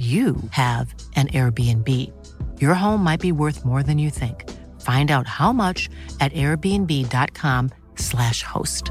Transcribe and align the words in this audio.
you 0.00 0.36
have 0.50 0.94
an 1.14 1.28
Airbnb. 1.28 1.86
Your 2.58 2.72
home 2.72 3.04
might 3.04 3.20
be 3.20 3.32
worth 3.32 3.66
more 3.66 3.82
than 3.82 3.98
you 3.98 4.08
think. 4.08 4.48
Find 4.80 5.10
out 5.10 5.26
how 5.26 5.52
much 5.52 5.90
at 6.20 6.32
airbnb.com/slash 6.32 8.42
host. 8.42 8.90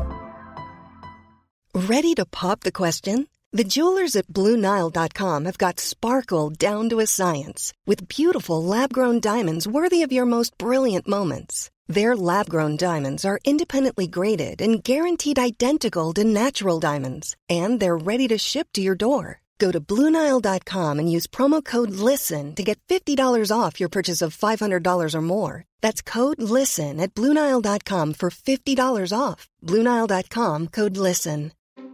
Ready 1.73 2.13
to 2.13 2.25
pop 2.25 2.59
the 2.59 2.71
question? 2.71 3.27
The 3.51 3.63
jewelers 3.63 4.15
at 4.15 4.27
BlueNile.com 4.27 5.45
have 5.45 5.57
got 5.57 5.79
sparkle 5.79 6.51
down 6.51 6.89
to 6.89 6.99
a 6.99 7.07
science 7.07 7.73
with 7.87 8.07
beautiful 8.07 8.63
lab 8.63 8.93
grown 8.93 9.19
diamonds 9.19 9.67
worthy 9.67 10.03
of 10.03 10.11
your 10.11 10.27
most 10.27 10.55
brilliant 10.59 11.07
moments. 11.07 11.71
Their 11.87 12.15
lab 12.15 12.49
grown 12.49 12.77
diamonds 12.77 13.25
are 13.25 13.39
independently 13.43 14.05
graded 14.05 14.61
and 14.61 14.83
guaranteed 14.83 15.39
identical 15.39 16.13
to 16.13 16.23
natural 16.23 16.79
diamonds, 16.79 17.35
and 17.49 17.79
they're 17.79 17.97
ready 17.97 18.27
to 18.27 18.37
ship 18.37 18.67
to 18.73 18.81
your 18.81 18.93
door. 18.93 19.41
Go 19.59 19.71
to 19.71 19.81
Bluenile.com 19.81 20.99
and 20.99 21.11
use 21.11 21.27
promo 21.27 21.63
code 21.63 21.91
LISTEN 21.91 22.55
to 22.55 22.63
get 22.63 22.79
$50 22.87 23.51
off 23.51 23.79
your 23.79 23.89
purchase 23.89 24.21
of 24.21 24.35
$500 24.35 25.15
or 25.15 25.21
more. 25.21 25.65
That's 25.81 26.01
code 26.01 26.41
LISTEN 26.41 26.99
at 26.99 27.13
Bluenile.com 27.13 28.13
for 28.13 28.29
$50 28.29 29.13
off. 29.17 29.49
Bluenile.com 29.65 30.67
code 30.67 30.97
LISTEN. 30.97 31.51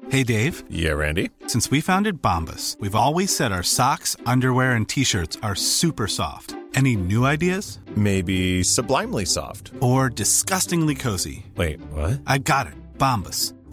Hey, 0.09 0.21
Dave. 0.23 0.63
Yeah, 0.69 0.91
Randy. 0.91 1.31
Since 1.47 1.71
we 1.71 1.81
founded 1.81 2.21
Bombus, 2.21 2.77
we've 2.79 2.93
always 2.95 3.35
said 3.35 3.51
our 3.51 3.63
socks, 3.63 4.15
underwear, 4.27 4.73
and 4.73 4.87
t 4.87 5.03
shirts 5.03 5.37
are 5.41 5.55
super 5.55 6.07
soft. 6.07 6.55
Any 6.75 6.95
new 6.95 7.25
ideas? 7.25 7.79
Maybe 7.95 8.61
sublimely 8.61 9.25
soft. 9.25 9.71
Or 9.79 10.09
disgustingly 10.09 10.93
cozy? 10.93 11.45
Wait, 11.55 11.79
what? 11.91 12.21
I 12.27 12.37
got 12.37 12.67
it. 12.67 12.73
Bombus 12.97 13.54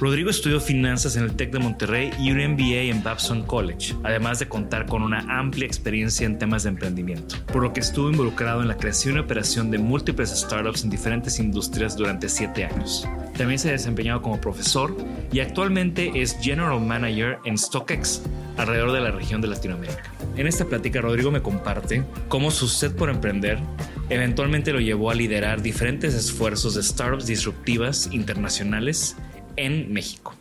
Rodrigo 0.00 0.30
estudió 0.30 0.60
finanzas 0.60 1.16
en 1.16 1.24
el 1.24 1.34
TEC 1.34 1.50
de 1.50 1.58
Monterrey 1.58 2.12
y 2.20 2.30
un 2.30 2.38
MBA 2.38 2.82
en 2.82 3.02
Babson 3.02 3.42
College, 3.42 3.96
además 4.04 4.38
de 4.38 4.46
contar 4.46 4.86
con 4.86 5.02
una 5.02 5.26
amplia 5.28 5.66
experiencia 5.66 6.24
en 6.24 6.38
temas 6.38 6.62
de 6.62 6.68
emprendimiento, 6.68 7.34
por 7.52 7.64
lo 7.64 7.72
que 7.72 7.80
estuvo 7.80 8.08
involucrado 8.08 8.62
en 8.62 8.68
la 8.68 8.76
creación 8.76 9.16
y 9.16 9.18
operación 9.18 9.72
de 9.72 9.78
múltiples 9.78 10.30
startups 10.30 10.84
en 10.84 10.90
diferentes 10.90 11.40
industrias 11.40 11.96
durante 11.96 12.28
siete 12.28 12.64
años. 12.64 13.08
También 13.36 13.58
se 13.58 13.70
ha 13.70 13.72
desempeñado 13.72 14.22
como 14.22 14.40
profesor 14.40 14.96
y 15.32 15.40
actualmente 15.40 16.12
es 16.14 16.38
General 16.40 16.80
Manager 16.80 17.40
en 17.44 17.58
StockX, 17.58 18.22
alrededor 18.56 18.92
de 18.92 19.00
la 19.00 19.10
región 19.10 19.40
de 19.40 19.48
Latinoamérica. 19.48 20.12
En 20.36 20.46
esta 20.46 20.64
plática, 20.64 21.00
Rodrigo 21.00 21.32
me 21.32 21.42
comparte 21.42 22.04
cómo 22.28 22.52
su 22.52 22.68
sed 22.68 22.94
por 22.94 23.10
emprender 23.10 23.58
eventualmente 24.10 24.72
lo 24.72 24.80
llevó 24.80 25.10
a 25.10 25.14
liderar 25.14 25.60
diferentes 25.60 26.14
esfuerzos 26.14 26.76
de 26.76 26.82
startups 26.82 27.26
disruptivas 27.26 28.08
internacionales 28.12 29.16
en 29.58 29.92
México. 29.92 30.34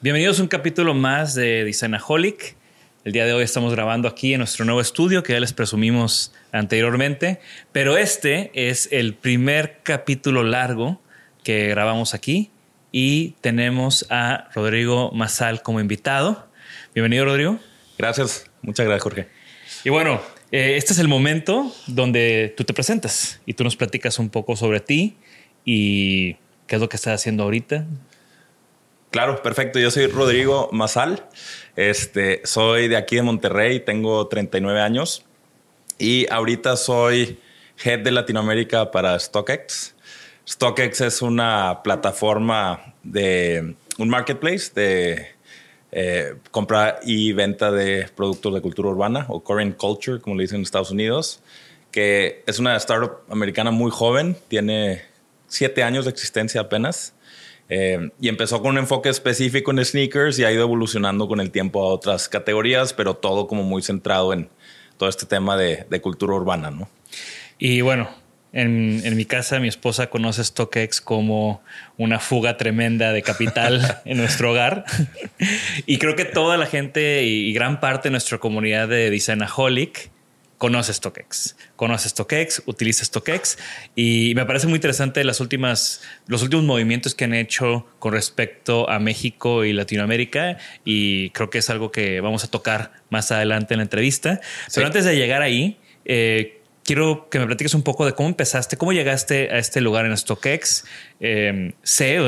Bienvenidos 0.00 0.40
a 0.40 0.42
un 0.42 0.48
capítulo 0.48 0.94
más 0.94 1.34
de 1.34 1.64
Designaholic. 1.64 2.56
El 3.04 3.12
día 3.12 3.26
de 3.26 3.34
hoy 3.34 3.44
estamos 3.44 3.72
grabando 3.72 4.08
aquí 4.08 4.32
en 4.32 4.38
nuestro 4.38 4.64
nuevo 4.64 4.80
estudio 4.80 5.22
que 5.22 5.34
ya 5.34 5.40
les 5.40 5.52
presumimos 5.52 6.32
anteriormente, 6.50 7.40
pero 7.72 7.98
este 7.98 8.50
es 8.54 8.88
el 8.90 9.14
primer 9.14 9.80
capítulo 9.82 10.42
largo 10.42 11.00
que 11.44 11.68
grabamos 11.68 12.14
aquí 12.14 12.50
y 12.90 13.32
tenemos 13.42 14.06
a 14.08 14.48
Rodrigo 14.54 15.12
Mazal 15.12 15.62
como 15.62 15.78
invitado. 15.78 16.48
Bienvenido, 16.94 17.26
Rodrigo. 17.26 17.60
Gracias, 17.98 18.50
muchas 18.62 18.86
gracias, 18.86 19.02
Jorge. 19.02 19.28
Y 19.84 19.90
bueno, 19.90 20.22
eh, 20.50 20.76
este 20.76 20.94
es 20.94 20.98
el 20.98 21.08
momento 21.08 21.70
donde 21.86 22.54
tú 22.56 22.64
te 22.64 22.72
presentas 22.72 23.40
y 23.44 23.52
tú 23.52 23.62
nos 23.62 23.76
platicas 23.76 24.18
un 24.18 24.30
poco 24.30 24.56
sobre 24.56 24.80
ti 24.80 25.16
y 25.66 26.36
qué 26.66 26.76
es 26.76 26.80
lo 26.80 26.88
que 26.88 26.96
estás 26.96 27.20
haciendo 27.20 27.44
ahorita. 27.44 27.86
Claro, 29.10 29.42
perfecto. 29.42 29.78
Yo 29.78 29.90
soy 29.90 30.06
Rodrigo 30.06 30.68
Mazal. 30.72 31.26
Este, 31.76 32.40
soy 32.44 32.88
de 32.88 32.96
aquí 32.96 33.16
de 33.16 33.22
Monterrey, 33.22 33.80
tengo 33.80 34.26
39 34.28 34.80
años 34.80 35.24
y 35.98 36.26
ahorita 36.30 36.76
soy 36.76 37.38
head 37.82 38.00
de 38.00 38.10
Latinoamérica 38.10 38.90
para 38.90 39.18
StockX. 39.18 39.94
StockX 40.48 41.00
es 41.02 41.22
una 41.22 41.80
plataforma 41.82 42.94
de 43.02 43.74
un 43.98 44.08
marketplace 44.08 44.70
de 44.74 45.26
eh, 45.92 46.34
compra 46.50 47.00
y 47.02 47.32
venta 47.32 47.70
de 47.70 48.08
productos 48.14 48.54
de 48.54 48.60
cultura 48.60 48.90
urbana 48.90 49.26
o 49.28 49.42
current 49.42 49.76
culture, 49.76 50.20
como 50.20 50.36
le 50.36 50.42
dicen 50.42 50.56
en 50.56 50.62
Estados 50.62 50.90
Unidos, 50.90 51.40
que 51.90 52.42
es 52.46 52.58
una 52.58 52.76
startup 52.76 53.20
americana 53.30 53.70
muy 53.70 53.90
joven, 53.90 54.36
tiene 54.48 55.02
siete 55.48 55.82
años 55.82 56.04
de 56.04 56.10
existencia 56.10 56.60
apenas. 56.60 57.14
Eh, 57.68 58.10
y 58.20 58.28
empezó 58.28 58.62
con 58.62 58.72
un 58.72 58.78
enfoque 58.78 59.08
específico 59.08 59.72
en 59.72 59.84
sneakers 59.84 60.38
y 60.38 60.44
ha 60.44 60.52
ido 60.52 60.62
evolucionando 60.62 61.26
con 61.26 61.40
el 61.40 61.50
tiempo 61.50 61.82
a 61.82 61.92
otras 61.92 62.28
categorías, 62.28 62.92
pero 62.92 63.14
todo 63.14 63.48
como 63.48 63.64
muy 63.64 63.82
centrado 63.82 64.32
en 64.32 64.48
todo 64.98 65.08
este 65.08 65.26
tema 65.26 65.56
de, 65.56 66.00
cultura 66.00 66.34
urbana, 66.34 66.70
¿no? 66.70 66.88
Y 67.58 67.80
bueno, 67.80 68.08
en, 68.52 69.00
en, 69.04 69.16
mi 69.16 69.24
casa 69.24 69.58
mi 69.58 69.68
esposa 69.68 70.08
conoce 70.08 70.44
StockX 70.44 71.00
como 71.00 71.62
una 71.96 72.18
fuga 72.20 72.56
tremenda 72.56 73.12
de 73.12 73.22
capital 73.22 74.00
en 74.04 74.18
nuestro 74.18 74.52
hogar. 74.52 74.84
y 75.86 75.98
creo 75.98 76.16
que 76.16 76.24
toda 76.24 76.56
la 76.56 76.66
gente 76.66 77.24
y, 77.24 77.52
gran 77.52 77.80
parte 77.80 78.08
de 78.08 78.12
nuestra 78.12 78.38
comunidad 78.38 78.88
de 78.88 79.10
Designaholic 79.10 80.10
conoce 80.58 80.92
StockX, 80.92 81.56
conoce 81.76 82.08
StockX, 82.08 82.62
utiliza 82.66 83.04
StockX 83.04 83.58
y 83.94 84.32
me 84.34 84.46
parece 84.46 84.66
muy 84.66 84.76
interesante 84.76 85.22
las 85.24 85.40
últimas, 85.40 86.02
los 86.26 86.42
últimos 86.42 86.64
movimientos 86.64 87.14
que 87.14 87.24
han 87.24 87.34
hecho 87.34 87.86
con 87.98 88.12
respecto 88.12 88.88
a 88.88 88.98
México 88.98 89.64
y 89.64 89.72
Latinoamérica 89.72 90.58
y 90.84 91.30
creo 91.30 91.50
que 91.50 91.58
es 91.58 91.70
algo 91.70 91.90
que 91.92 92.20
vamos 92.20 92.44
a 92.44 92.50
tocar 92.50 92.92
más 93.10 93.30
adelante 93.32 93.74
en 93.74 93.78
la 93.78 93.84
entrevista. 93.84 94.40
Pero 94.74 94.86
antes 94.86 95.04
de 95.04 95.16
llegar 95.16 95.42
ahí, 95.42 95.78
eh, 96.04 96.62
quiero 96.84 97.28
que 97.28 97.38
me 97.38 97.46
platiques 97.46 97.74
un 97.74 97.82
poco 97.82 98.06
de 98.06 98.12
cómo 98.12 98.28
empezaste, 98.28 98.76
cómo 98.76 98.92
llegaste 98.92 99.50
a 99.50 99.58
este 99.58 99.82
lugar 99.82 100.06
en 100.06 100.16
StockX. 100.16 100.84
Eh, 101.20 101.74
sé, 101.82 102.18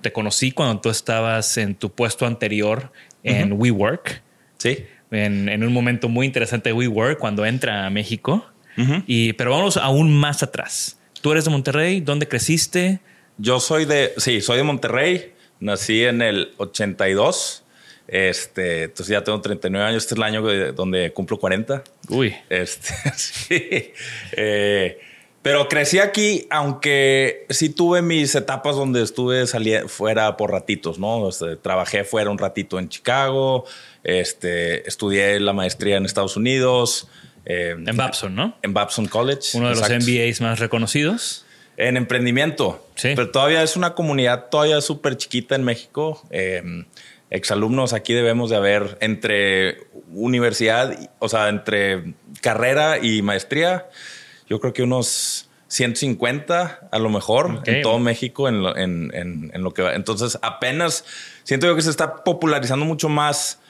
te 0.00 0.12
conocí 0.12 0.52
cuando 0.52 0.80
tú 0.80 0.88
estabas 0.88 1.58
en 1.58 1.74
tu 1.74 1.92
puesto 1.92 2.24
anterior 2.24 2.90
en 3.22 3.52
WeWork. 3.52 4.22
Sí 4.56 4.86
en, 5.16 5.64
un 5.64 5.72
momento 5.72 6.08
muy 6.08 6.26
interesante 6.26 6.70
de 6.70 6.72
WeWork 6.74 7.18
cuando 7.18 7.44
entra 7.44 7.86
a 7.86 7.90
México. 7.90 8.46
y, 9.06 9.32
pero 9.34 9.52
vamos 9.52 9.76
aún 9.76 10.14
más 10.14 10.42
atrás. 10.42 10.98
Tú 11.22 11.32
eres 11.32 11.44
de 11.44 11.50
Monterrey, 11.50 12.00
¿dónde 12.00 12.28
creciste? 12.28 13.00
Yo 13.38 13.60
soy 13.60 13.84
de, 13.84 14.12
sí, 14.18 14.40
soy 14.40 14.58
de 14.58 14.62
Monterrey, 14.62 15.32
nací 15.60 16.04
en 16.04 16.22
el 16.22 16.52
82. 16.58 17.64
Este, 18.08 18.84
entonces 18.84 19.08
ya 19.08 19.24
tengo 19.24 19.40
39 19.40 19.88
años. 19.88 20.04
Este 20.04 20.14
es 20.14 20.18
el 20.18 20.22
año 20.22 20.42
donde 20.72 21.12
cumplo 21.12 21.38
40. 21.38 21.82
Uy. 22.08 22.34
Este, 22.48 22.94
sí. 23.16 23.92
Eh, 24.32 24.98
Pero 25.46 25.68
crecí 25.68 26.00
aquí, 26.00 26.48
aunque 26.50 27.46
sí 27.50 27.68
tuve 27.68 28.02
mis 28.02 28.34
etapas 28.34 28.74
donde 28.74 29.00
estuve 29.00 29.46
salí 29.46 29.74
fuera 29.86 30.36
por 30.36 30.50
ratitos, 30.50 30.98
¿no? 30.98 31.30
Trabajé 31.62 32.02
fuera 32.02 32.30
un 32.30 32.38
ratito 32.38 32.80
en 32.80 32.88
Chicago, 32.88 33.64
este, 34.02 34.88
estudié 34.88 35.38
la 35.38 35.52
maestría 35.52 35.98
en 35.98 36.04
Estados 36.04 36.36
Unidos. 36.36 37.06
Eh, 37.44 37.76
en 37.78 37.96
Babson, 37.96 38.34
¿no? 38.34 38.56
En 38.62 38.74
Babson 38.74 39.06
College. 39.06 39.56
Uno 39.56 39.68
de 39.68 39.76
los 39.76 39.88
MBAs 39.88 40.40
más 40.40 40.58
reconocidos. 40.58 41.46
En 41.76 41.96
emprendimiento. 41.96 42.84
Sí. 42.96 43.12
Pero 43.14 43.30
todavía 43.30 43.62
es 43.62 43.76
una 43.76 43.94
comunidad 43.94 44.46
todavía 44.50 44.80
súper 44.80 45.16
chiquita 45.16 45.54
en 45.54 45.62
México. 45.62 46.26
Eh, 46.30 46.84
exalumnos 47.30 47.92
aquí 47.92 48.14
debemos 48.14 48.50
de 48.50 48.56
haber 48.56 48.98
entre 49.00 49.86
universidad, 50.12 51.08
o 51.20 51.28
sea, 51.28 51.50
entre 51.50 52.14
carrera 52.40 52.98
y 52.98 53.22
maestría 53.22 53.86
yo 54.48 54.60
creo 54.60 54.72
que 54.72 54.82
unos 54.82 55.48
150 55.68 56.88
a 56.90 56.98
lo 56.98 57.10
mejor 57.10 57.62
en 57.66 57.82
todo 57.82 57.98
México 57.98 58.48
en 58.48 58.62
lo, 58.62 58.76
en, 58.76 59.50
lo 59.54 59.72
que 59.72 59.82
va. 59.82 59.94
Entonces 59.94 60.38
apenas 60.42 61.04
siento 61.42 61.66
yo 61.66 61.74
que 61.74 61.82
se 61.82 61.90
está 61.90 62.24
popularizando 62.24 62.84
mucho 62.84 63.08
más 63.08 63.60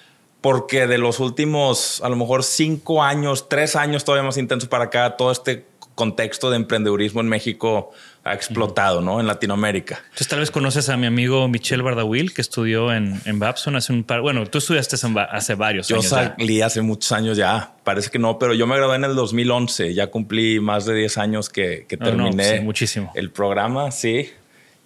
porque 0.40 0.86
de 0.86 0.98
los 0.98 1.18
últimos 1.20 2.00
a 2.02 2.08
lo 2.08 2.16
mejor 2.16 2.44
cinco 2.44 3.02
años, 3.02 3.48
tres 3.48 3.76
años 3.76 4.04
todavía 4.04 4.24
más 4.24 4.36
intenso 4.36 4.68
para 4.68 4.84
acá, 4.84 5.16
todo 5.16 5.32
este 5.32 5.66
contexto 5.94 6.50
de 6.50 6.56
emprendedurismo 6.56 7.20
en 7.22 7.28
México 7.28 7.90
ha 8.26 8.34
explotado, 8.34 9.00
¿no? 9.00 9.20
En 9.20 9.26
Latinoamérica. 9.28 10.00
Entonces 10.04 10.26
tal 10.26 10.40
vez 10.40 10.50
conoces 10.50 10.88
a 10.88 10.96
mi 10.96 11.06
amigo 11.06 11.46
Michel 11.46 11.82
Bardawil, 11.82 12.34
que 12.34 12.42
estudió 12.42 12.92
en, 12.92 13.20
en 13.24 13.38
Babson 13.38 13.76
hace 13.76 13.92
un 13.92 14.02
par, 14.02 14.20
bueno, 14.20 14.44
tú 14.46 14.58
estudiaste 14.58 14.96
hace 14.96 15.54
varios 15.54 15.88
años. 15.90 16.02
Yo 16.04 16.08
salí 16.08 16.60
hace 16.60 16.82
muchos 16.82 17.12
años 17.12 17.36
ya, 17.36 17.76
parece 17.84 18.10
que 18.10 18.18
no, 18.18 18.36
pero 18.36 18.52
yo 18.52 18.66
me 18.66 18.76
gradué 18.76 18.96
en 18.96 19.04
el 19.04 19.14
2011, 19.14 19.94
ya 19.94 20.08
cumplí 20.08 20.58
más 20.58 20.86
de 20.86 20.94
10 20.96 21.18
años 21.18 21.48
que, 21.48 21.86
que 21.88 21.96
terminé 21.96 22.60
muchísimo. 22.62 23.12
el 23.14 23.30
programa, 23.30 23.92
sí. 23.92 24.30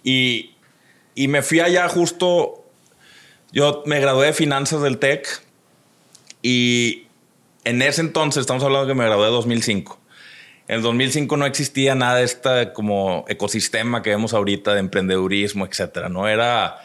Y, 0.03 0.51
y 1.15 1.27
me 1.27 1.41
fui 1.41 1.61
allá 1.61 1.89
justo, 1.89 2.63
yo 3.51 3.81
me 3.87 3.99
gradué 3.99 4.27
de 4.27 4.33
finanzas 4.33 4.83
del 4.83 4.99
TEC 4.99 5.27
y 6.43 7.07
en 7.63 7.81
ese 7.81 8.01
entonces, 8.01 8.41
estamos 8.41 8.63
hablando 8.63 8.87
que 8.87 8.93
me 8.93 9.05
gradué 9.05 9.25
de 9.25 9.31
2005 9.31 10.00
en 10.71 10.77
el 10.77 10.83
2005 10.83 11.35
no 11.35 11.45
existía 11.45 11.95
nada 11.95 12.15
de 12.15 12.23
este 12.23 12.71
como 12.71 13.25
ecosistema 13.27 14.01
que 14.01 14.11
vemos 14.11 14.33
ahorita 14.33 14.73
de 14.73 14.79
emprendedurismo, 14.79 15.65
etcétera. 15.65 16.07
No 16.07 16.29
era 16.29 16.77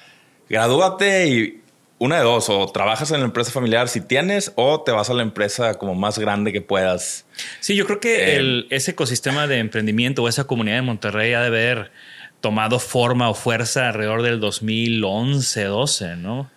gradúate 0.50 1.28
y 1.28 1.60
una 1.98 2.16
de 2.16 2.24
dos, 2.24 2.48
o 2.48 2.66
trabajas 2.66 3.12
en 3.12 3.20
la 3.20 3.26
empresa 3.26 3.52
familiar 3.52 3.88
si 3.88 4.00
tienes, 4.00 4.52
o 4.56 4.82
te 4.82 4.90
vas 4.90 5.08
a 5.08 5.14
la 5.14 5.22
empresa 5.22 5.74
como 5.74 5.94
más 5.94 6.18
grande 6.18 6.52
que 6.52 6.60
puedas. 6.60 7.26
Sí, 7.60 7.76
yo 7.76 7.86
creo 7.86 8.00
que 8.00 8.16
eh, 8.16 8.36
el, 8.38 8.66
ese 8.70 8.90
ecosistema 8.90 9.46
de 9.46 9.60
emprendimiento 9.60 10.24
o 10.24 10.28
esa 10.28 10.48
comunidad 10.48 10.78
de 10.78 10.82
Monterrey 10.82 11.34
ha 11.34 11.42
de 11.42 11.46
haber 11.46 11.92
tomado 12.40 12.80
forma 12.80 13.30
o 13.30 13.34
fuerza 13.34 13.86
alrededor 13.86 14.22
del 14.22 14.40
2011, 14.40 15.62
12, 15.62 16.16
¿no? 16.16 16.50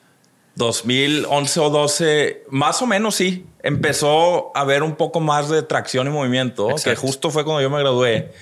2011 0.60 1.60
o 1.62 1.70
12, 1.70 2.44
más 2.50 2.82
o 2.82 2.86
menos 2.86 3.16
sí, 3.16 3.46
empezó 3.64 4.52
a 4.56 4.60
haber 4.60 4.84
un 4.84 4.96
poco 4.98 5.22
más 5.22 5.48
de 5.48 5.64
tracción 5.64 6.06
y 6.08 6.10
movimiento, 6.10 6.76
que 6.84 6.98
justo 6.98 7.32
fue 7.32 7.46
cuando 7.46 7.62
yo 7.62 7.70
me 7.70 7.80
gradué 7.80 8.34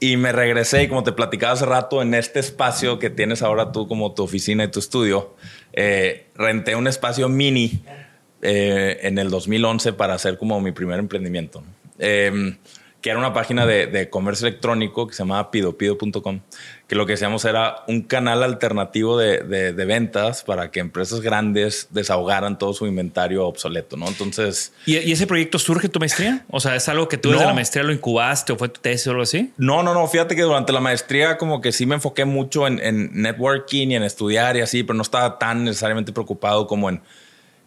y 0.00 0.16
me 0.16 0.32
regresé 0.32 0.84
y 0.84 0.88
como 0.88 1.04
te 1.04 1.12
platicaba 1.12 1.52
hace 1.52 1.66
rato, 1.66 2.00
en 2.00 2.14
este 2.14 2.40
espacio 2.40 2.98
que 2.98 3.10
tienes 3.10 3.42
ahora 3.42 3.70
tú 3.70 3.86
como 3.86 4.14
tu 4.14 4.22
oficina 4.22 4.64
y 4.64 4.68
tu 4.68 4.78
estudio, 4.78 5.36
eh, 5.74 6.28
renté 6.34 6.74
un 6.74 6.86
espacio 6.86 7.28
mini 7.28 7.84
eh, 8.40 9.00
en 9.02 9.18
el 9.18 9.28
2011 9.28 9.92
para 9.92 10.14
hacer 10.14 10.38
como 10.38 10.58
mi 10.62 10.72
primer 10.72 10.98
emprendimiento. 10.98 11.62
Em, 11.98 12.56
que 13.02 13.10
era 13.10 13.18
una 13.18 13.34
página 13.34 13.66
de, 13.66 14.08
comercio 14.08 14.46
electrónico 14.46 15.06
que 15.06 15.12
se 15.12 15.18
llamaba 15.18 15.50
pidopido.com, 15.50 16.40
que 16.92 16.96
lo 16.96 17.06
que 17.06 17.14
hacíamos 17.14 17.46
era 17.46 17.84
un 17.88 18.02
canal 18.02 18.42
alternativo 18.42 19.16
de, 19.16 19.72
ventas 19.72 20.42
para 20.42 20.70
que 20.70 20.78
empresas 20.78 21.22
grandes 21.22 21.86
desahogaran 21.88 22.58
todo 22.58 22.74
su 22.74 22.86
inventario 22.86 23.46
obsoleto, 23.46 23.96
¿no? 23.96 24.06
Entonces... 24.08 24.74
¿Y, 24.84 25.10
ese 25.10 25.26
proyecto 25.26 25.58
surge 25.58 25.88
tu 25.88 25.98
maestría? 26.00 26.44
O 26.50 26.60
sea, 26.60 26.76
¿es 26.76 26.86
algo 26.90 27.08
que 27.08 27.16
tú 27.16 27.30
desde 27.30 27.46
la 27.46 27.54
maestría 27.54 27.82
lo 27.82 27.94
incubaste 27.94 28.52
o 28.52 28.58
fue 28.58 28.68
tu 28.68 28.82
tesis 28.82 29.06
o 29.06 29.12
algo 29.12 29.22
así? 29.22 29.54
No, 29.56 29.82
no, 29.82 29.94
no. 29.94 30.06
Fíjate 30.06 30.36
que 30.36 30.42
durante 30.42 30.70
la 30.70 30.80
maestría 30.80 31.38
como 31.38 31.62
que 31.62 31.72
sí 31.72 31.86
me 31.86 31.94
enfoqué 31.94 32.26
mucho 32.26 32.66
en, 32.66 32.78
en 32.78 33.22
networking 33.22 33.88
y 33.88 33.96
en 33.96 34.02
estudiar 34.02 34.58
y 34.58 34.60
así, 34.60 34.82
pero 34.82 34.94
no 34.94 35.02
estaba 35.02 35.38
tan 35.38 35.64
necesariamente 35.64 36.12
preocupado 36.12 36.66
como 36.66 36.90
en, 36.90 37.00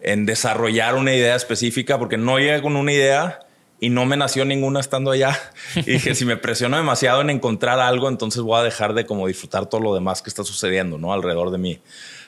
en 0.02 0.24
desarrollar 0.24 0.94
una 0.94 1.12
idea 1.12 1.34
específica, 1.34 1.98
porque 1.98 2.16
no 2.16 2.38
llegué 2.38 2.62
con 2.62 2.76
una 2.76 2.92
idea 2.92 3.40
y 3.78 3.90
no 3.90 4.06
me 4.06 4.16
nació 4.16 4.44
ninguna 4.44 4.80
estando 4.80 5.10
allá. 5.10 5.38
Y 5.76 5.82
dije, 5.92 6.14
si 6.14 6.24
me 6.24 6.36
presiono 6.36 6.76
demasiado 6.76 7.20
en 7.20 7.30
encontrar 7.30 7.80
algo, 7.80 8.08
entonces 8.08 8.42
voy 8.42 8.58
a 8.58 8.62
dejar 8.62 8.94
de 8.94 9.06
como 9.06 9.26
disfrutar 9.26 9.66
todo 9.66 9.80
lo 9.80 9.94
demás 9.94 10.22
que 10.22 10.30
está 10.30 10.44
sucediendo, 10.44 10.98
¿no? 10.98 11.12
Alrededor 11.12 11.50
de 11.50 11.58
mí. 11.58 11.80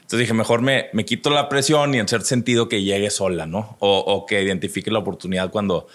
Entonces 0.09 0.21
dije, 0.21 0.35
mejor 0.35 0.63
me, 0.63 0.87
me 0.93 1.05
quito 1.05 1.31
la 1.31 1.49
presión 1.49 1.95
y 1.95 1.99
en 1.99 2.09
cierto 2.09 2.27
sentido 2.27 2.69
que 2.69 2.83
llegue 2.83 3.11
sola, 3.11 3.47
¿no? 3.47 3.77
O, 3.79 3.99
o, 3.99 4.27
que 4.27 4.43
identifique 4.43 4.91
la 4.91 4.99
oportunidad 5.01 5.51
cuando... 5.51 5.87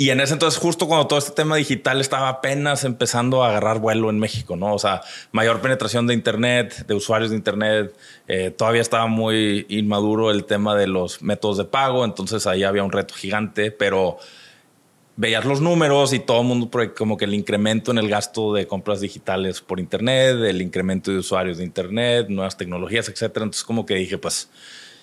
Y 0.00 0.10
en 0.10 0.20
ese 0.20 0.34
entonces, 0.34 0.60
justo 0.60 0.86
cuando 0.86 1.08
todo 1.08 1.18
este 1.18 1.32
tema 1.32 1.56
digital 1.56 2.00
estaba 2.00 2.28
apenas 2.28 2.84
empezando 2.84 3.42
a 3.42 3.48
agarrar 3.48 3.80
vuelo 3.80 4.10
en 4.10 4.18
México, 4.20 4.54
¿no? 4.54 4.72
O 4.72 4.78
sea, 4.78 5.00
mayor 5.32 5.60
penetración 5.60 6.06
de 6.06 6.14
Internet, 6.14 6.86
de 6.86 6.94
usuarios 6.94 7.30
de 7.30 7.36
Internet, 7.36 7.96
eh, 8.28 8.50
todavía 8.50 8.80
estaba 8.80 9.06
muy 9.08 9.66
inmaduro 9.68 10.30
el 10.30 10.44
tema 10.44 10.76
de 10.76 10.86
los 10.86 11.20
métodos 11.20 11.56
de 11.56 11.64
pago, 11.64 12.04
entonces 12.04 12.46
ahí 12.46 12.62
había 12.62 12.84
un 12.84 12.92
reto 12.92 13.14
gigante, 13.14 13.72
pero 13.72 14.18
veías 15.18 15.44
los 15.44 15.60
números 15.60 16.12
y 16.12 16.20
todo 16.20 16.42
el 16.42 16.46
mundo, 16.46 16.70
como 16.96 17.16
que 17.16 17.24
el 17.24 17.34
incremento 17.34 17.90
en 17.90 17.98
el 17.98 18.08
gasto 18.08 18.54
de 18.54 18.68
compras 18.68 19.00
digitales 19.00 19.60
por 19.60 19.80
Internet, 19.80 20.36
el 20.44 20.62
incremento 20.62 21.10
de 21.10 21.18
usuarios 21.18 21.58
de 21.58 21.64
Internet, 21.64 22.28
nuevas 22.28 22.56
tecnologías, 22.56 23.08
etcétera. 23.08 23.42
Entonces, 23.42 23.64
como 23.64 23.84
que 23.84 23.96
dije, 23.96 24.16
pues, 24.16 24.48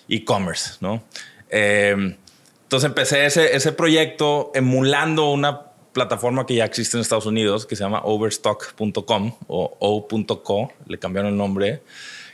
e-commerce, 0.08 0.76
¿no? 0.80 1.02
Em, 1.50 2.16
entonces 2.62 2.88
empecé 2.88 3.26
ese, 3.26 3.54
ese 3.54 3.72
proyecto 3.72 4.52
emulando 4.54 5.30
una 5.30 5.66
plataforma 5.92 6.46
que 6.46 6.54
ya 6.54 6.64
existe 6.64 6.96
en 6.96 7.02
Estados 7.02 7.26
Unidos 7.26 7.66
que 7.66 7.76
se 7.76 7.84
llama 7.84 8.00
overstock.com 8.02 9.32
o 9.48 9.76
o.co, 9.78 10.72
le 10.86 10.98
cambiaron 10.98 11.32
el 11.32 11.36
nombre, 11.36 11.82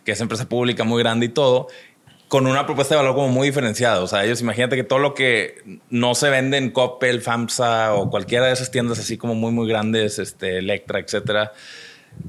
que 0.04 0.12
es 0.12 0.20
empresa 0.20 0.48
pública 0.48 0.84
muy 0.84 1.02
grande 1.02 1.26
y 1.26 1.30
todo 1.30 1.66
con 2.32 2.46
una 2.46 2.64
propuesta 2.64 2.94
de 2.94 3.02
valor 3.02 3.14
como 3.14 3.28
muy 3.28 3.48
diferenciada. 3.48 4.00
O 4.00 4.06
sea, 4.06 4.24
ellos 4.24 4.40
imagínate 4.40 4.74
que 4.74 4.84
todo 4.84 4.98
lo 4.98 5.12
que 5.12 5.62
no 5.90 6.14
se 6.14 6.30
vende 6.30 6.56
en 6.56 6.70
Coppel, 6.70 7.20
FAMSA 7.20 7.92
o 7.92 8.08
cualquiera 8.08 8.46
de 8.46 8.54
esas 8.54 8.70
tiendas 8.70 8.98
así 8.98 9.18
como 9.18 9.34
muy, 9.34 9.52
muy 9.52 9.68
grandes, 9.68 10.18
este, 10.18 10.56
Electra, 10.56 10.98
etcétera, 10.98 11.52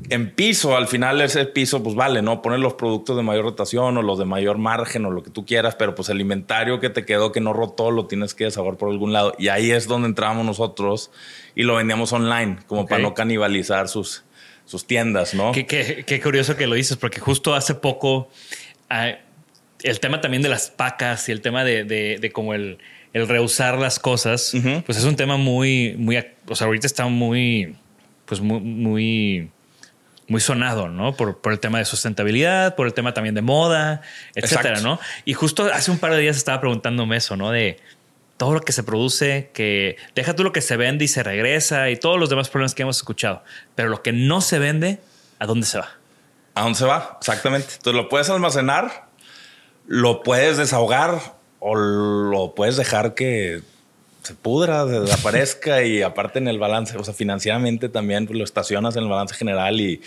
en 0.09 0.31
piso, 0.31 0.75
al 0.75 0.89
final 0.89 1.21
ese 1.21 1.45
piso, 1.45 1.81
pues 1.81 1.95
vale, 1.95 2.21
¿no? 2.21 2.41
Poner 2.41 2.59
los 2.59 2.73
productos 2.73 3.15
de 3.15 3.23
mayor 3.23 3.45
rotación 3.45 3.97
o 3.97 4.01
los 4.01 4.19
de 4.19 4.25
mayor 4.25 4.57
margen 4.57 5.05
o 5.05 5.09
lo 5.09 5.23
que 5.23 5.29
tú 5.29 5.45
quieras, 5.45 5.75
pero 5.75 5.95
pues 5.95 6.09
el 6.09 6.19
inventario 6.19 6.81
que 6.81 6.89
te 6.89 7.06
quedó 7.06 7.31
que 7.31 7.39
no 7.39 7.53
rotó 7.53 7.89
lo 7.89 8.06
tienes 8.06 8.33
que 8.33 8.44
desahogar 8.44 8.75
por 8.75 8.89
algún 8.89 9.13
lado. 9.13 9.33
Y 9.39 9.47
ahí 9.47 9.71
es 9.71 9.87
donde 9.87 10.09
entrábamos 10.09 10.45
nosotros 10.45 11.11
y 11.56 11.63
lo 11.63 11.75
vendíamos 11.75 12.11
online, 12.11 12.57
como 12.68 12.87
para 12.87 13.01
no 13.01 13.13
canibalizar 13.13 13.87
sus, 13.87 14.25
sus 14.66 14.85
tiendas, 14.85 15.33
¿no? 15.33 15.54
Qué, 15.54 15.66
qué, 15.66 16.21
curioso 16.21 16.57
que 16.57 16.68
lo 16.68 16.75
dices, 16.75 16.97
porque 16.97 17.21
justo 17.21 17.56
hace 17.56 17.73
poco... 17.73 18.28
Ah, 18.89 19.13
el 19.83 19.99
tema 19.99 20.21
también 20.21 20.42
de 20.42 20.49
las 20.49 20.69
pacas 20.69 21.28
y 21.30 21.31
el 21.31 21.42
tema 21.42 21.63
de, 21.63 21.83
de, 21.83 22.31
como 22.31 22.54
el, 22.54 22.80
el, 23.13 23.28
reusar 23.28 23.78
las 23.78 23.99
cosas, 23.99 24.54
pues 24.85 24.97
es 24.97 25.04
un 25.04 25.16
tema 25.16 25.37
muy, 25.37 25.95
muy, 25.97 26.18
o 26.47 26.56
sea, 26.56 26.68
ahorita 26.68 26.87
está 26.87 27.06
muy, 27.07 27.75
pues 28.25 28.42
muy, 28.42 28.59
muy, 28.61 29.52
muy 30.28 30.42
sonado, 30.42 30.87
¿no? 30.87 31.16
Por, 31.16 31.42
por 31.42 31.52
el 31.52 31.59
tema 31.59 31.80
de 31.80 31.85
sustentabilidad, 31.85 32.75
por 32.75 32.87
el 32.87 32.94
tema 32.94 33.13
también 33.13 33.35
de 33.35 33.42
moda, 33.42 34.02
etcétera, 34.35 34.80
¿no? 34.80 34.99
Y 35.25 35.33
justo 35.33 35.66
hace 35.71 35.92
un 35.92 35.99
par 35.99 36.13
de 36.13 36.19
días 36.19 36.37
estaba 36.37 36.61
preguntándome 36.61 37.18
eso, 37.18 37.35
¿no? 37.35 37.52
De 37.52 37.78
todo 38.37 38.54
lo 38.54 38.61
que 38.61 38.71
se 38.71 38.83
produce, 38.83 39.52
que 39.54 39.97
deja 40.16 40.35
tú 40.35 40.44
lo 40.44 40.54
que 40.54 40.61
se 40.61 40.78
vende 40.78 41.06
y 41.06 41.07
se 41.07 41.23
regresa 41.23 41.90
y 41.90 41.97
todos 41.97 42.19
los 42.19 42.30
demás 42.30 42.49
problemas 42.49 42.73
que 42.73 42.83
hemos 42.83 42.97
escuchado, 42.97 43.44
pero 43.75 43.90
lo 43.90 44.02
que 44.02 44.13
no 44.13 44.42
se 44.42 44.59
vende, 44.59 44.99
¿a 45.40 45.45
dónde 45.45 45.66
se 45.68 45.78
va? 45.78 45.90
¿A 46.56 46.61
dónde 46.61 46.78
se 46.78 46.85
va? 46.85 47.18
Exactamente. 47.19 47.73
Entonces 47.75 48.02
lo 48.02 48.09
puedes 48.09 48.30
almacenar 48.30 49.12
lo 49.87 50.23
puedes 50.23 50.57
desahogar 50.57 51.19
o 51.59 51.75
lo 51.75 52.56
puedes 52.56 52.78
dejar 52.78 53.13
que 53.13 53.61
se 54.23 54.35
pudra, 54.35 54.85
desaparezca 54.85 55.83
y 55.83 56.02
aparte 56.02 56.40
en 56.40 56.47
el 56.47 56.57
balance, 56.57 56.97
o 56.97 57.04
sea, 57.04 57.13
financieramente 57.13 57.90
también 57.90 58.25
pues, 58.25 58.37
lo 58.37 58.45
estacionas 58.45 58.95
en 58.95 59.04
el 59.04 59.09
balance 59.09 59.35
general 59.35 59.80
y, 59.81 60.02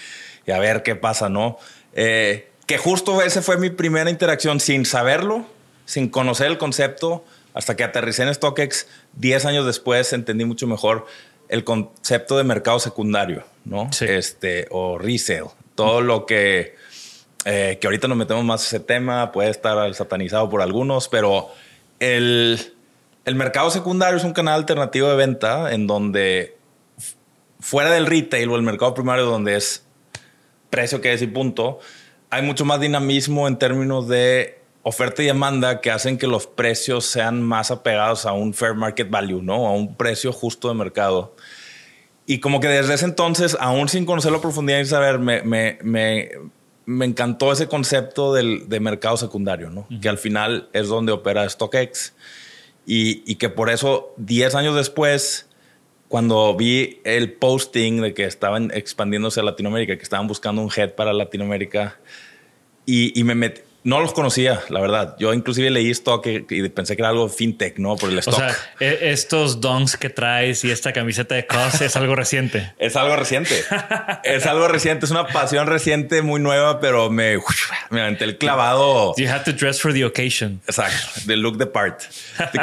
a 0.51 0.59
ver 0.59 0.83
qué 0.83 0.97
pasa, 0.97 1.29
¿no? 1.29 1.59
Eh, 1.93 2.49
que 2.67 2.79
justo 2.79 3.21
esa 3.23 3.43
fue 3.43 3.59
mi 3.59 3.71
primera 3.71 4.11
interacción 4.11 4.61
sin 4.61 4.87
saberlo, 4.87 5.47
sin 5.85 6.09
conocer 6.09 6.47
el 6.47 6.59
concepto, 6.59 7.25
hasta 7.55 7.77
que 7.77 7.85
aterricé 7.85 8.23
en 8.23 8.35
StockX 8.35 8.87
10 9.15 9.45
años 9.47 9.67
después 9.67 10.13
entendí 10.13 10.45
mucho 10.45 10.67
mejor 10.67 11.07
el 11.49 11.65
concepto 11.65 12.37
de 12.37 12.45
mercado 12.45 12.79
secundario, 12.81 13.45
¿no? 13.65 13.89
Este, 14.01 14.67
o 14.71 14.99
resale. 14.99 15.47
Todo 15.75 16.01
lo 16.01 16.27
que 16.27 16.75
eh, 17.47 17.79
que 17.81 17.87
ahorita 17.87 18.09
nos 18.09 18.19
metemos 18.19 18.45
más 18.45 18.67
ese 18.67 18.81
tema, 18.81 19.31
puede 19.31 19.51
estar 19.51 19.95
satanizado 19.95 20.51
por 20.51 20.63
algunos, 20.63 21.09
pero 21.09 21.49
el, 22.01 22.61
el 23.25 23.35
mercado 23.37 23.71
secundario 23.71 24.17
es 24.17 24.25
un 24.25 24.33
canal 24.33 24.55
alternativo 24.57 25.09
de 25.09 25.15
venta 25.15 25.73
en 25.73 25.87
donde 25.87 26.57
fuera 27.61 27.91
del 27.93 28.07
retail 28.07 28.51
o 28.51 28.57
el 28.57 28.63
mercado 28.63 28.95
primario 28.95 29.27
donde 29.27 29.55
es 29.55 29.85
precio 30.71 31.01
que 31.01 31.13
es 31.13 31.23
y 31.23 31.29
punto, 31.29 31.79
hay 32.31 32.43
mucho 32.43 32.65
más 32.65 32.81
dinamismo 32.81 33.47
en 33.47 33.57
términos 33.57 34.09
de 34.09 34.59
oferta 34.83 35.23
y 35.23 35.27
demanda 35.27 35.81
que 35.81 35.93
hacen 35.93 36.19
que 36.19 36.27
los 36.27 36.47
precios 36.49 37.07
sean 37.07 37.43
más 37.43 37.71
apegados 37.71 38.27
a 38.27 38.33
un 38.33 38.55
fair 38.55 38.75
market 38.75 39.09
value, 39.09 39.41
¿no? 39.41 39.69
A 39.69 39.73
un 39.73 39.95
precio 39.95 40.33
justo 40.33 40.69
de 40.69 40.75
mercado. 40.75 41.35
Y 42.27 42.41
como 42.41 42.59
que 42.59 42.67
desde 42.67 42.95
ese 42.95 43.05
entonces, 43.05 43.57
aún 43.61 43.89
sin 43.89 44.05
conocerlo 44.05 44.39
a 44.39 44.41
profundidad 44.41 44.81
y 44.81 44.85
saber, 44.85 45.21
me, 45.21 45.43
me, 45.43 45.79
me, 45.83 46.31
me 46.87 47.05
encantó 47.05 47.53
ese 47.53 47.67
concepto 47.67 48.33
del, 48.33 48.69
de 48.69 48.81
mercado 48.81 49.17
secundario, 49.17 49.71
¿no? 49.71 49.87
Que 50.01 50.09
al 50.09 50.19
final 50.19 50.69
es 50.73 50.89
donde 50.89 51.13
opera 51.13 51.49
StockX. 51.49 52.15
Y, 52.87 53.23
y 53.31 53.35
que 53.35 53.49
por 53.49 53.69
eso, 53.69 54.15
10 54.19 54.55
años 54.55 54.77
después, 54.77 55.49
cuando 56.07 56.55
vi 56.55 57.01
el 57.03 57.33
posting 57.33 58.01
de 58.01 58.15
que 58.15 58.25
estaban 58.25 58.71
expandiéndose 58.73 59.41
a 59.41 59.43
Latinoamérica, 59.43 59.97
que 59.97 60.03
estaban 60.05 60.29
buscando 60.29 60.63
un 60.63 60.71
head 60.75 60.95
para 60.95 61.13
Latinoamérica, 61.13 61.99
y, 62.87 63.19
y 63.19 63.25
me 63.25 63.35
metí, 63.35 63.63
no 63.87 64.01
los 64.01 64.13
conocía, 64.13 64.63
la 64.69 64.81
verdad. 64.81 65.15
Yo 65.21 65.33
inclusive 65.33 65.71
leí 65.71 65.93
stock 65.93 66.27
y, 66.27 66.69
pensé 66.71 66.97
que 66.97 67.03
era 67.03 67.11
algo 67.11 67.29
fintech, 67.29 67.79
¿no? 67.79 67.95
Por 67.95 68.11
el 68.11 68.19
stock. 68.19 68.35
O 68.35 68.37
sea, 68.37 68.57
e, 68.81 69.13
estos 69.13 69.61
donks 69.61 69.97
que 69.97 70.11
traes 70.11 70.65
y 70.65 70.73
esta 70.73 70.93
camiseta 70.93 71.37
de 71.37 71.47
COS 71.47 71.83
es 71.83 71.95
algo 71.95 72.17
reciente. 72.17 72.73
es 72.79 72.97
algo 72.97 73.15
reciente. 73.15 73.63
es 74.25 74.45
algo 74.47 74.67
reciente. 74.67 75.07
Es 75.07 75.13
una 75.13 75.29
pasión 75.29 75.69
reciente, 75.69 76.21
muy 76.23 76.41
nueva, 76.41 76.81
pero 76.81 77.11
me, 77.11 77.39
me 77.91 78.01
aventé 78.01 78.25
el 78.25 78.39
clavado. 78.39 79.15
You 79.19 79.29
have 79.29 79.45
to 79.45 79.53
dress 79.53 79.81
for 79.81 79.93
the 79.93 80.05
occasion. 80.05 80.61
Exacto. 80.67 81.21
The 81.25 81.37
look 81.37 81.57
the 81.57 81.67
part. 81.67 82.03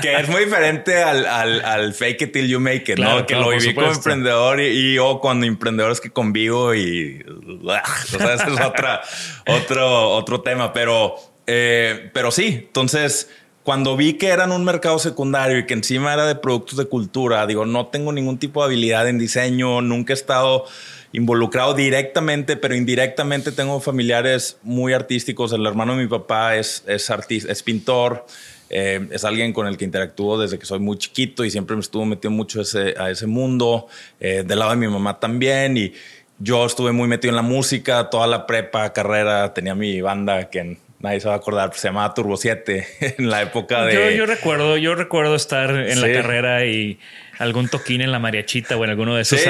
que 0.02 0.14
es 0.14 0.28
muy 0.28 0.44
diferente 0.44 1.02
al, 1.02 1.26
al, 1.26 1.94
fake 1.94 2.22
it 2.24 2.34
till 2.34 2.50
you 2.50 2.60
make 2.60 2.92
it, 2.92 3.00
¿no? 3.00 3.26
Que 3.26 3.38
lo 3.38 3.52
viví 3.52 3.74
como 3.74 3.88
emprendedor 3.88 4.60
y, 4.60 4.96
yo 4.96 5.20
cuando 5.22 5.46
emprendedores 5.46 6.02
que 6.02 6.12
convivo 6.12 6.76
y... 6.76 7.24
O 7.58 8.18
sea, 8.18 8.34
ese 8.34 8.44
es 8.44 8.60
otra, 8.60 9.02
otro, 9.48 10.10
otro 10.10 10.42
tema, 10.42 10.74
pero 10.74 11.13
eh, 11.48 12.10
pero 12.14 12.32
sí, 12.32 12.66
entonces 12.68 13.30
cuando 13.64 13.96
vi 13.96 14.14
que 14.16 14.28
eran 14.28 14.52
un 14.52 14.66
mercado 14.66 15.00
secundario 15.00 15.58
y 15.58 15.66
que 15.66 15.74
encima 15.74 16.14
era 16.14 16.26
de 16.26 16.36
productos 16.36 16.78
de 16.78 16.86
cultura, 16.86 17.48
digo, 17.48 17.66
no 17.66 17.88
tengo 17.88 18.12
ningún 18.12 18.38
tipo 18.38 18.62
de 18.62 18.66
habilidad 18.66 19.08
en 19.08 19.18
diseño, 19.18 19.82
nunca 19.82 20.12
he 20.12 20.16
estado 20.16 20.66
involucrado 21.14 21.74
directamente, 21.74 22.58
pero 22.58 22.76
indirectamente 22.76 23.52
tengo 23.52 23.80
familiares 23.80 24.58
muy 24.64 24.94
artísticos. 24.94 25.54
El 25.54 25.66
hermano 25.66 25.96
de 25.96 26.04
mi 26.04 26.10
papá 26.10 26.58
es, 26.58 26.84
es, 26.88 27.10
artista, 27.10 27.52
es 27.52 27.64
pintor, 27.64 28.26
eh, 28.70 29.08
es 29.12 29.24
alguien 29.24 29.54
con 29.54 29.68
el 29.68 29.78
que 29.78 29.86
interactúo 29.86 30.40
desde 30.40 30.60
que 30.60 30.66
soy 30.66 30.80
muy 30.80 30.98
chiquito 30.98 31.46
y 31.46 31.52
siempre 31.52 31.76
me 31.76 31.82
estuvo 31.82 32.04
metido 32.06 32.32
mucho 32.32 32.62
ese, 32.62 32.96
a 32.98 33.12
ese 33.12 33.28
mundo. 33.28 33.88
Eh, 34.20 34.44
del 34.46 34.60
lado 34.60 34.72
de 34.72 34.78
mi 34.78 34.88
mamá 34.88 35.20
también. 35.20 35.78
Y 35.78 35.94
yo 36.40 36.66
estuve 36.66 36.92
muy 36.92 37.08
metido 37.08 37.30
en 37.30 37.36
la 37.36 37.44
música, 37.44 38.10
toda 38.10 38.28
la 38.28 38.48
prepa, 38.48 38.92
carrera, 38.92 39.54
tenía 39.54 39.76
mi 39.76 40.02
banda 40.02 40.50
que 40.50 40.78
nadie 41.04 41.20
se 41.20 41.28
va 41.28 41.36
a 41.36 41.38
acordar, 41.38 41.70
pues, 41.70 41.82
se 41.82 41.90
llamaba 41.90 42.14
Turbo 42.14 42.38
7 42.38 42.88
en 43.20 43.30
la 43.30 43.42
época 43.44 43.84
de. 43.84 44.18
Yo, 44.18 44.26
recuerdo, 44.26 44.78
yo 44.78 44.96
recuerdo 44.96 45.36
estar 45.36 45.70
en 45.70 46.02
la 46.02 46.12
carrera 46.12 46.66
y 46.66 46.98
algún 47.38 47.68
toquín 47.68 48.02
en 48.02 48.12
la 48.12 48.20
mariachita 48.20 48.78
o 48.78 48.84
en 48.84 48.90
alguno 48.90 49.16
de 49.16 49.22
esos 49.22 49.46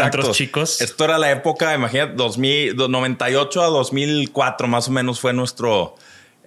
antros, 0.00 0.36
chicos. 0.36 0.80
Esto 0.80 1.04
era 1.04 1.18
la 1.18 1.30
época, 1.30 1.74
imagínate, 1.74 2.14
2098 2.14 3.62
a 3.62 3.66
2004 3.66 4.68
más 4.68 4.88
o 4.88 4.90
menos 4.90 5.20
fue 5.20 5.32
nuestro. 5.32 5.94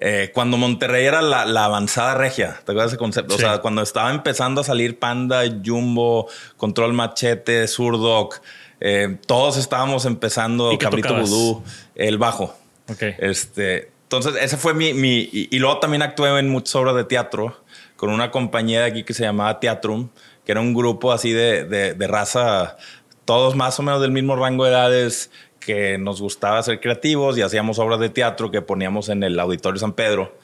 Eh, 0.02 0.32
cuando 0.34 0.56
Monterrey 0.56 1.06
era 1.06 1.22
la, 1.22 1.66
avanzada 1.66 2.16
regia, 2.16 2.54
¿te 2.54 2.72
acuerdas 2.72 2.86
de 2.86 2.96
ese 2.96 2.98
concepto? 2.98 3.36
O 3.36 3.38
sea, 3.38 3.58
cuando 3.58 3.82
estaba 3.82 4.10
empezando 4.12 4.62
a 4.62 4.64
salir 4.64 4.98
Panda, 4.98 5.44
Jumbo, 5.64 6.30
Control 6.56 6.94
Machete, 6.94 7.68
Surdoc, 7.68 8.42
eh, 8.80 9.18
todos 9.28 9.58
estábamos 9.58 10.06
empezando, 10.06 10.76
Cabrito 10.80 11.16
Vudú, 11.16 11.64
el 11.96 12.18
bajo. 12.18 12.56
Ok. 12.88 13.04
Este, 13.20 13.92
entonces, 14.12 14.42
ese 14.42 14.58
fue 14.58 14.74
mi, 14.74 14.92
mi 14.96 15.30
y, 15.32 15.60
luego 15.60 15.78
también 15.78 16.02
actué 16.02 16.40
en 16.40 16.50
muchas 16.50 16.74
obras 16.74 16.96
de 16.96 17.04
teatro 17.04 17.56
con 17.96 18.10
una 18.10 18.32
compañía 18.32 18.80
de 18.82 18.88
aquí 18.88 19.04
que 19.04 19.14
se 19.14 19.22
llamaba 19.22 19.60
Teatrum, 19.60 20.10
que 20.44 20.52
era 20.52 20.62
un 20.62 20.74
grupo 20.74 21.12
así 21.12 21.32
de, 21.32 21.64
de, 21.64 22.08
raza, 22.08 22.78
todos 23.26 23.56
más 23.56 23.78
o 23.80 23.84
menos 23.84 24.02
del 24.02 24.10
mismo 24.10 24.36
rango 24.36 24.66
de 24.66 24.72
edades, 24.72 25.30
que 25.60 26.00
nos 26.00 26.22
gustaba 26.22 26.64
ser 26.64 26.80
creativos 26.80 27.38
y 27.38 27.44
hacíamos 27.44 27.78
obras 27.78 28.00
de 28.00 28.10
teatro 28.10 28.50
que 28.50 28.64
poníamos 28.64 29.10
en 29.10 29.22
el 29.22 29.40
Auditorio 29.40 29.80
San 29.80 29.94
Pedro. 29.94 30.36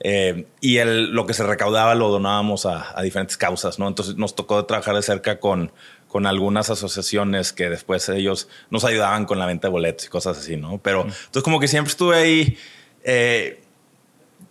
Eh, 0.00 0.46
y 0.60 0.78
el, 0.78 1.12
lo 1.12 1.24
que 1.24 1.34
se 1.34 1.46
recaudaba 1.46 1.94
lo 1.94 2.08
donábamos 2.08 2.66
a, 2.66 2.98
a, 2.98 3.02
diferentes 3.02 3.36
causas, 3.36 3.78
¿no? 3.78 3.86
Entonces 3.86 4.16
nos 4.16 4.34
tocó 4.34 4.64
trabajar 4.64 4.96
de 4.96 5.02
cerca 5.02 5.38
con, 5.38 5.70
con 6.08 6.26
algunas 6.26 6.68
asociaciones 6.68 7.52
que 7.52 7.70
después 7.70 8.08
ellos 8.08 8.48
nos 8.70 8.84
ayudaban 8.84 9.24
con 9.24 9.38
la 9.38 9.46
venta 9.46 9.68
de 9.68 9.72
boletos 9.72 10.06
y 10.06 10.08
cosas 10.08 10.36
así, 10.36 10.56
¿no? 10.56 10.78
Pero 10.82 11.02
entonces 11.02 11.44
como 11.44 11.60
que 11.60 11.68
siempre 11.68 11.92
estuve 11.92 12.16
ahí 12.16 12.58
eh, 13.04 13.60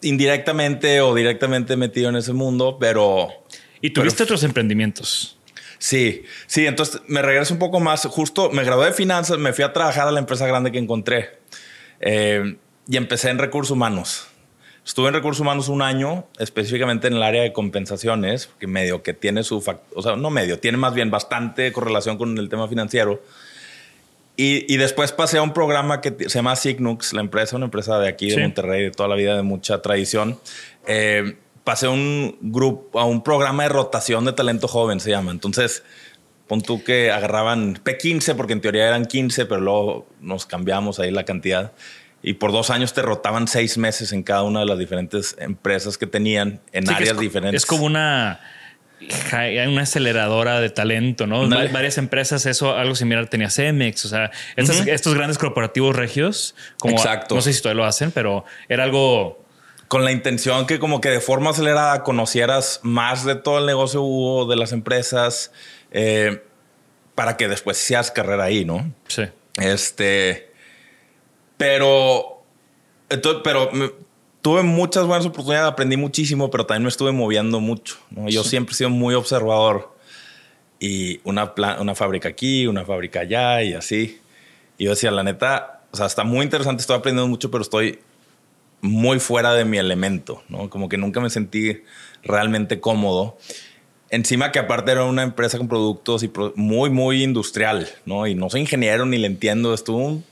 indirectamente 0.02 1.02
o 1.02 1.14
directamente 1.14 1.76
metido 1.76 2.10
en 2.10 2.16
ese 2.16 2.34
mundo, 2.34 2.78
pero... 2.80 3.30
¿Y 3.82 3.90
tuviste 3.90 4.24
otros 4.24 4.44
emprendimientos? 4.44 5.38
Sí, 5.80 6.24
sí, 6.48 6.66
entonces 6.66 7.02
me 7.08 7.22
regreso 7.22 7.54
un 7.54 7.60
poco 7.60 7.82
más. 7.82 8.06
Justo 8.06 8.50
me 8.52 8.64
gradué 8.64 8.86
de 8.86 8.94
finanzas, 8.94 9.38
me 9.38 9.52
fui 9.52 9.66
a 9.66 9.74
trabajar 9.74 10.08
a 10.08 10.12
la 10.12 10.20
empresa 10.20 10.48
grande 10.48 10.72
que 10.72 10.78
encontré 10.78 11.40
eh, 12.00 12.56
y 12.88 12.96
empecé 12.96 13.30
en 13.32 13.38
recursos 13.38 13.72
humanos. 13.72 14.28
Estuve 14.86 15.10
en 15.10 15.14
recursos 15.14 15.42
humanos 15.42 15.70
un 15.70 15.82
año, 15.82 16.26
específicamente 16.40 17.08
en 17.08 17.14
el 17.14 17.24
área 17.24 17.42
de 17.42 17.54
compensaciones, 17.54 18.50
que 18.60 18.68
medio 18.68 19.02
que 19.02 19.14
tiene 19.14 19.44
su, 19.44 19.64
o 19.96 20.02
sea, 20.02 20.16
no 20.16 20.30
medio, 20.30 20.60
tiene 20.60 20.78
más 20.78 20.94
bien 20.94 21.10
bastante 21.10 21.72
correlación 21.72 22.18
con 22.18 22.38
el 22.38 22.50
tema 22.50 22.68
financiero. 22.68 23.22
Y, 24.36 24.78
después 24.78 25.12
pasé 25.12 25.38
a 25.38 25.44
un 25.44 25.54
programa 25.54 26.02
que 26.02 26.16
se 26.28 26.30
llama 26.40 26.56
Signux, 26.56 27.14
la 27.14 27.22
empresa, 27.22 27.56
una 27.56 27.66
empresa 27.66 28.00
de 28.00 28.08
aquí, 28.08 28.32
de 28.32 28.42
Monterrey, 28.42 28.84
de 28.86 28.92
toda 28.92 29.08
la 29.08 29.16
vida, 29.16 29.36
de 29.36 29.44
mucha 29.44 29.82
tradición. 29.84 30.40
Eh, 30.88 31.38
pasé 31.64 31.86
a 31.86 31.92
un 31.92 32.38
grupo, 32.42 33.00
a 33.00 33.06
un 33.06 33.24
programa 33.24 33.64
de 33.64 33.70
rotación 33.70 34.26
de 34.26 34.34
talento 34.34 34.68
joven, 34.68 35.00
se 35.00 35.12
llama. 35.12 35.32
Entonces, 35.32 35.84
pon 36.48 36.62
tú 36.62 36.84
que 36.84 37.12
agarraban 37.12 37.76
P15, 37.76 38.36
porque 38.36 38.54
en 38.54 38.62
teoría 38.62 38.88
eran 38.88 39.06
15, 39.06 39.46
pero 39.46 39.62
luego 39.62 40.08
nos 40.20 40.48
cambiamos 40.48 41.00
ahí 41.00 41.12
la 41.12 41.26
cantidad. 41.26 41.72
Y 42.24 42.34
por 42.34 42.52
dos 42.52 42.72
años 42.72 42.94
te 42.94 43.04
rotaban 43.04 43.48
seis 43.48 43.78
meses 43.78 44.14
en 44.14 44.24
cada 44.24 44.42
una 44.44 44.62
de 44.62 44.66
las 44.66 44.80
diferentes 44.80 45.36
empresas 45.38 45.98
que 45.98 46.08
tenían 46.08 46.60
en 46.72 46.90
áreas 46.90 47.20
diferentes. 47.20 47.62
Es 47.62 47.66
como 47.68 47.86
una 47.86 48.40
hay 49.32 49.58
una 49.68 49.84
aceleradora 49.84 50.60
de 50.60 50.70
talento, 50.70 51.28
¿no? 51.28 51.48
Varias 51.50 51.98
empresas, 51.98 52.46
eso 52.46 52.76
algo 52.76 52.96
similar 52.96 53.28
tenía 53.28 53.50
Cemex, 53.50 54.06
o 54.06 54.10
sea, 54.10 54.32
estos, 54.56 55.14
grandes 55.14 55.38
corporativos 55.38 55.96
regios, 55.96 56.56
como 56.80 56.96
Exacto. 56.96 57.36
no 57.36 57.42
sé 57.42 57.54
si 57.54 57.62
todavía 57.62 57.84
lo 57.84 57.88
hacen, 57.88 58.12
pero 58.12 58.46
era 58.70 58.84
algo 58.84 59.44
con 59.88 60.04
la 60.04 60.12
intención 60.12 60.66
que 60.66 60.80
como 60.80 61.02
que 61.02 61.10
de 61.10 61.20
forma 61.20 61.52
acelerada 61.52 62.04
conocieras 62.04 62.80
más 62.84 63.26
de 63.26 63.36
todo 63.36 63.60
el 63.60 63.66
negocio 63.66 64.02
hubo 64.02 64.46
de 64.48 64.56
las 64.56 64.72
empresas 64.72 65.52
eh, 65.92 66.44
para 67.16 67.38
que 67.38 67.48
después 67.48 67.78
seas 67.78 68.10
carrera 68.10 68.46
ahí, 68.46 68.66
¿no? 68.66 68.92
Sí. 69.08 69.24
Este, 69.58 70.52
pero, 71.58 72.44
entonces, 73.10 73.42
pero 73.44 73.70
tuve 74.44 74.62
muchas 74.62 75.08
buenas 75.08 75.26
oportunidades, 75.26 75.72
aprendí 75.72 75.96
muchísimo, 75.96 76.52
pero 76.52 76.66
también 76.66 76.84
me 76.84 76.90
estuve 76.90 77.14
moviendo 77.14 77.62
mucho. 77.62 77.96
Yo 78.12 78.44
siempre 78.44 78.74
he 78.74 78.76
sido 78.76 78.90
muy 78.90 79.16
observador 79.16 79.96
y 80.80 81.22
una, 81.24 81.54
una 81.80 81.96
fábrica 81.96 82.28
aquí, 82.28 82.68
una 82.68 82.84
fábrica 82.84 83.22
allá 83.22 83.64
y 83.64 83.74
así. 83.74 84.20
Y 84.78 84.84
yo 84.84 84.90
decía, 84.92 85.12
la 85.12 85.24
neta, 85.24 85.84
o 85.92 85.98
sea, 85.98 86.08
está 86.08 86.26
muy 86.26 86.44
interesante, 86.44 86.82
estoy 86.82 86.98
aprendiendo 86.98 87.30
mucho, 87.30 87.50
pero 87.50 87.62
estoy 87.62 88.00
muy 88.82 89.20
fuera 89.20 89.54
de 89.54 89.64
mi 89.64 89.78
elemento, 89.78 90.44
¿no? 90.50 90.70
Como 90.70 90.90
que 90.90 90.98
nunca 90.98 91.22
me 91.22 91.30
sentí 91.30 91.82
realmente 92.22 92.82
cómodo. 92.82 93.38
Encima 94.10 94.52
que 94.52 94.60
aparte 94.60 94.92
era 94.92 95.06
una 95.06 95.24
empresa 95.24 95.58
con 95.58 95.70
productos 95.70 96.22
y 96.22 96.30
muy, 96.56 96.90
muy 96.90 97.24
industrial, 97.24 97.88
¿no? 98.06 98.28
Y 98.28 98.36
no 98.36 98.50
soy 98.50 98.60
ingeniero 98.60 99.06
ni 99.06 99.18
le 99.20 99.28
entiendo. 99.28 99.74
Estuvo 99.74 100.00
un, 100.00 100.26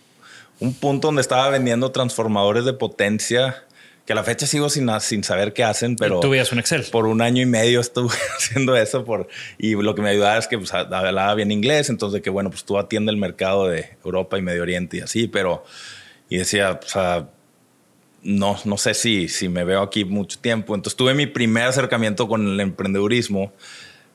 un 0.60 0.74
punto 0.74 1.08
donde 1.08 1.22
estaba 1.22 1.48
vendiendo 1.48 1.94
transformadores 1.94 2.66
de 2.66 2.74
potencia 2.74 3.64
que 4.06 4.14
a 4.14 4.16
la 4.16 4.24
fecha 4.24 4.48
sigo 4.48 4.70
sin, 4.70 4.90
sin 5.00 5.24
saber 5.24 5.54
qué 5.54 5.64
hacen, 5.64 5.96
pero... 5.96 6.20
Tú 6.20 6.30
un 6.30 6.60
Excel. 6.60 6.84
Por 6.92 7.06
un 7.06 7.22
año 7.22 7.42
y 7.42 7.46
medio 7.46 7.80
estuve 7.80 8.14
haciendo 8.38 8.76
eso 8.76 9.06
por, 9.06 9.28
y 9.58 9.76
lo 9.76 9.96
que 9.96 10.02
me 10.02 10.10
ayudaba 10.10 10.38
es 10.38 10.48
que 10.48 10.58
pues, 10.58 10.74
hablaba 10.74 11.36
bien 11.36 11.52
inglés, 11.52 11.90
entonces 11.90 12.22
que 12.22 12.30
bueno, 12.30 12.50
pues 12.50 12.64
tú 12.64 12.78
atiendes 12.78 13.14
el 13.14 13.20
mercado 13.20 13.68
de 13.68 13.98
Europa 14.04 14.38
y 14.38 14.42
Medio 14.42 14.62
Oriente 14.62 14.98
y 14.98 15.00
así, 15.02 15.28
pero... 15.28 15.64
Y 16.30 16.38
decía, 16.38 16.80
o 16.82 16.88
sea, 16.88 17.28
no, 18.24 18.58
no 18.64 18.78
sé 18.78 18.94
si, 18.94 19.28
si 19.28 19.50
me 19.50 19.64
veo 19.64 19.82
aquí 19.82 20.06
mucho 20.06 20.40
tiempo. 20.40 20.76
Entonces 20.76 20.96
tuve 20.96 21.14
mi 21.14 21.28
primer 21.28 21.64
acercamiento 21.64 22.28
con 22.28 22.48
el 22.48 22.60
emprendedurismo 22.60 23.52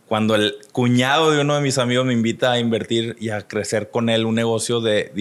cuando 0.06 0.36
el 0.36 0.56
cuñado 0.72 1.32
de 1.32 1.40
uno 1.40 1.56
de 1.56 1.60
mis 1.60 1.78
amigos 1.78 2.06
me 2.06 2.12
invita 2.12 2.52
a 2.52 2.58
invertir 2.58 3.16
y 3.18 3.30
a 3.30 3.42
crecer 3.42 3.90
con 3.90 4.08
él 4.08 4.24
un 4.24 4.36
negocio 4.36 4.80
de, 4.80 5.12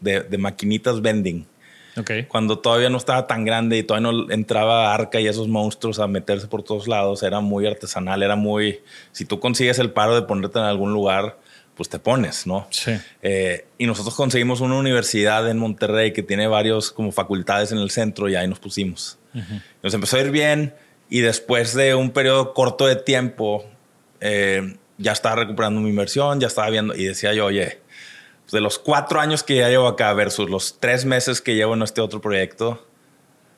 de, 0.00 0.20
de 0.20 0.38
maquinitas 0.38 1.00
vending. 1.00 1.46
Cuando 2.28 2.58
todavía 2.58 2.90
no 2.90 2.98
estaba 2.98 3.26
tan 3.26 3.44
grande 3.44 3.78
y 3.78 3.82
todavía 3.82 4.10
no 4.10 4.30
entraba 4.30 4.94
Arca 4.94 5.20
y 5.20 5.26
esos 5.26 5.48
monstruos 5.48 5.98
a 5.98 6.06
meterse 6.06 6.46
por 6.46 6.62
todos 6.62 6.88
lados, 6.88 7.22
era 7.22 7.40
muy 7.40 7.66
artesanal, 7.66 8.22
era 8.22 8.36
muy... 8.36 8.80
Si 9.12 9.24
tú 9.24 9.40
consigues 9.40 9.78
el 9.78 9.90
paro 9.90 10.14
de 10.14 10.22
ponerte 10.22 10.58
en 10.58 10.64
algún 10.64 10.92
lugar, 10.92 11.38
pues 11.78 11.88
te 11.88 11.98
pones, 11.98 12.46
¿no? 12.46 12.66
Sí. 12.70 12.92
Eh, 13.22 13.66
y 13.78 13.86
nosotros 13.86 14.14
conseguimos 14.16 14.60
una 14.60 14.76
universidad 14.76 15.48
en 15.48 15.58
Monterrey 15.58 16.12
que 16.12 16.24
tiene 16.24 16.48
varios 16.48 16.90
como 16.90 17.12
facultades 17.12 17.70
en 17.70 17.78
el 17.78 17.90
centro 17.90 18.28
y 18.28 18.34
ahí 18.34 18.48
nos 18.48 18.58
pusimos. 18.58 19.18
Nos 19.82 19.94
empezó 19.94 20.16
a 20.16 20.20
ir 20.20 20.32
bien 20.32 20.74
y 21.08 21.20
después 21.20 21.74
de 21.74 21.94
un 21.94 22.10
periodo 22.10 22.52
corto 22.52 22.86
de 22.86 22.96
tiempo, 22.96 23.64
eh, 24.20 24.76
ya 24.98 25.12
estaba 25.12 25.36
recuperando 25.36 25.80
mi 25.80 25.90
inversión, 25.90 26.40
ya 26.40 26.48
estaba 26.48 26.68
viendo 26.70 26.96
y 26.96 27.04
decía 27.04 27.32
yo, 27.32 27.46
oye, 27.46 27.78
de 28.52 28.60
los 28.60 28.78
cuatro 28.78 29.20
años 29.20 29.42
que 29.42 29.56
ya 29.56 29.68
llevo 29.68 29.86
acá 29.86 30.12
versus 30.14 30.48
los 30.48 30.78
tres 30.80 31.04
meses 31.04 31.40
que 31.40 31.54
llevo 31.54 31.74
en 31.74 31.82
este 31.82 32.00
otro 32.00 32.20
proyecto, 32.20 32.86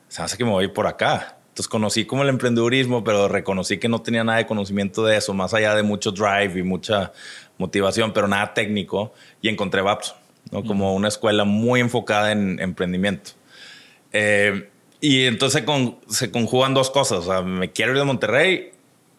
se 0.09 0.23
hace 0.23 0.37
que 0.37 0.45
me 0.45 0.51
voy 0.51 0.69
por 0.69 0.87
acá. 0.87 1.37
Entonces 1.49 1.69
conocí 1.69 2.05
como 2.05 2.23
el 2.23 2.29
emprendedurismo, 2.29 3.05
pero 3.05 3.29
reconocí 3.29 3.79
que 3.79 3.89
no 3.89 4.03
tenía 4.03 4.25
nada 4.25 4.39
de 4.39 4.47
conocimiento 4.47 5.05
de 5.05 5.17
eso, 5.17 5.35
más 5.35 5.55
allá 5.55 5.75
de 5.75 5.83
mucho 5.83 6.13
drive 6.13 6.59
y 6.59 6.63
mucha 6.63 7.13
motivación, 7.59 8.13
pero 8.13 8.29
nada 8.29 8.55
técnico. 8.55 9.13
Y 9.43 9.49
encontré 9.49 9.83
Babson, 9.83 10.17
¿no? 10.51 10.65
como 10.65 10.95
una 10.95 11.09
escuela 11.09 11.45
muy 11.45 11.81
enfocada 11.81 12.33
en 12.33 12.61
emprendimiento. 12.61 13.33
Eh, 14.13 14.71
y 15.01 15.27
entonces 15.27 15.65
se 16.09 16.31
conjugan 16.31 16.75
dos 16.75 16.91
cosas. 16.91 17.21
O 17.21 17.23
sea, 17.33 17.43
me 17.43 17.73
quiero 17.73 17.93
ir 17.93 17.99
de 17.99 18.05
Monterrey 18.05 18.73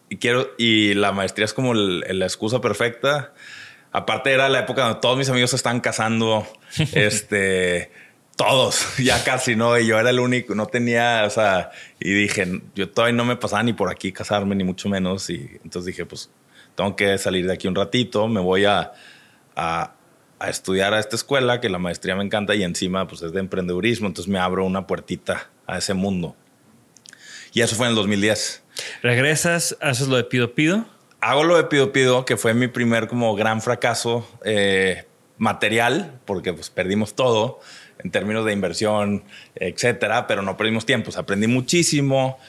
y 0.08 0.16
quiero 0.16 0.50
y 0.58 0.94
la 0.94 1.12
maestría 1.12 1.44
es 1.44 1.54
como 1.54 1.74
la 1.74 2.24
excusa 2.24 2.60
perfecta. 2.60 3.32
Aparte 3.92 4.32
era 4.32 4.48
la 4.48 4.60
época 4.60 4.84
donde 4.84 5.00
todos 5.00 5.18
mis 5.18 5.28
amigos 5.28 5.50
se 5.50 5.56
estaban 5.56 5.80
casando, 5.80 6.46
este, 6.92 7.92
todos, 8.36 8.96
ya 8.98 9.22
casi, 9.22 9.54
¿no? 9.54 9.78
Y 9.78 9.86
yo 9.86 9.98
era 9.98 10.10
el 10.10 10.18
único, 10.18 10.54
no 10.54 10.66
tenía, 10.66 11.24
o 11.26 11.30
sea, 11.30 11.70
y 12.00 12.12
dije, 12.12 12.62
yo 12.74 12.90
todavía 12.90 13.16
no 13.16 13.24
me 13.24 13.36
pasaba 13.36 13.62
ni 13.62 13.72
por 13.72 13.90
aquí 13.90 14.12
casarme, 14.12 14.54
ni 14.54 14.64
mucho 14.64 14.88
menos. 14.88 15.28
Y 15.30 15.58
entonces 15.62 15.86
dije, 15.86 16.06
pues 16.06 16.30
tengo 16.74 16.96
que 16.96 17.18
salir 17.18 17.46
de 17.46 17.52
aquí 17.52 17.68
un 17.68 17.74
ratito, 17.74 18.26
me 18.28 18.40
voy 18.40 18.64
a, 18.64 18.92
a, 19.54 19.92
a 20.38 20.50
estudiar 20.50 20.94
a 20.94 20.98
esta 20.98 21.16
escuela, 21.16 21.60
que 21.60 21.68
la 21.68 21.78
maestría 21.78 22.16
me 22.16 22.24
encanta 22.24 22.54
y 22.54 22.62
encima 22.62 23.06
pues 23.06 23.22
es 23.22 23.32
de 23.32 23.40
emprendedurismo, 23.40 24.06
entonces 24.06 24.30
me 24.30 24.38
abro 24.38 24.64
una 24.64 24.86
puertita 24.86 25.50
a 25.66 25.78
ese 25.78 25.94
mundo. 25.94 26.34
Y 27.52 27.60
eso 27.60 27.76
fue 27.76 27.86
en 27.86 27.90
el 27.90 27.96
2010. 27.96 28.62
¿Regresas, 29.02 29.76
haces 29.80 30.08
lo 30.08 30.16
de 30.16 30.24
Pido 30.24 30.54
Pido? 30.54 30.86
Hago 31.22 31.44
lo 31.44 31.56
de 31.56 31.62
Pido 31.62 31.92
Pido, 31.92 32.24
que 32.24 32.36
fue 32.36 32.52
mi 32.52 32.66
primer 32.66 33.06
como 33.06 33.36
gran 33.36 33.62
fracaso 33.62 34.28
eh, 34.44 35.04
material, 35.38 36.18
porque 36.24 36.52
pues 36.52 36.68
perdimos 36.68 37.14
todo 37.14 37.60
en 38.00 38.10
términos 38.10 38.44
de 38.44 38.52
inversión, 38.52 39.22
etcétera, 39.54 40.26
pero 40.26 40.42
no 40.42 40.56
perdimos 40.56 40.84
tiempo. 40.84 41.12
aprendí 41.16 41.46
muchísimo. 41.46 42.40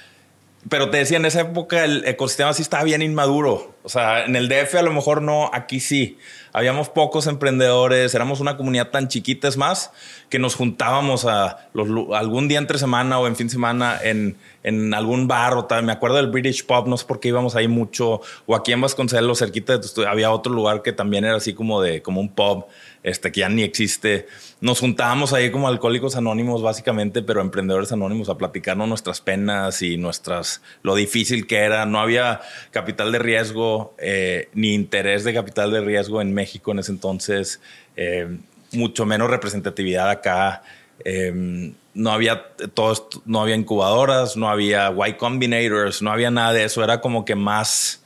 Pero 0.70 0.90
te 0.90 0.98
decía, 0.98 1.18
en 1.18 1.26
esa 1.26 1.42
época 1.42 1.86
el 1.86 2.04
ecosistema 2.08 2.52
sí 2.54 2.64
estaba 2.64 2.84
bien 2.84 3.04
inmaduro. 3.04 3.76
O 3.84 3.90
sea, 3.90 4.26
en 4.26 4.36
el 4.36 4.50
DF 4.50 4.74
a 4.74 4.82
lo 4.82 4.92
mejor 4.92 5.22
no, 5.22 5.52
aquí 5.54 5.80
sí. 5.80 6.18
Habíamos 6.56 6.88
pocos 6.88 7.26
emprendedores, 7.26 8.14
éramos 8.14 8.40
una 8.40 8.58
comunidad 8.58 8.92
tan 8.92 9.08
chiquita, 9.08 9.48
es 9.48 9.58
más, 9.58 9.92
que 10.30 10.38
nos 10.38 10.54
juntábamos 10.54 11.26
a 11.26 11.68
los, 11.74 11.88
algún 12.16 12.48
día 12.48 12.60
entre 12.60 12.78
semana 12.78 13.18
o 13.18 13.26
en 13.26 13.36
fin 13.36 13.48
de 13.48 13.54
semana 13.54 14.00
en, 14.04 14.38
en 14.62 14.94
algún 14.94 15.28
bar 15.28 15.56
o 15.56 15.66
tal. 15.66 15.84
Me 15.84 15.92
acuerdo 15.92 16.18
del 16.18 16.28
British 16.28 16.64
Pub, 16.64 16.88
no 16.88 16.96
sé 16.96 17.06
por 17.06 17.20
qué 17.20 17.30
íbamos 17.30 17.56
ahí 17.56 17.68
mucho. 17.68 18.22
O 18.46 18.56
aquí 18.56 18.72
en 18.72 18.82
Vasconcelos, 18.82 19.40
cerquita 19.40 19.78
de 19.78 19.88
tu 19.88 20.06
había 20.06 20.32
otro 20.32 20.54
lugar 20.54 20.84
que 20.84 20.94
también 20.94 21.26
era 21.26 21.38
así 21.38 21.56
como 21.56 21.82
de 21.82 22.04
como 22.04 22.22
un 22.22 22.30
pub, 22.30 22.68
este 23.02 23.32
que 23.32 23.40
ya 23.40 23.50
ni 23.50 23.64
existe. 23.64 24.28
Nos 24.64 24.80
juntábamos 24.80 25.34
ahí 25.34 25.52
como 25.52 25.68
alcohólicos 25.68 26.16
anónimos, 26.16 26.62
básicamente, 26.62 27.22
pero 27.22 27.42
emprendedores 27.42 27.92
anónimos 27.92 28.30
a 28.30 28.38
platicarnos 28.38 28.88
nuestras 28.88 29.20
penas 29.20 29.82
y 29.82 29.98
nuestras 29.98 30.62
lo 30.84 30.96
difícil 30.96 31.48
que 31.48 31.58
era. 31.58 31.86
No 31.86 32.00
había 32.00 32.40
capital 32.72 33.12
de 33.12 33.20
riesgo 33.20 33.94
eh, 33.98 34.48
ni 34.54 34.74
interés 34.74 35.26
de 35.26 35.34
capital 35.34 35.70
de 35.70 35.82
riesgo 35.82 36.22
en 36.22 36.34
México 36.34 36.72
en 36.72 36.80
ese 36.80 36.94
entonces. 36.94 37.60
Eh, 37.98 38.38
mucho 38.72 39.06
menos 39.06 39.30
representatividad 39.30 40.10
acá. 40.10 40.64
Eh, 41.04 41.74
no 41.94 42.12
había 42.12 42.54
todo 42.74 43.10
no 43.26 43.42
había 43.42 43.58
incubadoras, 43.58 44.38
no 44.38 44.48
había 44.48 44.94
Y 45.10 45.14
Combinators, 45.16 46.02
no 46.02 46.10
había 46.10 46.32
nada 46.32 46.54
de 46.54 46.64
eso. 46.64 46.82
Era 46.86 47.02
como 47.02 47.26
que 47.26 47.36
más 47.36 48.02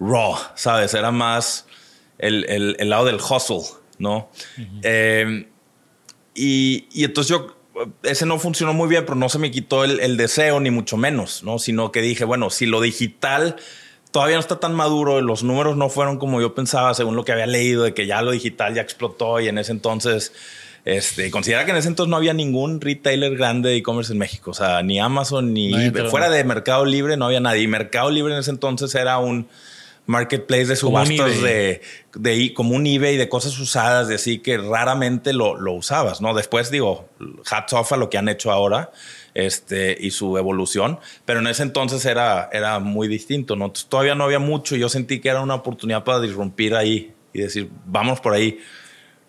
raw, 0.00 0.34
¿sabes? 0.56 0.94
Era 0.94 1.12
más 1.12 1.64
el, 2.18 2.74
el, 2.76 2.90
lado 2.90 3.04
del 3.04 3.20
hustle, 3.20 3.62
¿no? 4.00 4.28
Y, 6.36 6.86
y, 6.92 7.04
entonces 7.04 7.30
yo, 7.30 7.56
ese 8.02 8.26
no 8.26 8.38
funcionó 8.38 8.74
muy 8.74 8.88
bien, 8.88 9.04
pero 9.04 9.16
no 9.16 9.28
se 9.28 9.38
me 9.38 9.50
quitó 9.50 9.84
el, 9.84 10.00
el, 10.00 10.16
deseo, 10.16 10.60
ni 10.60 10.70
mucho 10.70 10.96
menos, 10.96 11.42
¿no? 11.42 11.58
Sino 11.58 11.90
que 11.92 12.02
dije, 12.02 12.24
bueno, 12.24 12.50
si 12.50 12.66
lo 12.66 12.80
digital 12.80 13.56
todavía 14.10 14.36
no 14.36 14.40
está 14.40 14.60
tan 14.60 14.74
maduro, 14.74 15.20
los 15.20 15.42
números 15.42 15.76
no 15.76 15.88
fueron 15.88 16.18
como 16.18 16.40
yo 16.40 16.54
pensaba, 16.54 16.94
según 16.94 17.16
lo 17.16 17.24
que 17.24 17.32
había 17.32 17.46
leído, 17.46 17.82
de 17.82 17.92
que 17.92 18.06
ya 18.06 18.22
lo 18.22 18.30
digital 18.30 18.74
ya 18.74 18.82
explotó 18.82 19.40
y 19.40 19.48
en 19.48 19.58
ese 19.58 19.72
entonces 19.72 20.32
este, 20.86 21.32
considera 21.32 21.64
que 21.64 21.72
en 21.72 21.78
ese 21.78 21.88
entonces 21.88 22.08
no 22.08 22.16
había 22.16 22.32
ningún 22.32 22.80
retailer 22.80 23.36
grande 23.36 23.70
de 23.70 23.76
e-commerce 23.76 24.12
en 24.12 24.18
México, 24.18 24.52
o 24.52 24.54
sea, 24.54 24.82
ni 24.82 25.00
Amazon 25.00 25.52
ni 25.52 25.90
fuera 26.08 26.30
de 26.30 26.44
Mercado 26.44 26.84
Libre 26.84 27.16
no 27.16 27.26
había 27.26 27.40
nadie. 27.40 27.62
Y 27.62 27.66
Mercado 27.66 28.08
Libre 28.10 28.34
en 28.34 28.40
ese 28.40 28.52
entonces 28.52 28.94
era 28.94 29.18
un 29.18 29.48
marketplace 30.06 30.66
de 30.66 30.76
subastas 30.76 31.42
de, 31.42 31.82
de, 32.14 32.54
como 32.54 32.74
un 32.74 32.86
eBay 32.86 33.16
de 33.16 33.28
cosas 33.28 33.58
usadas, 33.58 34.08
de 34.08 34.14
así 34.14 34.38
que 34.38 34.56
raramente 34.56 35.32
lo, 35.32 35.56
lo 35.56 35.72
usabas, 35.72 36.20
¿no? 36.20 36.32
Después 36.32 36.70
digo, 36.70 37.08
hats 37.50 37.72
off 37.72 37.92
a 37.92 37.96
lo 37.96 38.08
que 38.08 38.16
han 38.16 38.28
hecho 38.28 38.52
ahora 38.52 38.92
este, 39.34 39.96
y 40.00 40.12
su 40.12 40.38
evolución, 40.38 41.00
pero 41.24 41.40
en 41.40 41.48
ese 41.48 41.64
entonces 41.64 42.04
era, 42.06 42.48
era 42.52 42.78
muy 42.78 43.08
distinto, 43.08 43.56
¿no? 43.56 43.70
todavía 43.70 44.14
no 44.14 44.24
había 44.24 44.38
mucho 44.38 44.76
y 44.76 44.78
yo 44.78 44.88
sentí 44.88 45.20
que 45.20 45.28
era 45.28 45.40
una 45.40 45.56
oportunidad 45.56 46.04
para 46.04 46.20
disrumpir 46.20 46.74
ahí 46.74 47.12
y 47.32 47.40
decir, 47.40 47.70
vamos 47.84 48.20
por 48.20 48.32
ahí. 48.32 48.60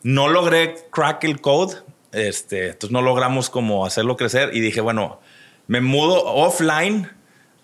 No 0.04 0.30
logré 0.30 0.76
crack 0.92 1.24
el 1.26 1.42
code, 1.42 1.76
este, 2.14 2.68
entonces 2.68 2.92
no 2.92 3.02
logramos 3.02 3.50
como 3.50 3.86
hacerlo 3.86 4.16
crecer 4.16 4.52
y 4.54 4.62
dije, 4.62 4.80
bueno, 4.80 5.20
me 5.68 5.82
mudo 5.82 6.24
offline 6.24 7.10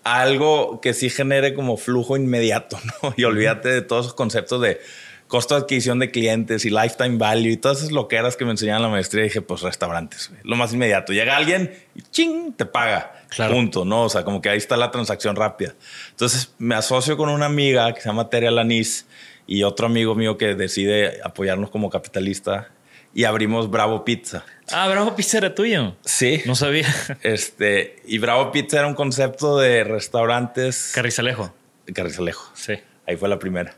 algo 0.04 0.80
que 0.80 0.94
sí 0.94 1.10
genere 1.10 1.54
como 1.54 1.76
flujo 1.76 2.16
inmediato, 2.16 2.78
¿no? 3.02 3.14
Y 3.16 3.24
olvídate 3.24 3.70
de 3.70 3.82
todos 3.82 4.06
esos 4.06 4.14
conceptos 4.14 4.60
de 4.60 4.80
costo 5.26 5.54
de 5.54 5.62
adquisición 5.62 5.98
de 5.98 6.10
clientes 6.10 6.64
y 6.64 6.70
lifetime 6.70 7.16
value 7.16 7.50
y 7.50 7.56
todas 7.56 7.78
esas 7.78 7.92
loqueras 7.92 8.36
que 8.36 8.44
me 8.44 8.52
enseñaban 8.52 8.82
la 8.82 8.88
maestría. 8.88 9.24
dije, 9.24 9.40
pues 9.40 9.62
restaurantes, 9.62 10.30
lo 10.42 10.54
más 10.54 10.72
inmediato. 10.72 11.12
Llega 11.12 11.36
alguien 11.36 11.74
y 11.94 12.02
ching, 12.02 12.52
te 12.52 12.66
paga. 12.66 13.22
Punto, 13.50 13.84
¿no? 13.84 14.02
O 14.02 14.08
sea, 14.08 14.22
como 14.22 14.40
que 14.40 14.48
ahí 14.48 14.58
está 14.58 14.76
la 14.76 14.92
transacción 14.92 15.34
rápida. 15.34 15.74
Entonces 16.10 16.52
me 16.58 16.76
asocio 16.76 17.16
con 17.16 17.30
una 17.30 17.46
amiga 17.46 17.92
que 17.92 18.00
se 18.00 18.08
llama 18.08 18.30
Teria 18.30 18.52
Lanis 18.52 19.06
y 19.46 19.64
otro 19.64 19.86
amigo 19.86 20.14
mío 20.14 20.38
que 20.38 20.54
decide 20.54 21.20
apoyarnos 21.24 21.70
como 21.70 21.90
capitalista 21.90 22.70
y 23.14 23.24
abrimos 23.24 23.70
Bravo 23.70 24.04
Pizza. 24.04 24.44
Ah, 24.72 24.88
Bravo 24.88 25.14
Pizza 25.14 25.38
era 25.38 25.54
tuyo. 25.54 25.96
Sí. 26.04 26.42
No 26.46 26.54
sabía. 26.56 26.92
Este, 27.22 28.02
y 28.06 28.18
Bravo 28.18 28.50
Pizza 28.50 28.80
era 28.80 28.88
un 28.88 28.94
concepto 28.94 29.58
de 29.58 29.84
restaurantes. 29.84 30.90
Carrizalejo. 30.94 31.54
Carrizalejo. 31.94 32.50
Sí. 32.54 32.74
Ahí 33.06 33.16
fue 33.16 33.28
la 33.28 33.38
primera. 33.38 33.76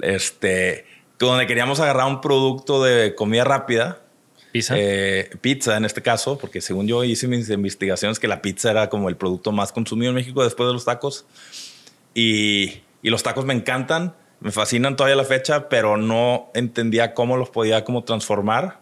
Este, 0.00 0.86
donde 1.18 1.46
queríamos 1.46 1.78
agarrar 1.80 2.06
un 2.06 2.22
producto 2.22 2.82
de 2.82 3.14
comida 3.14 3.44
rápida. 3.44 4.00
Pizza. 4.50 4.74
Eh, 4.78 5.30
pizza 5.40 5.76
en 5.76 5.84
este 5.84 6.00
caso, 6.00 6.38
porque 6.38 6.60
según 6.60 6.86
yo 6.86 7.04
hice 7.04 7.26
mis 7.26 7.50
investigaciones 7.50 8.18
que 8.18 8.28
la 8.28 8.40
pizza 8.40 8.70
era 8.70 8.88
como 8.88 9.08
el 9.08 9.16
producto 9.16 9.52
más 9.52 9.72
consumido 9.72 10.10
en 10.10 10.14
México 10.14 10.42
después 10.42 10.68
de 10.68 10.72
los 10.72 10.84
tacos. 10.86 11.26
Y, 12.14 12.82
y 13.02 13.10
los 13.10 13.22
tacos 13.22 13.44
me 13.44 13.52
encantan 13.52 14.14
me 14.44 14.52
fascinan 14.52 14.94
todavía 14.94 15.16
la 15.16 15.24
fecha, 15.24 15.70
pero 15.70 15.96
no 15.96 16.50
entendía 16.52 17.14
cómo 17.14 17.38
los 17.38 17.48
podía 17.48 17.82
como 17.82 18.04
transformar. 18.04 18.78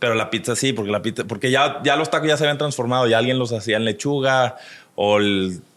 Pero 0.00 0.16
la 0.16 0.28
pizza 0.28 0.56
sí, 0.56 0.72
porque 0.72 0.90
la 0.90 1.02
pizza, 1.02 1.22
porque 1.22 1.52
ya, 1.52 1.80
ya 1.84 1.94
los 1.94 2.10
tacos 2.10 2.26
ya 2.26 2.36
se 2.36 2.42
habían 2.42 2.58
transformado, 2.58 3.06
ya 3.06 3.18
alguien 3.18 3.38
los 3.38 3.52
hacía 3.52 3.76
en 3.76 3.84
lechuga 3.84 4.56
o 4.96 5.20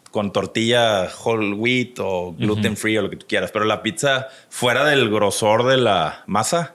con 0.10 0.34
tortilla 0.34 1.08
whole 1.24 1.54
wheat 1.54 2.00
o 2.00 2.34
gluten 2.34 2.76
free 2.76 2.98
o 2.98 3.04
lo 3.04 3.12
que 3.12 3.18
tú 3.18 3.28
quieras. 3.28 3.52
Pero 3.52 3.66
la 3.66 3.84
pizza, 3.84 4.28
fuera 4.50 4.84
del 4.86 5.12
grosor 5.12 5.68
de 5.68 5.78
la 5.78 6.24
masa, 6.26 6.74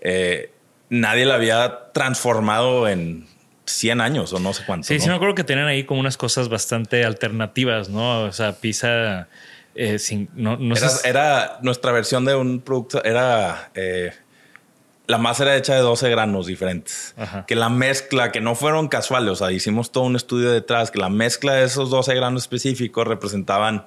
eh, 0.00 0.50
nadie 0.88 1.26
la 1.26 1.36
había 1.36 1.92
transformado 1.92 2.88
en 2.88 3.28
100 3.66 4.00
años 4.00 4.32
o 4.32 4.40
no 4.40 4.52
sé 4.52 4.64
cuánto. 4.66 4.88
Sí, 4.88 4.98
sí, 4.98 5.08
me 5.08 5.14
acuerdo 5.14 5.36
que 5.36 5.44
tenían 5.44 5.68
ahí 5.68 5.84
como 5.84 6.00
unas 6.00 6.16
cosas 6.16 6.48
bastante 6.48 7.04
alternativas, 7.04 7.88
¿no? 7.88 8.22
O 8.24 8.32
sea, 8.32 8.54
pizza 8.54 9.28
eh, 9.74 9.98
no, 10.34 10.58
era, 11.04 11.58
nuestra 11.62 11.92
versión 11.92 12.24
de 12.24 12.34
un 12.34 12.60
producto, 12.60 13.02
era 13.04 13.70
eh, 13.74 14.12
la 15.06 15.18
masa 15.18 15.44
era 15.44 15.56
hecha 15.56 15.74
de 15.74 15.80
12 15.80 16.08
granos 16.10 16.46
diferentes. 16.46 17.14
Que 17.46 17.56
la 17.56 17.68
mezcla, 17.68 18.32
que 18.32 18.40
no 18.40 18.54
fueron 18.54 18.88
casuales, 18.88 19.32
o 19.32 19.36
sea, 19.36 19.52
hicimos 19.52 19.92
todo 19.92 20.04
un 20.04 20.16
estudio 20.16 20.50
detrás, 20.50 20.90
que 20.90 20.98
la 20.98 21.10
mezcla 21.10 21.54
de 21.54 21.64
esos 21.64 21.90
12 21.90 22.14
granos 22.14 22.42
específicos 22.42 23.06
representaban 23.06 23.86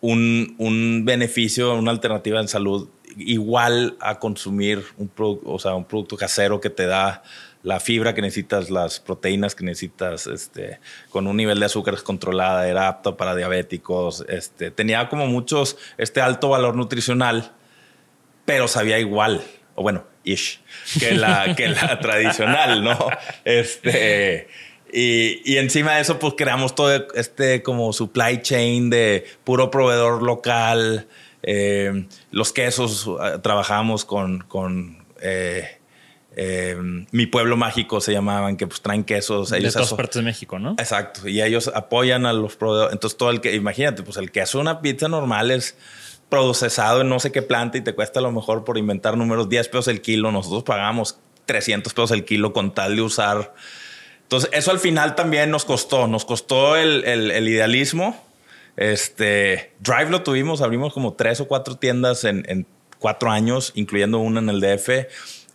un, 0.00 0.54
un 0.58 1.04
beneficio, 1.04 1.74
una 1.74 1.90
alternativa 1.90 2.40
en 2.40 2.48
salud 2.48 2.88
igual 3.16 3.96
a 4.00 4.18
consumir 4.18 4.84
un, 4.96 5.10
o 5.44 5.58
sea, 5.58 5.74
un 5.74 5.84
producto 5.84 6.16
casero 6.16 6.60
que 6.60 6.70
te 6.70 6.86
da 6.86 7.22
la 7.62 7.80
fibra 7.80 8.14
que 8.14 8.22
necesitas, 8.22 8.70
las 8.70 9.00
proteínas 9.00 9.54
que 9.54 9.64
necesitas, 9.64 10.26
este, 10.26 10.80
con 11.10 11.26
un 11.26 11.36
nivel 11.36 11.60
de 11.60 11.66
azúcar 11.66 12.02
controlada, 12.02 12.68
era 12.68 12.88
apto 12.88 13.16
para 13.16 13.34
diabéticos, 13.34 14.24
este, 14.28 14.70
tenía 14.70 15.08
como 15.08 15.26
muchos, 15.26 15.76
este 15.98 16.20
alto 16.20 16.48
valor 16.48 16.76
nutricional, 16.76 17.52
pero 18.44 18.66
sabía 18.68 18.98
igual, 18.98 19.42
o 19.74 19.82
bueno, 19.82 20.04
ish, 20.24 20.60
que 20.98 21.14
la, 21.14 21.54
que 21.56 21.68
la 21.68 22.00
tradicional, 22.00 22.82
¿no? 22.82 22.98
Este, 23.44 24.48
y, 24.92 25.40
y, 25.44 25.58
encima 25.58 25.96
de 25.96 26.00
eso, 26.00 26.18
pues 26.18 26.34
creamos 26.36 26.74
todo 26.74 27.06
este 27.14 27.62
como 27.62 27.92
supply 27.92 28.42
chain 28.42 28.90
de 28.90 29.24
puro 29.44 29.70
proveedor 29.70 30.22
local. 30.22 31.06
Eh, 31.42 32.06
los 32.32 32.52
quesos, 32.52 33.06
eh, 33.06 33.38
trabajamos 33.40 34.04
con, 34.04 34.40
con 34.40 35.06
eh, 35.20 35.79
eh, 36.42 36.74
mi 37.10 37.26
pueblo 37.26 37.58
mágico 37.58 38.00
se 38.00 38.14
llamaban, 38.14 38.56
que 38.56 38.66
pues 38.66 38.80
traen 38.80 39.04
quesos. 39.04 39.52
Ellos 39.52 39.74
de 39.74 39.80
todas 39.80 39.92
partes 39.92 40.16
de 40.16 40.22
México, 40.22 40.58
¿no? 40.58 40.70
Exacto. 40.78 41.28
Y 41.28 41.42
ellos 41.42 41.70
apoyan 41.74 42.24
a 42.24 42.32
los 42.32 42.56
proveedores. 42.56 42.94
Entonces, 42.94 43.18
todo 43.18 43.28
el 43.28 43.42
que, 43.42 43.54
imagínate, 43.54 44.02
pues 44.02 44.16
el 44.16 44.32
queso 44.32 44.56
de 44.56 44.62
una 44.62 44.80
pizza 44.80 45.06
normal 45.06 45.50
es 45.50 45.76
procesado 46.30 47.02
en 47.02 47.10
no 47.10 47.20
sé 47.20 47.30
qué 47.30 47.42
planta 47.42 47.76
y 47.76 47.82
te 47.82 47.94
cuesta 47.94 48.20
a 48.20 48.22
lo 48.22 48.32
mejor 48.32 48.64
por 48.64 48.78
inventar 48.78 49.18
números 49.18 49.50
10 49.50 49.68
pesos 49.68 49.88
el 49.88 50.00
kilo. 50.00 50.32
Nosotros 50.32 50.62
pagamos 50.62 51.18
300 51.44 51.92
pesos 51.92 52.10
el 52.12 52.24
kilo 52.24 52.54
con 52.54 52.72
tal 52.72 52.96
de 52.96 53.02
usar. 53.02 53.52
Entonces, 54.22 54.48
eso 54.54 54.70
al 54.70 54.78
final 54.78 55.16
también 55.16 55.50
nos 55.50 55.66
costó. 55.66 56.06
Nos 56.06 56.24
costó 56.24 56.74
el, 56.74 57.04
el, 57.04 57.48
idealismo. 57.48 58.18
Este 58.78 59.74
Drive 59.80 60.08
lo 60.08 60.22
tuvimos, 60.22 60.62
abrimos 60.62 60.94
como 60.94 61.12
tres 61.12 61.38
o 61.40 61.46
cuatro 61.46 61.76
tiendas 61.76 62.24
en, 62.24 62.46
en 62.48 62.66
cuatro 62.98 63.30
años, 63.30 63.72
incluyendo 63.74 64.20
una 64.20 64.40
en 64.40 64.48
el 64.48 64.60
DF 64.62 64.88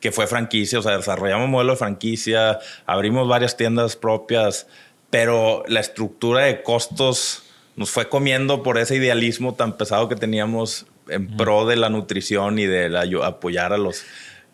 que 0.05 0.11
fue 0.11 0.27
franquicia, 0.27 0.77
o 0.77 0.83
sea, 0.83 0.97
desarrollamos 0.97 1.49
modelo 1.49 1.71
de 1.71 1.77
franquicia, 1.77 2.59
abrimos 2.85 3.27
varias 3.27 3.57
tiendas 3.57 3.95
propias, 3.95 4.67
pero 5.09 5.63
la 5.67 5.79
estructura 5.79 6.43
de 6.43 6.61
costos 6.61 7.41
nos 7.75 7.89
fue 7.89 8.07
comiendo 8.07 8.61
por 8.61 8.77
ese 8.77 8.97
idealismo 8.97 9.55
tan 9.55 9.77
pesado 9.77 10.07
que 10.07 10.15
teníamos 10.15 10.85
en 11.09 11.35
pro 11.35 11.65
de 11.65 11.77
la 11.77 11.89
nutrición 11.89 12.59
y 12.59 12.67
de 12.67 12.95
apoyar 13.23 13.73
a 13.73 13.79
los... 13.79 14.03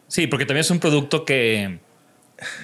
Sí, 0.07 0.25
porque 0.25 0.45
también 0.45 0.61
es 0.61 0.71
un 0.71 0.79
producto 0.79 1.25
que 1.25 1.79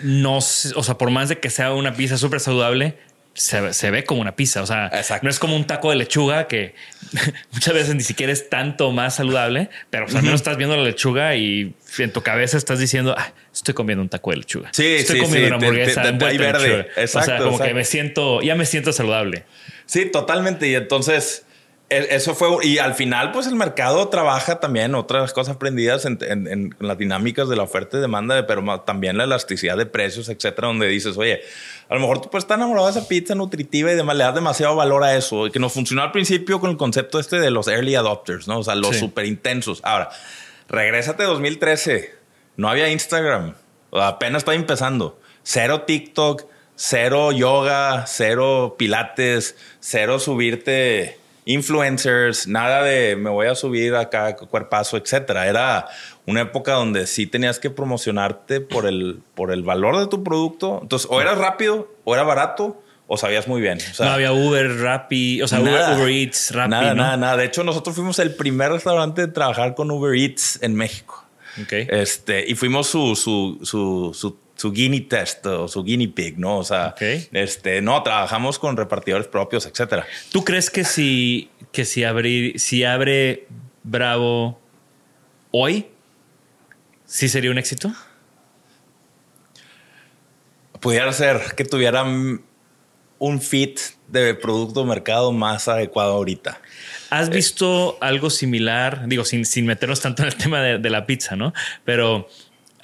no, 0.02 0.38
o 0.38 0.41
sea, 0.41 0.97
por 0.97 1.12
más 1.12 1.28
de 1.28 1.41
que 1.41 1.50
sea 1.50 1.73
una 1.73 1.93
pizza 1.93 2.17
súper 2.17 2.39
saludable, 2.39 2.97
se, 3.38 3.91
ve 3.91 4.04
como 4.04 4.21
una 4.21 4.36
pizza. 4.36 4.62
O 4.62 4.65
sea, 4.65 4.91
no 5.21 5.30
es 5.30 5.39
como 5.39 5.56
un 5.56 5.65
taco 5.65 5.91
de 5.91 5.95
lechuga 5.95 6.47
que 6.47 6.76
muchas 7.54 7.73
veces 7.73 7.95
ni 7.95 8.04
siquiera 8.04 8.34
es 8.34 8.50
tanto 8.50 8.91
más 8.91 9.15
saludable, 9.15 9.69
pero 9.89 10.08
al 10.08 10.23
menos 10.23 10.36
estás 10.36 10.58
viendo 10.58 10.76
la 10.76 10.84
lechuga 10.84 11.36
y 11.36 11.73
en 12.00 12.12
tu 12.12 12.21
cabeza 12.21 12.58
estás 12.58 12.80
diciendo, 12.80 13.15
ah, 13.17 13.32
estoy 13.54 13.73
comiendo 13.73 14.02
un 14.02 14.10
taco 14.10 14.32
de 14.32 14.38
lechuga. 14.38 14.69
Sí, 14.73 14.86
estoy 14.86 15.21
comiendo 15.21 15.47
una 15.47 15.56
hamburguesa 15.58 16.04
de, 16.12 16.38
verde. 16.38 16.88
o 17.04 17.08
sea, 17.08 17.38
como 17.39 17.60
que 17.60 17.73
me 17.73 17.86
siento, 17.86 18.41
ya 18.41 18.56
me 18.56 18.65
siento 18.65 18.91
saludable. 18.91 19.45
Sí, 19.86 20.06
totalmente. 20.06 20.67
Y 20.67 20.76
entonces 20.76 21.45
eso 21.89 22.36
fue, 22.36 22.50
y 22.65 22.80
al 22.80 22.95
final, 22.95 23.32
pues 23.32 23.47
el 23.47 23.56
mercado 23.56 24.10
trabaja 24.10 24.60
también 24.60 24.93
otras 24.93 25.32
cosas 25.32 25.56
aprendidas 25.56 26.04
en, 26.06 26.76
las 26.80 26.97
dinámicas 26.97 27.47
de 27.47 27.56
la 27.56 27.63
oferta 27.63 27.97
y 27.97 28.02
demanda, 28.02 28.45
pero 28.45 28.82
también 28.82 29.17
la 29.17 29.23
elasticidad 29.23 29.78
de 29.78 29.86
precios, 29.86 30.28
etcétera, 30.28 30.67
donde 30.67 30.88
dices, 30.88 31.17
oye, 31.17 31.39
a 31.88 31.95
lo 31.95 32.02
mejor 32.02 32.21
tú 32.21 32.30
puedes 32.30 32.43
estar 32.43 32.58
enamorado 32.58 32.88
de 32.88 33.00
esa 33.00 33.08
pizza 33.08 33.36
nutritiva 33.36 33.89
y 33.89 33.95
demás, 33.95 34.17
le 34.17 34.26
das 34.26 34.36
demasiado 34.36 34.76
valor 34.76 35.04
a 35.06 35.15
eso, 35.15 35.50
que 35.50 35.60
nos 35.60 35.71
funcionó 35.71 36.02
al 36.02 36.12
principio 36.12 36.60
con 36.60 36.71
el 36.71 36.78
concepto 36.78 37.19
este 37.19 37.39
de 37.39 37.52
los 37.52 37.69
early 37.69 37.95
adopters, 37.95 38.50
¿no? 38.50 38.60
O 38.60 38.63
sea, 38.63 38.76
los 38.76 38.97
súper 38.97 39.26
intensos. 39.26 39.80
Ahora, 39.84 40.10
regrésate 40.67 41.23
2013, 41.23 42.13
no 42.58 42.67
había 42.67 42.89
Instagram, 42.89 43.54
apenas 43.93 44.41
estaba 44.41 44.56
empezando, 44.56 45.21
cero 45.43 45.84
TikTok, 45.84 46.47
cero 46.76 47.32
yoga, 47.32 48.06
cero 48.08 48.76
pilates, 48.78 49.56
cero 49.80 50.19
subirte 50.19 51.17
influencers, 51.48 52.46
nada 52.46 52.84
de 52.84 53.16
me 53.16 53.30
voy 53.30 53.48
a 53.48 53.56
subir 53.56 53.96
acá 53.96 54.36
cuerpazo, 54.36 54.98
etcétera. 54.98 55.48
Era 55.48 55.88
una 56.26 56.42
época 56.42 56.74
donde 56.74 57.08
sí 57.08 57.26
tenías 57.26 57.58
que 57.58 57.70
promocionarte 57.70 58.60
por 58.60 58.86
el, 58.86 59.22
por 59.34 59.52
el 59.52 59.64
valor 59.64 59.98
de 59.98 60.08
tu 60.08 60.24
producto. 60.24 60.80
Entonces, 60.82 61.08
o 61.10 61.22
eras 61.22 61.38
rápido, 61.38 61.90
o 62.04 62.14
era 62.14 62.24
barato, 62.24 62.84
o 63.08 63.18
sabías 63.18 63.48
muy 63.48 63.62
bien. 63.62 63.80
no 63.98 64.06
había 64.06 64.34
Uber, 64.34 64.80
Rappi, 64.80 65.42
o 65.42 65.48
sea, 65.48 65.62
Uber, 65.62 66.10
Eats, 66.10 66.52
Rappi. 66.54 66.70
Nada, 66.70 66.94
nada, 66.94 67.18
nada. 67.18 67.38
De 67.38 67.46
hecho, 67.46 67.64
nosotros 67.64 67.96
fuimos 67.96 68.20
el 68.20 68.36
primer 68.36 68.74
restaurante 68.74 69.22
de 69.22 69.28
trabajar 69.30 69.74
con 69.74 69.90
Uber 69.90 70.14
Eats 70.14 70.60
en 70.62 70.76
México. 70.76 71.26
Okay. 71.64 71.88
Este, 71.90 72.46
y 72.46 72.56
fuimos 72.56 72.88
su, 72.88 73.16
su, 73.16 73.60
su, 73.64 74.12
su 74.14 74.38
su 74.58 74.72
guinea 74.72 75.02
test 75.08 75.46
o 75.46 75.67
su 75.67 75.84
guinea 75.84 76.10
pig, 76.13 76.38
¿no? 76.38 76.58
O 76.58 76.63
sea, 76.63 76.96
este, 77.00 77.82
no, 77.82 78.02
trabajamos 78.04 78.60
con 78.60 78.76
repartidores 78.76 79.28
propios, 79.28 79.65
etcétera. 79.65 80.06
¿Tú 80.32 80.43
crees 80.43 80.70
que 80.70 80.84
si, 80.84 81.50
que 81.72 81.86
si, 81.86 82.04
abrir, 82.04 82.60
si 82.60 82.84
abre 82.84 83.48
Bravo 83.84 84.60
hoy, 85.52 85.88
sí 87.06 87.30
sería 87.30 87.52
un 87.52 87.60
éxito? 87.60 87.93
Pudiera 90.80 91.13
ser 91.13 91.54
que 91.56 91.63
tuvieran 91.63 92.41
un 93.20 93.41
fit 93.41 93.80
de 94.08 94.34
producto 94.36 94.86
mercado 94.86 95.32
más 95.32 95.67
adecuado 95.67 96.13
ahorita. 96.13 96.62
¿Has 97.10 97.30
visto 97.30 97.98
algo 98.02 98.30
similar? 98.30 99.08
Digo, 99.08 99.24
sin, 99.24 99.46
sin 99.46 99.65
meternos 99.65 100.02
tanto 100.02 100.24
en 100.24 100.30
el 100.30 100.36
tema 100.36 100.62
de, 100.62 100.78
de 100.78 100.89
la 100.89 101.06
pizza, 101.06 101.36
¿no? 101.36 101.54
Pero 101.84 102.28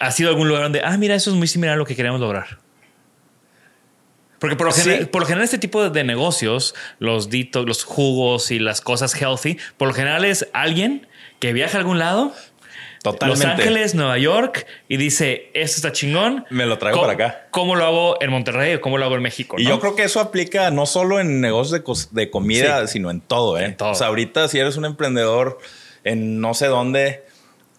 ¿Ha 0.03 0.11
sido 0.11 0.29
algún 0.29 0.47
lugar 0.47 0.63
donde, 0.63 0.81
ah, 0.83 0.97
mira, 0.97 1.15
eso 1.15 1.29
es 1.29 1.35
muy 1.35 1.47
similar 1.47 1.75
a 1.75 1.77
lo 1.77 1.85
que 1.85 1.95
queremos 1.95 2.19
lograr? 2.19 2.59
Porque 4.37 4.57
por 4.57 4.67
lo, 4.67 4.73
general, 4.73 5.45
este 5.45 5.57
tipo 5.57 5.89
de 5.89 6.03
negocios, 6.03 6.75
los 6.99 7.29
dito, 7.29 7.65
los 7.65 7.85
jugos 7.85 8.51
y 8.51 8.59
las 8.59 8.81
cosas 8.81 9.13
healthy, 9.13 9.57
por 9.77 9.87
lo 9.87 9.93
general 9.93 10.25
es 10.25 10.49
alguien 10.51 11.07
que 11.39 11.53
viaja 11.53 11.77
a 11.77 11.79
algún 11.79 11.99
lado, 11.99 12.33
Totalmente. 13.01 13.45
Los 13.45 13.59
Ángeles, 13.59 13.95
Nueva 13.95 14.17
York, 14.17 14.65
y 14.87 14.95
dice, 14.95 15.49
esto 15.53 15.75
está 15.75 15.91
chingón. 15.91 16.45
Me 16.49 16.65
lo 16.65 16.77
traigo 16.77 17.01
para 17.01 17.13
acá. 17.13 17.47
¿Cómo 17.51 17.75
lo 17.75 17.85
hago 17.85 18.21
en 18.21 18.31
Monterrey 18.31 18.75
o 18.75 18.81
cómo 18.81 18.97
lo 18.97 19.05
hago 19.05 19.15
en 19.15 19.21
México? 19.21 19.57
Y 19.59 19.65
yo 19.65 19.79
creo 19.81 19.95
que 19.95 20.03
eso 20.03 20.21
aplica 20.21 20.71
no 20.71 20.85
solo 20.85 21.19
en 21.19 21.41
negocios 21.41 22.11
de, 22.11 22.29
comida, 22.29 22.87
sino 22.87 23.11
en 23.11 23.19
todo, 23.19 23.57
¿eh? 23.57 23.65
En 23.65 23.77
todo. 23.77 23.91
O 23.91 23.95
sea, 23.95 24.07
ahorita 24.07 24.47
si 24.47 24.59
eres 24.59 24.77
un 24.77 24.85
emprendedor 24.85 25.59
en 26.05 26.39
no 26.39 26.53
sé 26.53 26.67
dónde, 26.67 27.25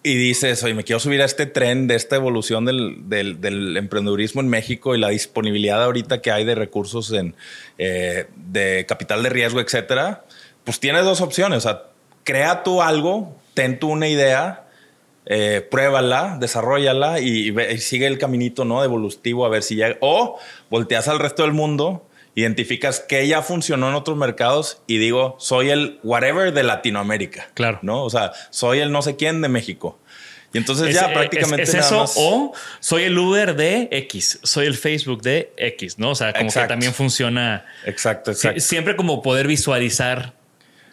y 0.05 0.13
dices, 0.13 0.63
oye, 0.63 0.75
me 0.75 0.83
quiero 0.83 0.99
subir 0.99 1.19
a 1.23 1.25
este 1.25 1.47
tren 1.47 1.87
de 1.87 1.95
esta 1.95 2.15
evolución 2.15 2.63
del, 2.63 3.09
del, 3.09 3.75
emprendedurismo 3.75 4.39
en 4.39 4.49
México 4.49 4.93
y 4.93 4.99
la 4.99 5.09
disponibilidad 5.09 5.83
ahorita 5.83 6.21
que 6.21 6.31
hay 6.31 6.45
de 6.45 6.53
recursos 6.53 7.11
eh, 7.79 8.27
de 8.35 8.85
capital 8.87 9.23
de 9.23 9.29
riesgo, 9.29 9.59
etcétera, 9.59 10.23
pues 10.63 10.79
tienes 10.79 11.05
dos 11.05 11.21
opciones. 11.21 11.57
O 11.57 11.61
sea, 11.61 11.85
crea 12.23 12.61
tú 12.61 12.83
algo, 12.83 13.35
ten 13.55 13.79
tú 13.79 13.89
una 13.89 14.07
idea, 14.07 14.67
eh, 15.25 15.67
pruébala, 15.71 16.37
desarrollala 16.39 17.19
y, 17.19 17.49
y, 17.49 17.77
sigue 17.79 18.05
el 18.05 18.19
caminito 18.19 18.63
¿no? 18.63 18.83
evolutivo 18.83 19.43
a 19.43 19.49
ver 19.49 19.63
si 19.63 19.73
llega. 19.73 19.97
O 20.01 20.37
volteas 20.69 21.07
al 21.07 21.17
resto 21.17 21.41
del 21.41 21.53
mundo 21.53 22.05
identificas 22.35 22.99
que 22.99 23.25
ya 23.27 23.41
funcionó 23.41 23.89
en 23.89 23.95
otros 23.95 24.17
mercados 24.17 24.81
y 24.87 24.97
digo, 24.97 25.37
soy 25.39 25.69
el 25.69 25.99
whatever 26.03 26.53
de 26.53 26.63
Latinoamérica. 26.63 27.47
Claro. 27.53 27.79
¿No? 27.81 28.03
O 28.03 28.09
sea, 28.09 28.33
soy 28.49 28.79
el 28.79 28.91
no 28.91 29.01
sé 29.01 29.15
quién 29.15 29.41
de 29.41 29.47
México. 29.47 29.97
Y 30.53 30.57
entonces 30.57 30.93
ya 30.93 31.11
prácticamente. 31.11 31.63
Es, 31.63 31.73
eso, 31.73 32.05
o 32.15 32.53
soy 32.79 33.03
el 33.03 33.17
Uber 33.17 33.57
de 33.57 33.89
X, 33.91 34.39
soy 34.43 34.67
el 34.67 34.75
Facebook 34.75 35.21
de 35.21 35.51
X, 35.57 35.99
¿no? 35.99 36.11
O 36.11 36.15
sea, 36.15 36.31
como 36.31 36.49
que 36.49 36.59
también 36.61 36.93
funciona. 36.93 37.65
Exacto, 37.85 38.31
exacto. 38.31 38.61
Siempre 38.61 38.95
como 38.95 39.21
poder 39.21 39.47
visualizar. 39.47 40.33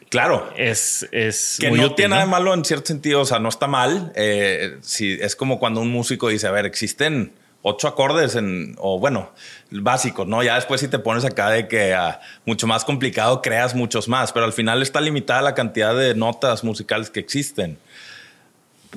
Claro. 0.08 0.52
Es, 0.56 1.08
es 1.12 1.58
que 1.60 1.70
no 1.70 1.94
tiene 1.94 2.10
nada 2.10 2.24
de 2.24 2.30
malo 2.30 2.52
en 2.54 2.64
cierto 2.64 2.88
sentido. 2.88 3.20
O 3.20 3.24
sea, 3.24 3.38
no 3.38 3.48
está 3.48 3.68
mal. 3.68 4.12
Eh, 4.16 4.78
si 4.80 5.12
es 5.12 5.36
como 5.36 5.60
cuando 5.60 5.80
un 5.80 5.90
músico 5.90 6.28
dice, 6.28 6.48
a 6.48 6.50
ver, 6.50 6.66
existen 6.66 7.32
ocho 7.62 7.88
acordes 7.88 8.34
en, 8.34 8.76
o 8.78 8.98
bueno, 8.98 9.30
básicos, 9.70 10.26
¿no? 10.26 10.42
Ya 10.42 10.56
después 10.56 10.80
si 10.80 10.88
te 10.88 10.98
pones 10.98 11.24
acá 11.24 11.50
de 11.50 11.68
que 11.68 11.94
uh, 11.94 12.18
mucho 12.44 12.66
más 12.66 12.84
complicado, 12.84 13.40
creas 13.40 13.74
muchos 13.74 14.08
más, 14.08 14.32
pero 14.32 14.44
al 14.44 14.52
final 14.52 14.82
está 14.82 15.00
limitada 15.00 15.42
la 15.42 15.54
cantidad 15.54 15.96
de 15.96 16.14
notas 16.14 16.64
musicales 16.64 17.10
que 17.10 17.20
existen. 17.20 17.78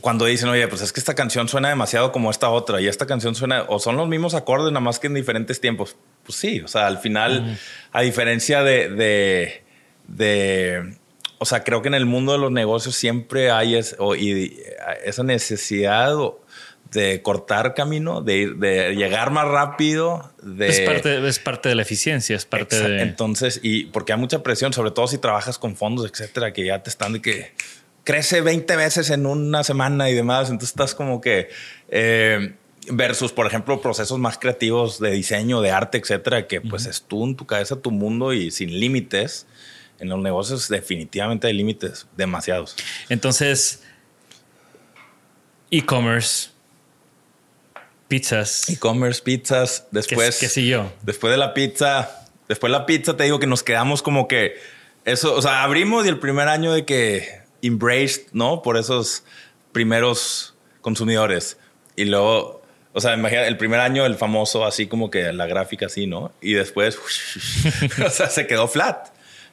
Cuando 0.01 0.25
dicen, 0.25 0.49
oye, 0.49 0.67
pues 0.67 0.82
es 0.82 0.91
que 0.91 0.99
esta 0.99 1.13
canción 1.13 1.47
suena 1.47 1.69
demasiado 1.69 2.12
como 2.12 2.30
esta 2.30 2.49
otra 2.49 2.82
y 2.82 2.88
esta 2.88 3.06
canción 3.06 3.34
suena, 3.34 3.63
o 3.69 3.80
son 3.80 3.95
los 3.95 4.10
mismos 4.10 4.34
acordes, 4.34 4.71
nada 4.71 4.82
más 4.82 4.99
que 4.99 5.08
en 5.08 5.13
diferentes 5.13 5.62
tiempos. 5.62 5.95
Pues 6.25 6.38
sí, 6.38 6.60
o 6.60 6.67
sea, 6.67 6.88
al 6.88 6.97
final, 6.97 7.58
a 7.93 8.01
diferencia 8.01 8.62
de, 8.63 8.89
de, 8.89 9.63
de, 10.08 10.97
o 11.38 11.45
sea, 11.45 11.63
creo 11.63 11.82
que 11.82 11.88
en 11.88 11.93
el 11.93 12.06
mundo 12.06 12.34
de 12.34 12.39
los 12.39 12.51
negocios 12.51 12.95
siempre 12.95 13.51
hay 13.51 13.75
y, 13.75 14.58
esa 15.06 15.23
necesidad 15.23 16.13
de 16.91 17.21
cortar 17.21 17.74
camino, 17.74 18.21
de, 18.21 18.54
de 18.54 18.95
llegar 18.95 19.32
más 19.32 19.48
rápido. 19.48 20.32
De... 20.41 20.67
Es, 20.67 20.80
parte, 20.82 21.28
es 21.28 21.39
parte 21.39 21.69
de 21.69 21.76
la 21.76 21.82
eficiencia, 21.82 22.36
es 22.36 22.45
parte 22.45 22.80
de... 22.80 23.02
Entonces, 23.02 23.60
y 23.63 23.86
porque 23.86 24.13
hay 24.13 24.19
mucha 24.19 24.43
presión, 24.43 24.74
sobre 24.74 24.91
todo 24.91 25.08
si 25.08 25.17
trabajas 25.17 25.58
con 25.58 25.76
fondos, 25.76 26.10
etcétera, 26.10 26.54
que 26.54 26.65
ya 26.65 26.84
te 26.84 26.89
están 26.89 27.13
de 27.13 27.21
que 27.21 27.54
crece 28.04 28.41
20 28.41 28.76
veces 28.76 29.10
en 29.10 29.26
una 29.26 29.63
semana 29.63 30.10
y 30.10 30.13
demás. 30.13 30.50
Entonces 30.50 30.69
estás 30.69 30.95
como 30.95 31.21
que... 31.21 31.50
Eh, 31.89 32.56
versus, 32.91 33.32
por 33.32 33.48
ejemplo, 33.48 33.82
procesos 33.82 34.19
más 34.19 34.38
creativos 34.38 35.00
de 35.00 35.12
diseño, 35.12 35.62
de 35.62 35.71
arte, 35.71 35.98
etcétera, 35.98 36.48
que 36.48 36.62
pues 36.62 36.86
es 36.86 37.02
tú 37.02 37.26
en 37.26 37.36
tu 37.36 37.45
cabeza, 37.45 37.78
tu 37.78 37.91
mundo 37.91 38.34
y 38.34 38.52
sin 38.52 38.80
límites. 38.80 39.48
En 40.00 40.10
los 40.10 40.19
negocios 40.19 40.67
definitivamente 40.67 41.48
hay 41.48 41.54
límites 41.54 42.06
demasiados. 42.15 42.76
Entonces, 43.10 43.82
E-commerce, 45.71 46.50
pizzas. 48.08 48.70
E-commerce, 48.70 49.22
pizzas. 49.22 49.88
Después. 49.91 50.38
¿Qué, 50.38 50.46
qué 50.46 50.50
siguió? 50.50 50.91
Después 51.02 51.32
de 51.32 51.38
la 51.38 51.54
pizza, 51.54 52.26
después 52.48 52.72
de 52.72 52.80
la 52.80 52.86
pizza, 52.86 53.18
te 53.18 53.24
digo 53.24 53.39
que 53.39 53.48
nos 53.48 53.63
quedamos 53.63 54.02
como 54.02 54.28
que 54.28 54.56
eso, 55.06 55.36
o 55.36 55.41
sea, 55.41 55.63
abrimos 55.63 56.06
y 56.06 56.10
el 56.10 56.20
primer 56.20 56.48
año 56.48 56.74
de 56.74 56.84
que 56.84 57.41
embraced, 57.62 58.24
¿no? 58.34 58.62
Por 58.63 58.78
esos 58.78 59.24
primeros 59.72 60.56
consumidores. 60.82 61.58
Y 61.96 62.06
luego, 62.06 62.63
o 62.94 63.02
sea, 63.02 63.13
imagina 63.13 63.46
el 63.46 63.58
primer 63.58 63.80
año 63.80 64.06
el 64.06 64.15
famoso 64.15 64.65
así 64.65 64.88
como 64.88 65.12
que 65.12 65.32
la 65.32 65.46
gráfica 65.46 65.86
así, 65.86 66.08
¿no? 66.08 66.32
Y 66.41 66.54
después, 66.54 66.98
o 68.06 68.10
sea, 68.10 68.30
se 68.30 68.48
quedó 68.48 68.68
flat. 68.68 69.10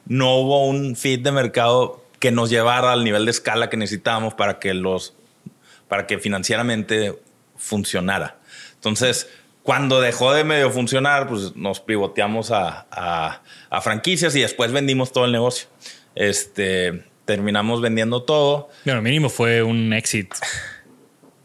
No 0.07 0.37
hubo 0.37 0.67
un 0.67 0.97
feed 0.97 1.21
de 1.21 1.33
mercado 1.33 2.03
que 2.19 2.31
nos 2.31 2.51
llevara 2.51 2.93
al 2.93 3.05
nivel 3.05 3.25
de 3.25 3.31
escala 3.31 3.69
que 3.69 3.77
necesitábamos 3.77 4.35
para 4.35 4.59
que 4.59 4.75
los, 4.75 5.15
para 5.87 6.07
que 6.07 6.19
financieramente 6.19 7.19
funcionara. 7.57 8.38
Entonces, 8.83 9.29
cuando 9.62 10.01
dejó 10.01 10.35
de 10.35 10.42
medio 10.42 10.73
funcionar, 10.73 11.29
pues 11.29 11.55
nos 11.55 11.79
pivoteamos 11.79 12.51
a, 12.51 12.88
a, 13.71 13.81
franquicias 13.81 14.35
y 14.35 14.40
después 14.40 14.73
vendimos 14.73 15.12
todo 15.12 15.25
el 15.25 15.31
negocio. 15.31 15.68
Este, 16.16 17.05
terminamos 17.25 17.81
vendiendo 17.81 18.25
todo. 18.25 18.71
Bueno, 18.85 19.01
mínimo 19.01 19.29
fue 19.29 19.62
un 19.62 19.92
éxito. 19.92 20.35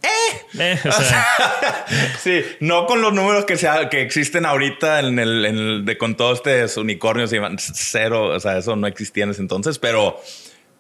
¿Eh? 0.01 0.39
eh 0.59 0.79
sí, 2.19 2.41
no 2.59 2.87
con 2.87 3.01
los 3.01 3.13
números 3.13 3.45
que, 3.45 3.55
sea, 3.55 3.87
que 3.89 4.01
existen 4.01 4.47
ahorita 4.47 5.01
en 5.01 5.19
el, 5.19 5.85
de, 5.85 5.97
con 5.99 6.15
todos 6.15 6.41
estos 6.43 6.77
unicornios 6.77 7.33
y 7.33 7.37
cero, 7.57 8.33
o 8.33 8.39
sea, 8.39 8.57
eso 8.57 8.75
no 8.75 8.87
existía 8.87 9.25
en 9.25 9.31
ese 9.31 9.41
entonces, 9.41 9.79
pero, 9.79 10.19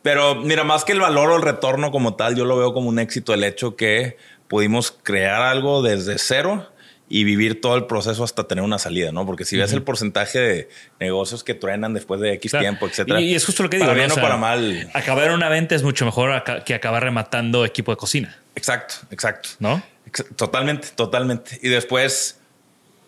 pero 0.01 0.35
mira, 0.35 0.63
más 0.63 0.85
que 0.85 0.93
el 0.93 1.01
valor 1.01 1.31
o 1.31 1.35
el 1.35 1.41
retorno 1.41 1.91
como 1.91 2.15
tal, 2.15 2.35
yo 2.35 2.45
lo 2.45 2.57
veo 2.57 2.73
como 2.73 2.89
un 2.89 2.99
éxito 2.99 3.33
el 3.33 3.43
hecho 3.43 3.75
que 3.75 4.17
pudimos 4.47 4.91
crear 5.03 5.41
algo 5.41 5.81
desde 5.81 6.17
cero 6.17 6.67
y 7.09 7.23
vivir 7.23 7.61
todo 7.61 7.75
el 7.77 7.85
proceso 7.85 8.23
hasta 8.23 8.47
tener 8.47 8.63
una 8.63 8.79
salida, 8.79 9.11
¿no? 9.11 9.25
Porque 9.25 9.45
si 9.45 9.55
ves 9.55 9.71
el 9.71 9.81
porcentaje 9.81 10.39
de 10.39 10.69
negocios 10.99 11.43
que 11.43 11.53
truenan 11.53 11.93
después 11.93 12.19
de 12.19 12.33
X 12.33 12.51
tiempo, 12.51 12.85
etcétera. 12.87 13.21
Y 13.21 13.33
es 13.33 13.45
justo 13.45 13.63
lo 13.63 13.69
que 13.69 13.77
digo. 13.77 13.87
Para 13.87 13.97
bien 13.97 14.11
o, 14.11 14.15
para 14.15 14.35
mal. 14.35 14.89
Acabar 14.93 15.31
una 15.31 15.47
venta 15.47 15.75
es 15.75 15.83
mucho 15.83 16.03
mejor 16.05 16.43
que 16.65 16.73
acabar 16.73 17.03
rematando 17.03 17.63
equipo 17.63 17.91
de 17.91 17.97
cocina. 17.97 18.37
Exacto, 18.55 18.95
exacto. 19.11 19.49
¿No? 19.59 19.81
totalmente, 20.35 20.89
totalmente. 20.95 21.59
Y 21.61 21.69
después, 21.69 22.39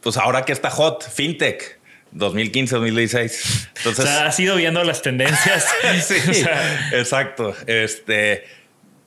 pues 0.01 0.17
ahora 0.17 0.43
que 0.43 0.53
está 0.53 0.69
hot, 0.69 1.09
fintech. 1.09 1.79
2015, 2.11 2.75
2016. 2.75 3.69
Entonces, 3.77 4.05
o 4.05 4.07
sea, 4.07 4.25
has 4.25 4.39
ido 4.39 4.55
viendo 4.55 4.83
las 4.83 5.03
tendencias. 5.03 5.65
sí, 6.03 6.15
exacto. 6.91 7.55
Este, 7.67 8.45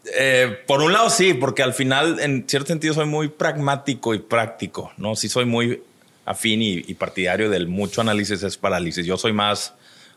eh, 0.04 0.58
por 0.66 0.82
un 0.82 0.92
lado 0.92 1.10
sí, 1.10 1.34
porque 1.34 1.62
al 1.62 1.74
final 1.74 2.18
en 2.20 2.44
cierto 2.48 2.68
sentido 2.68 2.94
soy 2.94 3.06
muy 3.06 3.28
pragmático 3.28 4.14
y 4.14 4.18
práctico, 4.18 4.92
¿no? 4.96 5.14
Sí 5.16 5.28
soy 5.28 5.44
muy 5.44 5.82
afín 6.24 6.62
y, 6.62 6.94
partidario 6.94 7.50
del 7.50 7.68
mucho 7.68 8.00
análisis 8.00 8.42
es 8.42 8.56
parálisis. 8.56 9.06
Yo 9.06 9.16
soy 9.16 9.32
más... 9.32 9.74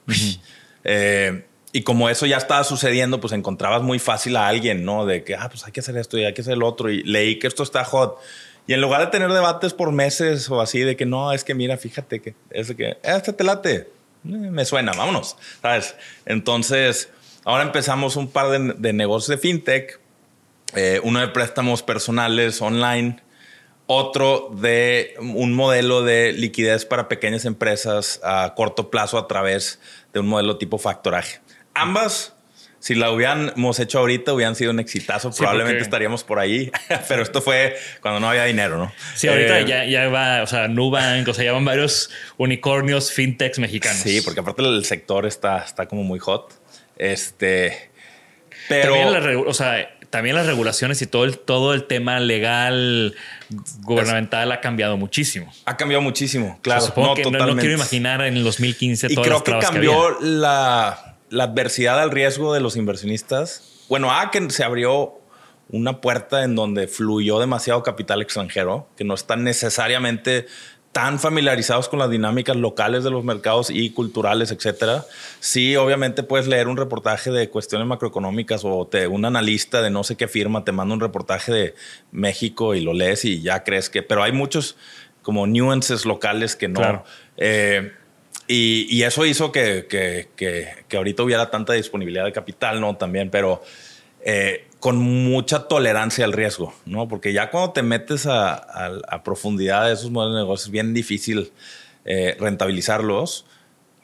Eh, 0.88 1.44
y 1.72 1.82
como 1.82 2.10
eso 2.10 2.28
ya 2.28 2.38
estaba 2.38 2.64
sucediendo, 2.64 3.20
pues 3.20 3.34
encontrabas 3.34 3.82
muy 3.82 3.98
fácil 3.98 4.38
a 4.38 4.48
alguien, 4.48 4.86
¿no? 4.86 5.08
De 5.08 5.24
que, 5.24 5.36
ah, 5.36 5.50
pues 5.50 5.66
hay 5.66 5.72
que 5.72 5.80
hacer 5.80 5.98
esto 5.98 6.16
y 6.16 6.24
hay 6.24 6.32
que 6.36 6.42
hacer 6.42 6.54
el 6.54 6.62
otro. 6.62 6.92
Y 6.92 7.02
leí 7.02 7.40
que 7.40 7.48
esto 7.48 7.64
está 7.64 7.84
hot. 7.84 8.20
Y 8.68 8.74
en 8.74 8.82
lugar 8.82 9.02
de 9.02 9.08
tener 9.08 9.32
debates 9.32 9.74
por 9.74 9.92
meses 9.92 10.50
o 10.50 10.62
así, 10.62 10.80
de 10.82 10.96
que 10.96 11.06
no, 11.06 11.34
es 11.34 11.44
que 11.44 11.54
mira, 11.54 11.76
fíjate 11.78 12.22
que 12.22 12.36
es 12.52 12.74
que, 12.76 12.98
este 13.04 13.34
te 13.34 13.44
late, 13.44 13.76
eh, 13.76 13.88
me 14.24 14.64
suena, 14.64 14.94
vámonos, 14.94 15.38
¿sabes? 15.62 15.96
Entonces, 16.26 17.10
Ahora 17.46 17.64
empezamos 17.64 18.16
un 18.16 18.28
par 18.28 18.50
de, 18.50 18.94
negocios 18.94 19.28
de 19.30 19.38
fintech, 19.38 20.00
eh, 20.74 21.00
uno 21.04 21.20
de 21.20 21.28
préstamos 21.28 21.84
personales 21.84 22.60
online, 22.60 23.22
otro 23.86 24.50
de 24.52 25.14
un 25.20 25.54
modelo 25.54 26.02
de 26.02 26.34
liquidez 26.34 26.86
para 26.86 27.08
pequeñas 27.08 27.46
empresas 27.46 28.20
a 28.24 28.56
corto 28.56 28.90
plazo 28.90 29.20
a 29.20 29.28
través 29.28 29.80
de 30.12 30.22
un 30.22 30.28
modelo 30.28 30.58
tipo 30.58 30.80
factoraje. 30.80 31.40
Ambas 31.76 32.36
si 32.86 32.94
la 32.94 33.10
hubiéramos 33.10 33.80
hecho 33.80 33.98
ahorita, 33.98 34.32
hubieran 34.32 34.56
sido 34.56 34.70
un 34.70 34.80
exitazo. 34.80 35.32
Probablemente 35.32 35.82
estaríamos 35.82 36.24
por 36.24 36.38
ahí, 36.38 36.70
pero 37.08 37.24
esto 37.24 37.42
fue 37.42 37.76
cuando 38.00 38.20
no 38.20 38.30
había 38.30 38.44
dinero, 38.44 38.78
¿no? 38.78 38.94
Sí, 39.16 39.28
ahorita 39.28 39.62
eh, 39.62 39.66
ya, 39.66 39.86
ya 39.86 40.08
va, 40.10 40.44
o 40.44 40.46
sea, 40.46 40.68
Nubank, 40.68 41.28
o 41.28 41.34
sea, 41.34 41.46
ya 41.46 41.54
van 41.54 41.66
varios 41.66 42.12
unicornios 42.38 43.12
fintechs 43.12 43.58
mexicanos. 43.58 44.04
Sí, 44.04 44.22
porque 44.22 44.42
aparte 44.42 44.62
el 44.62 44.86
sector 44.86 45.26
está, 45.26 45.64
está 45.64 45.88
como 45.88 46.04
muy 46.04 46.20
hot. 46.20 46.54
Este, 46.98 47.90
pero... 48.70 48.96
También, 48.96 49.44
o 49.48 49.54
sea, 49.54 49.96
también 50.10 50.36
las 50.36 50.46
regulaciones 50.46 51.02
y 51.02 51.08
todo 51.08 51.26
el, 51.26 51.38
todo 51.38 51.74
el 51.74 51.86
tema 51.86 52.20
legal 52.22 53.16
gubernamental 53.82 54.50
ha 54.52 54.62
cambiado 54.62 54.96
muchísimo. 54.96 55.52
Ha 55.66 55.76
cambiado 55.76 56.02
muchísimo, 56.02 56.58
claro. 56.62 56.86
no, 56.96 57.16
no, 57.16 57.56
quiero 57.58 57.74
imaginar 57.74 58.22
en 58.22 58.38
el 58.38 58.44
2015 58.46 59.08
Y 59.10 59.16
creo 59.18 59.44
que 59.44 59.58
cambió 59.60 60.18
la, 60.22 61.18
la, 61.30 61.44
adversidad 61.44 62.00
al 62.00 62.12
riesgo 62.12 62.54
de 62.54 62.62
los 62.62 62.78
inversionistas. 62.78 63.84
Bueno, 63.90 64.12
a 64.12 64.32
que 64.32 64.50
se 64.52 64.64
abrió 64.64 65.20
una 65.70 66.00
puerta 66.00 66.44
en 66.44 66.56
donde 66.56 66.88
fluyó 66.88 67.40
demasiado 67.40 67.84
capital 67.84 68.22
extranjero, 68.22 68.88
que 68.96 69.04
no 69.04 69.16
está 69.16 69.36
necesariamente 69.36 70.46
tan 70.96 71.20
familiarizados 71.20 71.90
con 71.90 72.00
las 72.00 72.10
dinámicas 72.10 72.56
locales 72.56 73.04
de 73.04 73.12
los 73.12 73.22
mercados 73.26 73.70
y 73.70 73.90
culturales, 73.90 74.54
etcétera. 74.54 75.04
Sí, 75.42 75.76
obviamente 75.76 76.24
puedes 76.24 76.48
leer 76.48 76.70
un 76.70 76.78
reportaje 76.78 77.32
de 77.32 77.50
cuestiones 77.50 77.86
macroeconómicas 77.86 78.62
o 78.64 78.88
te, 78.88 79.06
un 79.06 79.26
analista 79.26 79.82
de 79.82 79.90
no 79.90 80.06
sé 80.06 80.16
qué 80.16 80.30
firma 80.30 80.64
te 80.64 80.72
manda 80.72 80.94
un 80.94 81.02
reportaje 81.02 81.52
de 81.52 81.76
México 82.14 82.76
y 82.76 82.80
lo 82.80 82.94
lees 82.94 83.26
y 83.26 83.42
ya 83.42 83.66
crees 83.66 83.90
que. 83.90 84.04
Pero 84.04 84.24
hay 84.24 84.32
muchos 84.32 84.78
como 85.22 85.46
nuances 85.48 86.06
locales 86.06 86.56
que 86.56 86.70
no. 86.70 87.04
Eh, 87.36 87.92
y, 88.48 89.04
eso 89.04 89.26
hizo 89.26 89.52
que, 89.52 89.88
que, 89.90 90.30
que, 90.38 90.96
ahorita 90.96 91.24
hubiera 91.24 91.52
tanta 91.52 91.74
disponibilidad 91.74 92.24
de 92.24 92.32
capital, 92.32 92.80
¿no? 92.80 92.96
También, 92.96 93.30
pero 93.30 93.62
eh, 94.22 94.66
con 94.86 95.00
mucha 95.00 95.68
tolerancia 95.68 96.26
al 96.26 96.32
riesgo, 96.32 96.72
¿no? 96.86 97.08
Porque 97.08 97.34
ya 97.34 97.50
cuando 97.50 97.72
te 97.72 97.82
metes 97.82 98.28
a, 98.28 99.24
profundidad 99.24 99.88
de 99.88 99.94
esos 99.94 100.12
modelos 100.12 100.36
de 100.36 100.42
negocios 100.42 100.68
es 100.68 100.72
bien 100.72 100.94
difícil 100.94 101.52
eh, 102.06 102.38
rentabilizarlos. 102.40 103.48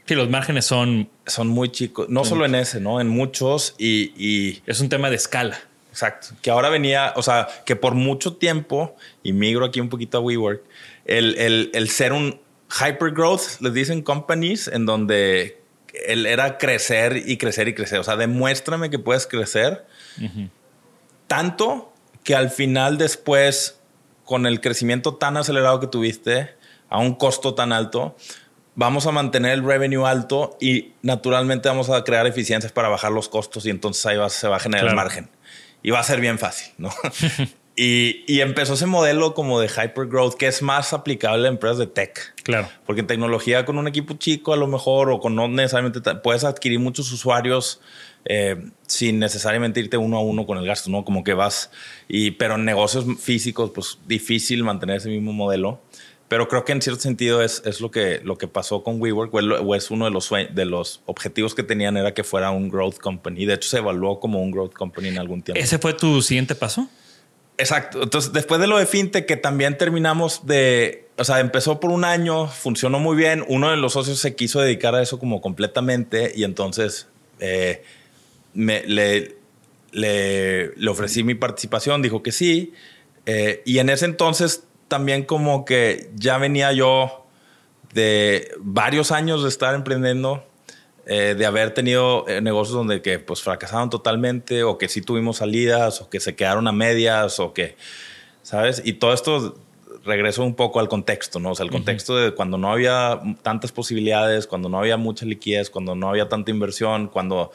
Sí, 0.08 0.16
los 0.16 0.28
márgenes 0.32 0.66
son... 0.66 1.08
Son 1.28 1.48
muy 1.50 1.70
chicos, 1.70 2.10
no 2.10 2.26
solo 2.26 2.46
en 2.48 2.56
ese, 2.56 2.80
¿no? 2.80 3.00
En 3.00 3.10
muchos 3.10 3.76
y, 3.78 4.64
Es 4.66 4.80
un 4.80 4.90
tema 4.90 5.12
de 5.12 5.18
escala. 5.18 5.60
Exacto. 5.92 6.30
Que 6.42 6.50
ahora 6.50 6.70
venía, 6.70 7.14
o 7.16 7.22
sea, 7.22 7.48
que 7.64 7.76
por 7.76 7.94
mucho 7.94 8.38
tiempo, 8.38 8.96
y 9.22 9.34
migro 9.34 9.66
aquí 9.66 9.80
un 9.82 9.90
poquito 9.90 10.18
a 10.18 10.22
WeWork, 10.22 10.64
el, 11.06 11.38
el, 11.38 11.70
el 11.76 11.90
ser 11.90 12.12
un 12.12 12.42
hypergrowth, 12.72 13.62
les 13.62 13.74
dicen 13.76 14.02
companies, 14.02 14.68
en 14.68 14.88
donde 14.88 15.62
él 16.08 16.26
era 16.26 16.58
crecer 16.58 17.22
y 17.24 17.38
crecer 17.38 17.68
y 17.68 17.76
crecer. 17.76 18.00
O 18.00 18.04
sea, 18.04 18.16
demuéstrame 18.16 18.90
que 18.90 18.98
puedes 18.98 19.28
crecer. 19.28 19.86
Tanto 21.32 21.94
que 22.26 22.36
al 22.36 22.50
final 22.50 22.98
después, 22.98 23.80
con 24.26 24.46
el 24.46 24.60
crecimiento 24.60 25.16
tan 25.16 25.38
acelerado 25.38 25.80
que 25.80 25.88
tuviste, 25.88 26.58
a 26.90 26.98
un 26.98 27.16
costo 27.16 27.54
tan 27.54 27.72
alto, 27.72 28.18
vamos 28.76 29.08
a 29.08 29.14
mantener 29.14 29.54
el 29.54 29.64
revenue 29.64 30.06
alto 30.06 30.58
y 30.60 30.92
naturalmente 31.04 31.70
vamos 31.70 31.90
a 31.90 32.04
crear 32.04 32.28
eficiencias 32.28 32.74
para 32.74 32.90
bajar 32.90 33.14
los 33.14 33.30
costos 33.30 33.66
y 33.66 33.70
entonces 33.70 34.06
ahí 34.06 34.18
se 34.28 34.50
va 34.50 34.58
a 34.58 34.60
generar 34.60 34.90
el 34.90 34.94
margen. 34.94 35.30
Y 35.82 35.92
va 35.92 36.00
a 36.00 36.04
ser 36.04 36.20
bien 36.20 36.38
fácil, 36.38 36.74
¿no? 36.78 36.92
Y, 37.74 38.42
empezó 38.42 38.74
ese 38.74 38.86
modelo 38.86 39.34
como 39.34 39.60
de 39.60 39.70
hypergrowth 39.70 40.36
que 40.36 40.48
es 40.48 40.62
más 40.62 40.92
aplicable 40.92 41.48
a 41.48 41.50
empresas 41.50 41.78
de 41.78 41.88
tech. 41.88 42.36
Claro. 42.44 42.70
Porque 42.86 43.00
en 43.00 43.08
tecnología 43.08 43.66
con 43.66 43.78
un 43.78 43.88
equipo 43.88 44.16
chico 44.16 44.54
a 44.54 44.58
lo 44.58 44.68
mejor 44.68 45.10
o 45.10 45.20
con 45.20 45.36
no 45.36 45.48
necesariamente 45.48 46.02
puedes 46.16 46.44
adquirir 46.44 46.80
muchos 46.80 47.12
usuarios 47.12 47.80
eh, 48.26 48.70
sin 48.88 49.20
necesariamente 49.20 49.80
irte 49.80 49.98
uno 49.98 50.18
a 50.18 50.22
uno 50.22 50.46
con 50.46 50.58
el 50.58 50.66
gasto, 50.66 50.90
¿no? 50.90 51.04
Como 51.04 51.24
que 51.24 51.34
vas 51.34 51.72
y 52.08 52.32
pero 52.32 52.56
en 52.56 52.66
negocios 52.66 53.06
físicos 53.20 53.72
pues 53.74 54.00
difícil 54.08 54.64
mantener 54.64 54.98
ese 54.98 55.10
mismo 55.10 55.34
modelo. 55.34 55.82
Pero 56.28 56.48
creo 56.48 56.64
que 56.64 56.72
en 56.72 56.82
cierto 56.82 57.02
sentido 57.02 57.42
es, 57.42 57.62
es 57.66 57.82
lo, 57.82 57.92
que, 57.92 58.22
lo 58.24 58.38
que 58.38 58.48
pasó 58.48 58.84
con 58.84 59.02
WeWork, 59.02 59.34
o 59.34 59.76
es 59.76 59.92
uno 59.92 60.06
de 60.06 60.12
los, 60.12 60.30
de 60.30 60.64
los 60.64 61.02
objetivos 61.06 61.54
que 61.54 61.62
tenían 61.62 61.98
era 61.98 62.14
que 62.14 62.24
fuera 62.24 62.52
un 62.52 62.70
growth 62.70 63.00
company. 63.00 63.46
De 63.46 63.56
hecho, 63.56 63.68
se 63.68 63.80
evaluó 63.80 64.22
como 64.22 64.42
un 64.42 64.50
growth 64.50 64.72
company 64.72 65.10
en 65.10 65.18
algún 65.18 65.42
tiempo. 65.42 65.62
¿Ese 65.62 65.78
fue 65.78 65.94
tu 65.94 66.22
siguiente 66.22 66.56
paso? 66.56 66.88
Exacto. 67.58 68.02
Entonces, 68.02 68.32
después 68.32 68.62
de 68.62 68.68
lo 68.68 68.78
de 68.78 68.86
FinTech, 68.86 69.26
que 69.26 69.36
también 69.36 69.78
terminamos 69.78 70.46
de, 70.46 71.10
o 71.18 71.26
sea, 71.26 71.42
empezó 71.42 71.82
por 71.82 71.92
un 71.92 72.06
año, 72.06 72.48
funcionó 72.48 72.98
muy 72.98 73.18
bien. 73.18 73.44
Uno 73.50 73.70
de 73.70 73.76
los 73.76 73.92
socios 73.92 74.18
se 74.20 74.34
quiso 74.34 74.62
dedicar 74.62 74.96
a 74.96 75.02
eso 75.02 75.20
como 75.20 75.42
completamente 75.42 76.32
y 76.34 76.46
entonces 76.46 77.10
eh, 77.42 77.84
me, 78.54 78.84
le, 78.84 79.38
le, 79.92 80.90
ofrecí 80.90 81.24
mi 81.24 81.36
participación, 81.36 82.02
dijo 82.02 82.24
que 82.24 82.32
sí. 82.32 82.74
Eh, 83.26 83.62
y 83.66 83.80
en 83.80 83.90
ese 83.90 84.06
entonces 84.06 84.66
también 84.88 85.24
como 85.24 85.64
que 85.64 86.10
ya 86.16 86.38
venía 86.38 86.72
yo 86.74 87.26
de 87.94 88.52
varios 88.60 89.12
años 89.12 89.44
de 89.44 89.50
estar 89.50 89.76
emprendiendo 89.76 90.44
eh, 91.06 91.36
de 91.38 91.46
haber 91.46 91.74
tenido 91.74 92.28
eh, 92.28 92.42
negocios 92.42 92.76
donde 92.76 93.02
que 93.02 93.20
pues 93.20 93.42
fracasaron 93.42 93.90
totalmente 93.90 94.64
o 94.64 94.78
que 94.78 94.88
sí 94.88 95.02
tuvimos 95.02 95.38
salidas 95.38 96.00
o 96.00 96.10
que 96.10 96.20
se 96.20 96.36
quedaron 96.36 96.68
a 96.68 96.72
medias 96.72 97.40
o 97.40 97.54
que, 97.54 97.76
¿sabes? 98.44 98.82
Y 98.86 98.94
todo 98.94 99.14
esto 99.14 99.56
regreso 100.06 100.44
un 100.44 100.56
poco 100.56 100.80
al 100.80 100.88
contexto, 100.90 101.40
¿no? 101.40 101.52
O 101.52 101.56
sea, 101.56 101.66
el 101.66 101.72
contexto 101.72 102.16
de 102.16 102.34
cuando 102.34 102.58
no 102.58 102.72
había 102.72 103.20
tantas 103.42 103.72
posibilidades, 103.72 104.46
cuando 104.48 104.70
no 104.70 104.80
había 104.80 104.98
mucha 104.98 105.26
liquidez, 105.26 105.70
cuando 105.70 105.96
no 105.96 106.10
había 106.10 106.30
tanta 106.30 106.52
inversión, 106.52 107.08
cuando 107.08 107.52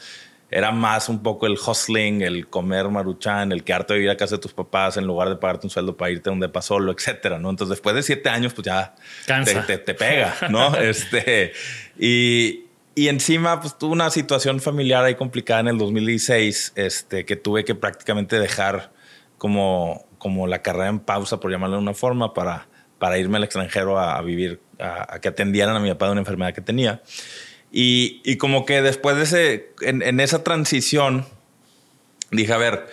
era 0.51 0.71
más 0.71 1.09
un 1.09 1.23
poco 1.23 1.47
el 1.47 1.55
hustling, 1.55 2.23
el 2.23 2.49
comer 2.49 2.89
maruchan, 2.89 3.51
el 3.51 3.65
quedarte 3.65 3.95
a 3.95 3.97
vivir 3.97 4.11
a 4.11 4.17
casa 4.17 4.37
de 4.37 4.43
tus 4.43 4.53
papás 4.53 4.97
en 4.97 5.05
lugar 5.05 5.29
de 5.29 5.37
pagarte 5.37 5.67
un 5.67 5.71
sueldo 5.71 5.97
para 5.97 6.13
irte 6.13 6.31
a 6.31 6.33
un 6.33 6.41
depa 6.41 6.63
solo, 6.63 6.93
etcétera, 6.93 7.39
¿no? 7.39 7.51
Entonces, 7.51 7.71
después 7.71 7.97
de 7.97 8.03
siete 8.03 8.29
años, 8.29 8.55
pues 8.55 8.67
ya 8.67 8.95
te, 9.27 9.79
te, 9.79 9.95
pega, 9.95 10.37
¿no? 10.49 10.77
este, 10.81 11.53
y, 11.99 12.67
y 12.95 13.09
encima, 13.09 13.61
pues 13.61 13.77
tuve 13.77 13.93
una 13.93 14.11
situación 14.11 14.61
familiar 14.61 15.05
ahí 15.05 15.17
complicada 15.17 15.61
en 15.61 15.69
el 15.69 15.79
2016, 15.79 16.75
este, 16.77 17.25
que 17.25 17.35
tuve 17.35 17.65
que 17.65 17.75
prácticamente 17.75 18.39
dejar 18.39 18.93
como, 19.39 20.07
como 20.19 20.47
la 20.47 20.63
carrera 20.63 20.89
en 20.89 21.01
pausa, 21.01 21.41
por 21.41 21.51
llamarlo 21.51 21.77
de 21.77 21.83
una 21.83 21.95
forma, 21.95 22.33
para, 22.35 22.69
para 22.99 23.19
irme 23.19 23.39
al 23.39 23.45
extranjero 23.45 23.99
a, 23.99 24.21
vivir, 24.23 24.61
a, 24.79 25.15
a, 25.15 25.21
que 25.21 25.29
atendieran 25.29 25.75
a 25.75 25.81
mi 25.81 25.89
papá 25.89 26.07
de 26.07 26.13
una 26.13 26.21
enfermedad 26.21 26.55
que 26.55 26.61
tenía. 26.61 27.03
Y, 27.73 28.23
y 28.25 28.37
como 28.37 28.65
que 28.65 28.83
después 28.83 29.17
de 29.17 29.23
ese, 29.25 29.75
en, 29.83 30.03
en, 30.03 30.21
esa 30.21 30.43
transición, 30.45 31.27
dije, 32.31 32.53
a 32.53 32.59
ver, 32.59 32.87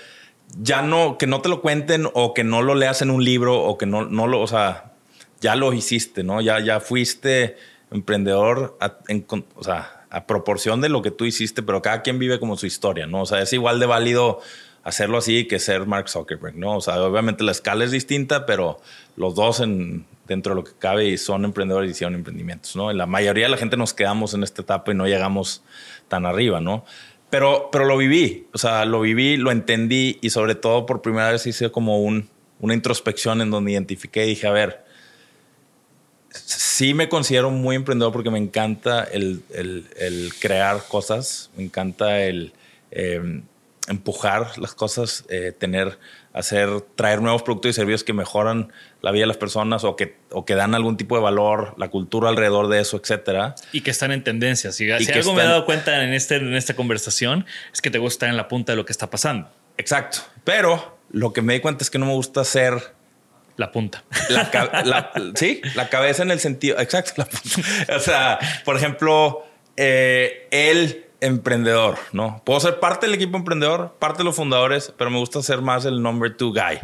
ya 0.59 0.81
no, 0.81 1.17
que 1.17 1.27
no 1.27 1.41
te 1.41 1.49
lo 1.49 1.61
cuenten 1.61 2.07
o 2.13 2.33
que 2.33 2.43
no 2.43 2.61
lo 2.61 2.75
leas 2.75 3.01
en 3.01 3.09
un 3.09 3.23
libro 3.23 3.61
o 3.61 3.77
que 3.77 3.85
no, 3.85 4.05
no 4.05 4.27
lo, 4.27 4.41
o 4.41 4.47
sea, 4.47 4.93
ya 5.41 5.55
lo 5.55 5.73
hiciste, 5.73 6.23
¿no? 6.23 6.41
Ya, 6.41 6.59
ya 6.59 6.79
fuiste 6.79 7.57
emprendedor, 7.91 8.77
a, 8.79 8.97
en, 9.07 9.25
o 9.55 9.63
sea, 9.63 10.05
a 10.09 10.25
proporción 10.25 10.81
de 10.81 10.89
lo 10.89 11.01
que 11.01 11.11
tú 11.11 11.25
hiciste, 11.25 11.63
pero 11.63 11.81
cada 11.81 12.01
quien 12.01 12.19
vive 12.19 12.39
como 12.39 12.57
su 12.57 12.65
historia, 12.65 13.07
¿no? 13.07 13.21
O 13.21 13.25
sea, 13.25 13.41
es 13.41 13.53
igual 13.53 13.79
de 13.79 13.85
válido 13.85 14.41
hacerlo 14.83 15.17
así 15.17 15.47
que 15.47 15.59
ser 15.59 15.85
Mark 15.85 16.09
Zuckerberg, 16.09 16.55
¿no? 16.55 16.77
O 16.77 16.81
sea, 16.81 17.01
obviamente 17.01 17.43
la 17.43 17.51
escala 17.51 17.83
es 17.83 17.91
distinta, 17.91 18.45
pero 18.45 18.79
los 19.15 19.35
dos 19.35 19.59
en, 19.59 20.05
dentro 20.27 20.53
de 20.53 20.61
lo 20.61 20.63
que 20.63 20.71
cabe 20.77 21.07
y 21.07 21.17
son 21.17 21.45
emprendedores 21.45 21.89
y 21.89 21.91
hicieron 21.91 22.15
emprendimientos, 22.15 22.75
¿no? 22.75 22.91
La 22.93 23.05
mayoría 23.05 23.45
de 23.45 23.51
la 23.51 23.57
gente 23.57 23.77
nos 23.77 23.93
quedamos 23.93 24.33
en 24.33 24.43
esta 24.43 24.61
etapa 24.61 24.91
y 24.91 24.95
no 24.95 25.05
llegamos 25.05 25.63
tan 26.07 26.25
arriba, 26.25 26.59
¿no? 26.59 26.85
Pero, 27.29 27.69
pero 27.71 27.85
lo 27.85 27.97
viví, 27.97 28.47
o 28.53 28.57
sea, 28.57 28.85
lo 28.85 29.01
viví, 29.01 29.37
lo 29.37 29.51
entendí 29.51 30.19
y 30.21 30.29
sobre 30.29 30.55
todo 30.55 30.85
por 30.85 31.01
primera 31.01 31.31
vez 31.31 31.47
hice 31.47 31.71
como 31.71 32.01
un, 32.01 32.29
una 32.59 32.73
introspección 32.73 33.41
en 33.41 33.49
donde 33.49 33.71
identifiqué 33.71 34.25
y 34.25 34.29
dije, 34.29 34.47
a 34.47 34.51
ver, 34.51 34.85
sí 36.29 36.93
me 36.93 37.09
considero 37.09 37.49
muy 37.49 37.75
emprendedor 37.75 38.13
porque 38.13 38.29
me 38.29 38.37
encanta 38.37 39.03
el, 39.03 39.43
el, 39.51 39.87
el 39.97 40.31
crear 40.39 40.83
cosas, 40.87 41.49
me 41.57 41.63
encanta 41.63 42.21
el 42.21 42.53
eh, 42.91 43.41
empujar 43.87 44.57
las 44.57 44.73
cosas, 44.73 45.25
eh, 45.29 45.51
tener 45.57 45.97
hacer, 46.33 46.81
traer 46.95 47.21
nuevos 47.21 47.43
productos 47.43 47.69
y 47.69 47.73
servicios 47.73 48.03
que 48.03 48.13
mejoran 48.13 48.73
la 49.01 49.11
vida 49.11 49.23
de 49.23 49.27
las 49.27 49.37
personas 49.37 49.83
o 49.83 49.95
que, 49.95 50.17
o 50.31 50.45
que 50.45 50.55
dan 50.55 50.73
algún 50.75 50.97
tipo 50.97 51.15
de 51.15 51.21
valor, 51.21 51.75
la 51.77 51.89
cultura 51.89 52.29
alrededor 52.29 52.67
de 52.67 52.81
eso, 52.81 52.97
etcétera. 52.97 53.55
Y 53.71 53.81
que 53.81 53.91
están 53.91 54.11
en 54.11 54.23
tendencia. 54.23 54.71
Si, 54.71 54.85
si 54.85 55.11
algo 55.11 55.33
me 55.33 55.43
he 55.43 55.45
dado 55.45 55.65
cuenta 55.65 56.03
en, 56.03 56.13
este, 56.13 56.37
en 56.37 56.55
esta 56.55 56.75
conversación 56.75 57.45
es 57.71 57.81
que 57.81 57.91
te 57.91 57.99
gusta 57.99 58.13
estar 58.13 58.29
en 58.29 58.37
la 58.37 58.47
punta 58.47 58.71
de 58.71 58.77
lo 58.77 58.85
que 58.85 58.91
está 58.91 59.09
pasando. 59.09 59.49
Exacto. 59.77 60.19
Pero 60.43 60.97
lo 61.11 61.33
que 61.33 61.41
me 61.41 61.53
di 61.53 61.59
cuenta 61.59 61.83
es 61.83 61.89
que 61.89 61.99
no 61.99 62.05
me 62.07 62.13
gusta 62.13 62.43
ser 62.43 62.93
la 63.55 63.71
punta. 63.71 64.03
La, 64.29 65.11
sí, 65.35 65.61
la 65.75 65.89
cabeza 65.89 66.23
en 66.23 66.31
el 66.31 66.39
sentido. 66.39 66.79
Exacto, 66.79 67.13
la 67.17 67.25
punta. 67.25 67.95
O 67.95 67.99
sea, 67.99 68.39
por 68.65 68.75
ejemplo, 68.75 69.45
eh, 69.77 70.47
él 70.49 71.05
emprendedor, 71.23 71.97
¿no? 72.11 72.41
Puedo 72.45 72.59
ser 72.59 72.79
parte 72.79 73.05
del 73.05 73.15
equipo 73.15 73.37
emprendedor, 73.37 73.95
parte 73.99 74.19
de 74.19 74.23
los 74.25 74.35
fundadores, 74.35 74.93
pero 74.97 75.09
me 75.09 75.17
gusta 75.17 75.41
ser 75.41 75.61
más 75.61 75.85
el 75.85 76.01
number 76.01 76.35
two 76.35 76.51
guy, 76.51 76.79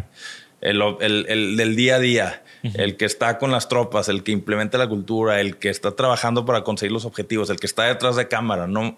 el, 0.62 0.82
el, 1.02 1.58
del 1.58 1.76
día 1.76 1.96
a 1.96 2.00
día, 2.00 2.44
el 2.74 2.98
que 2.98 3.06
está 3.06 3.38
con 3.38 3.52
las 3.52 3.70
tropas, 3.70 4.10
el 4.10 4.24
que 4.24 4.32
implementa 4.32 4.78
la 4.78 4.88
cultura, 4.88 5.40
el 5.40 5.58
que 5.58 5.70
está 5.70 5.96
trabajando 5.96 6.46
para 6.46 6.64
conseguir 6.64 6.92
los 6.92 7.06
objetivos, 7.06 7.50
el 7.50 7.60
que 7.60 7.68
está 7.68 7.84
detrás 7.84 8.16
de 8.16 8.28
cámara. 8.28 8.68
No, 8.68 8.98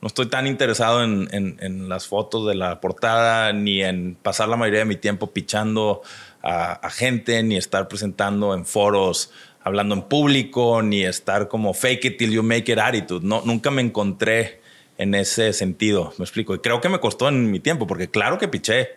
no 0.00 0.06
estoy 0.06 0.26
tan 0.26 0.46
interesado 0.46 1.02
en, 1.02 1.28
en, 1.32 1.56
en 1.60 1.88
las 1.88 2.06
fotos 2.06 2.46
de 2.46 2.54
la 2.54 2.80
portada, 2.80 3.52
ni 3.52 3.82
en 3.82 4.16
pasar 4.22 4.48
la 4.48 4.56
mayoría 4.56 4.80
de 4.80 4.86
mi 4.86 4.96
tiempo 4.96 5.32
pichando 5.32 6.02
a, 6.42 6.72
a 6.72 6.90
gente, 6.90 7.42
ni 7.42 7.56
estar 7.56 7.88
presentando 7.88 8.54
en 8.54 8.64
foros 8.64 9.32
hablando 9.62 9.94
en 9.94 10.02
público, 10.02 10.80
ni 10.80 11.04
estar 11.04 11.48
como 11.48 11.74
fake 11.74 12.04
it 12.06 12.18
till 12.18 12.30
you 12.30 12.42
make 12.42 12.72
it 12.72 12.78
attitude. 12.78 13.26
No, 13.26 13.42
nunca 13.44 13.70
me 13.70 13.82
encontré 13.82 14.59
en 15.00 15.14
ese 15.14 15.54
sentido. 15.54 16.12
Me 16.18 16.24
explico. 16.24 16.54
Y 16.54 16.58
creo 16.58 16.82
que 16.82 16.90
me 16.90 17.00
costó 17.00 17.28
en 17.28 17.50
mi 17.50 17.58
tiempo, 17.58 17.86
porque 17.86 18.10
claro 18.10 18.36
que 18.36 18.48
piché, 18.48 18.90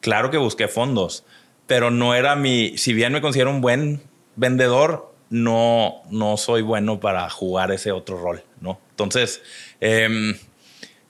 claro 0.00 0.30
que 0.30 0.38
busqué 0.38 0.68
fondos, 0.68 1.24
pero 1.66 1.90
no 1.90 2.14
era 2.14 2.34
mi. 2.34 2.78
Si 2.78 2.94
bien 2.94 3.12
me 3.12 3.20
considero 3.20 3.50
un 3.50 3.60
buen 3.60 4.00
vendedor, 4.36 5.12
no, 5.28 5.96
no 6.10 6.38
soy 6.38 6.62
bueno 6.62 6.98
para 6.98 7.28
jugar 7.28 7.72
ese 7.72 7.92
otro 7.92 8.18
rol, 8.18 8.42
¿no? 8.62 8.80
Entonces, 8.92 9.42
eh, 9.82 10.34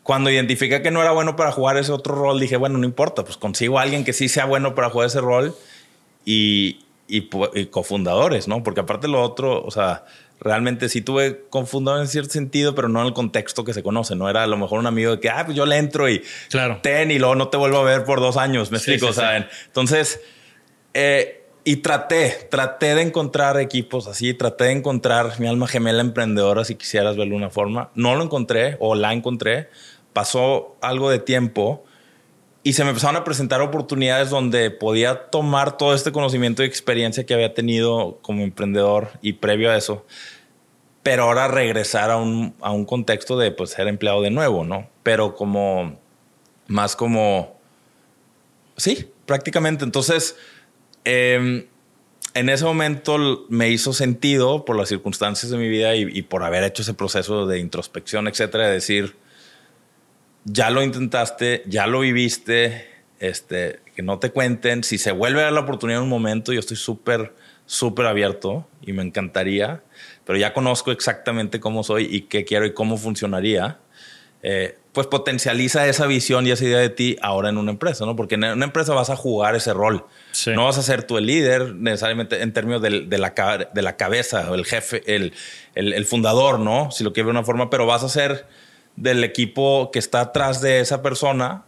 cuando 0.02 0.30
identifiqué 0.30 0.82
que 0.82 0.90
no 0.90 1.00
era 1.00 1.12
bueno 1.12 1.36
para 1.36 1.52
jugar 1.52 1.76
ese 1.76 1.92
otro 1.92 2.16
rol, 2.16 2.40
dije, 2.40 2.56
bueno, 2.56 2.76
no 2.76 2.84
importa, 2.84 3.24
pues 3.24 3.36
consigo 3.36 3.78
a 3.78 3.82
alguien 3.82 4.02
que 4.02 4.12
sí 4.12 4.28
sea 4.28 4.46
bueno 4.46 4.74
para 4.74 4.90
jugar 4.90 5.06
ese 5.06 5.20
rol 5.20 5.54
y, 6.24 6.80
y, 7.06 7.30
y 7.54 7.66
cofundadores, 7.66 8.48
¿no? 8.48 8.64
Porque 8.64 8.80
aparte 8.80 9.06
lo 9.06 9.22
otro, 9.22 9.62
o 9.62 9.70
sea, 9.70 10.06
realmente 10.40 10.88
sí 10.88 11.02
tuve 11.02 11.44
confundado 11.50 12.00
en 12.00 12.08
cierto 12.08 12.32
sentido, 12.32 12.74
pero 12.74 12.88
no 12.88 13.00
en 13.00 13.08
el 13.08 13.12
contexto 13.12 13.64
que 13.64 13.74
se 13.74 13.82
conoce. 13.82 14.16
No 14.16 14.28
era 14.28 14.42
a 14.42 14.46
lo 14.46 14.56
mejor 14.56 14.78
un 14.78 14.86
amigo 14.86 15.12
de 15.12 15.20
que, 15.20 15.28
ah, 15.28 15.44
pues 15.44 15.56
yo 15.56 15.66
le 15.66 15.76
entro 15.76 16.08
y 16.08 16.22
claro. 16.48 16.80
ten 16.82 17.10
y 17.10 17.18
luego 17.18 17.34
no 17.34 17.48
te 17.48 17.56
vuelvo 17.56 17.78
a 17.78 17.84
ver 17.84 18.04
por 18.04 18.20
dos 18.20 18.36
años. 18.36 18.70
Me 18.70 18.78
explico. 18.78 19.12
sea, 19.12 19.48
entonces, 19.66 20.20
eh, 20.94 21.44
y 21.64 21.76
traté, 21.76 22.48
traté 22.50 22.94
de 22.94 23.02
encontrar 23.02 23.60
equipos 23.60 24.06
así, 24.06 24.32
traté 24.32 24.64
de 24.64 24.72
encontrar 24.72 25.38
mi 25.38 25.46
alma 25.46 25.68
gemela 25.68 26.00
emprendedora, 26.00 26.64
si 26.64 26.74
quisieras 26.74 27.16
verlo 27.16 27.32
de 27.32 27.36
una 27.36 27.50
forma. 27.50 27.90
No 27.94 28.16
lo 28.16 28.24
encontré 28.24 28.76
o 28.80 28.94
la 28.94 29.12
encontré. 29.12 29.68
Pasó 30.14 30.76
algo 30.80 31.10
de 31.10 31.18
tiempo 31.18 31.84
y 32.62 32.74
se 32.74 32.84
me 32.84 32.90
empezaron 32.90 33.16
a 33.16 33.24
presentar 33.24 33.60
oportunidades 33.62 34.30
donde 34.30 34.70
podía 34.70 35.30
tomar 35.30 35.78
todo 35.78 35.94
este 35.94 36.12
conocimiento 36.12 36.62
y 36.62 36.66
experiencia 36.66 37.24
que 37.24 37.32
había 37.32 37.54
tenido 37.54 38.18
como 38.22 38.42
emprendedor 38.42 39.10
y 39.22 39.34
previo 39.34 39.70
a 39.70 39.76
eso, 39.76 40.04
pero 41.02 41.24
ahora 41.24 41.48
regresar 41.48 42.10
a 42.10 42.18
un, 42.18 42.54
a 42.60 42.70
un 42.70 42.84
contexto 42.84 43.38
de 43.38 43.50
pues, 43.50 43.70
ser 43.70 43.88
empleado 43.88 44.20
de 44.20 44.30
nuevo, 44.30 44.64
¿no? 44.64 44.88
Pero 45.02 45.34
como, 45.34 45.98
más 46.66 46.96
como, 46.96 47.58
sí, 48.76 49.10
prácticamente. 49.24 49.84
Entonces, 49.84 50.36
eh, 51.06 51.66
en 52.34 52.48
ese 52.50 52.64
momento 52.66 53.46
me 53.48 53.70
hizo 53.70 53.94
sentido 53.94 54.66
por 54.66 54.76
las 54.76 54.90
circunstancias 54.90 55.50
de 55.50 55.56
mi 55.56 55.68
vida 55.68 55.96
y, 55.96 56.02
y 56.02 56.22
por 56.22 56.44
haber 56.44 56.64
hecho 56.64 56.82
ese 56.82 56.92
proceso 56.92 57.46
de 57.46 57.58
introspección, 57.58 58.28
etcétera, 58.28 58.66
de 58.66 58.74
decir, 58.74 59.16
ya 60.44 60.70
lo 60.70 60.82
intentaste, 60.82 61.62
ya 61.66 61.86
lo 61.86 62.00
viviste, 62.00 62.86
este, 63.18 63.80
que 63.94 64.02
no 64.02 64.18
te 64.18 64.30
cuenten. 64.30 64.82
Si 64.84 64.98
se 64.98 65.12
vuelve 65.12 65.40
a 65.40 65.44
dar 65.44 65.52
la 65.52 65.60
oportunidad 65.60 66.00
en 66.00 66.04
un 66.04 66.10
momento, 66.10 66.52
yo 66.52 66.60
estoy 66.60 66.76
súper, 66.76 67.34
súper 67.66 68.06
abierto 68.06 68.66
y 68.82 68.92
me 68.92 69.02
encantaría, 69.02 69.82
pero 70.24 70.38
ya 70.38 70.52
conozco 70.52 70.90
exactamente 70.90 71.60
cómo 71.60 71.84
soy 71.84 72.08
y 72.10 72.22
qué 72.22 72.44
quiero 72.44 72.66
y 72.66 72.72
cómo 72.72 72.96
funcionaría. 72.96 73.78
Eh, 74.42 74.78
pues 74.92 75.06
potencializa 75.06 75.86
esa 75.86 76.06
visión 76.06 76.46
y 76.46 76.50
esa 76.50 76.64
idea 76.64 76.78
de 76.78 76.88
ti 76.88 77.16
ahora 77.20 77.50
en 77.50 77.58
una 77.58 77.70
empresa, 77.70 78.06
¿no? 78.06 78.16
Porque 78.16 78.34
en 78.34 78.44
una 78.44 78.64
empresa 78.64 78.92
vas 78.94 79.10
a 79.10 79.16
jugar 79.16 79.54
ese 79.54 79.72
rol. 79.72 80.06
Sí. 80.32 80.50
No 80.50 80.64
vas 80.64 80.78
a 80.78 80.82
ser 80.82 81.04
tú 81.04 81.18
el 81.18 81.26
líder 81.26 81.74
necesariamente 81.74 82.42
en 82.42 82.52
términos 82.52 82.82
de, 82.82 83.02
de, 83.02 83.18
la, 83.18 83.68
de 83.72 83.82
la 83.82 83.96
cabeza 83.96 84.50
o 84.50 84.54
el 84.54 84.64
jefe, 84.64 85.02
el, 85.14 85.32
el, 85.74 85.92
el 85.92 86.04
fundador, 86.06 86.58
¿no? 86.58 86.90
Si 86.90 87.04
lo 87.04 87.12
quiero 87.12 87.28
de 87.28 87.32
una 87.32 87.44
forma, 87.44 87.70
pero 87.70 87.86
vas 87.86 88.02
a 88.02 88.08
ser 88.08 88.46
del 88.96 89.24
equipo 89.24 89.90
que 89.92 89.98
está 89.98 90.20
atrás 90.20 90.60
de 90.60 90.80
esa 90.80 91.02
persona, 91.02 91.64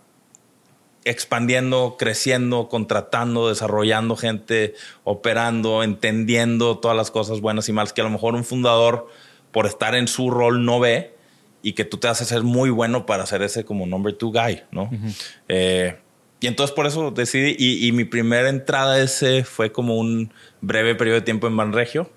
expandiendo, 1.05 1.97
creciendo, 1.99 2.69
contratando, 2.69 3.49
desarrollando 3.49 4.17
gente, 4.17 4.75
operando, 5.05 5.83
entendiendo 5.83 6.79
todas 6.79 6.97
las 6.97 7.11
cosas 7.11 7.41
buenas 7.41 7.69
y 7.69 7.73
malas 7.73 7.93
que 7.93 8.01
a 8.01 8.05
lo 8.05 8.11
mejor 8.11 8.35
un 8.35 8.45
fundador, 8.45 9.09
por 9.51 9.67
estar 9.67 9.95
en 9.95 10.09
su 10.09 10.31
rol, 10.31 10.65
no 10.65 10.81
ve 10.81 11.15
y 11.63 11.73
que 11.75 11.85
tú 11.85 11.99
te 11.99 12.09
haces 12.09 12.29
ser 12.29 12.43
muy 12.43 12.71
bueno 12.71 13.07
para 13.07 13.23
hacer 13.23 13.43
ese 13.43 13.65
como 13.65 13.87
number 13.87 14.15
two 14.15 14.33
guy, 14.33 14.63
¿no? 14.71 14.85
Uh 14.85 14.91
-huh. 14.91 15.33
eh, 15.49 15.97
y 16.41 16.49
entonces 16.49 16.75
por 16.75 16.87
eso 16.87 17.13
decidí, 17.13 17.55
y, 17.57 17.87
y, 17.87 17.93
mi 17.93 18.05
primera 18.05 18.49
entrada 18.49 19.01
ese 19.01 19.45
fue 19.45 19.71
como 19.71 19.97
un 19.97 20.33
breve 20.61 20.97
periodo 20.97 21.21
de 21.21 21.23
tiempo 21.23 21.47
en 21.47 21.57
Banregio. 21.57 22.11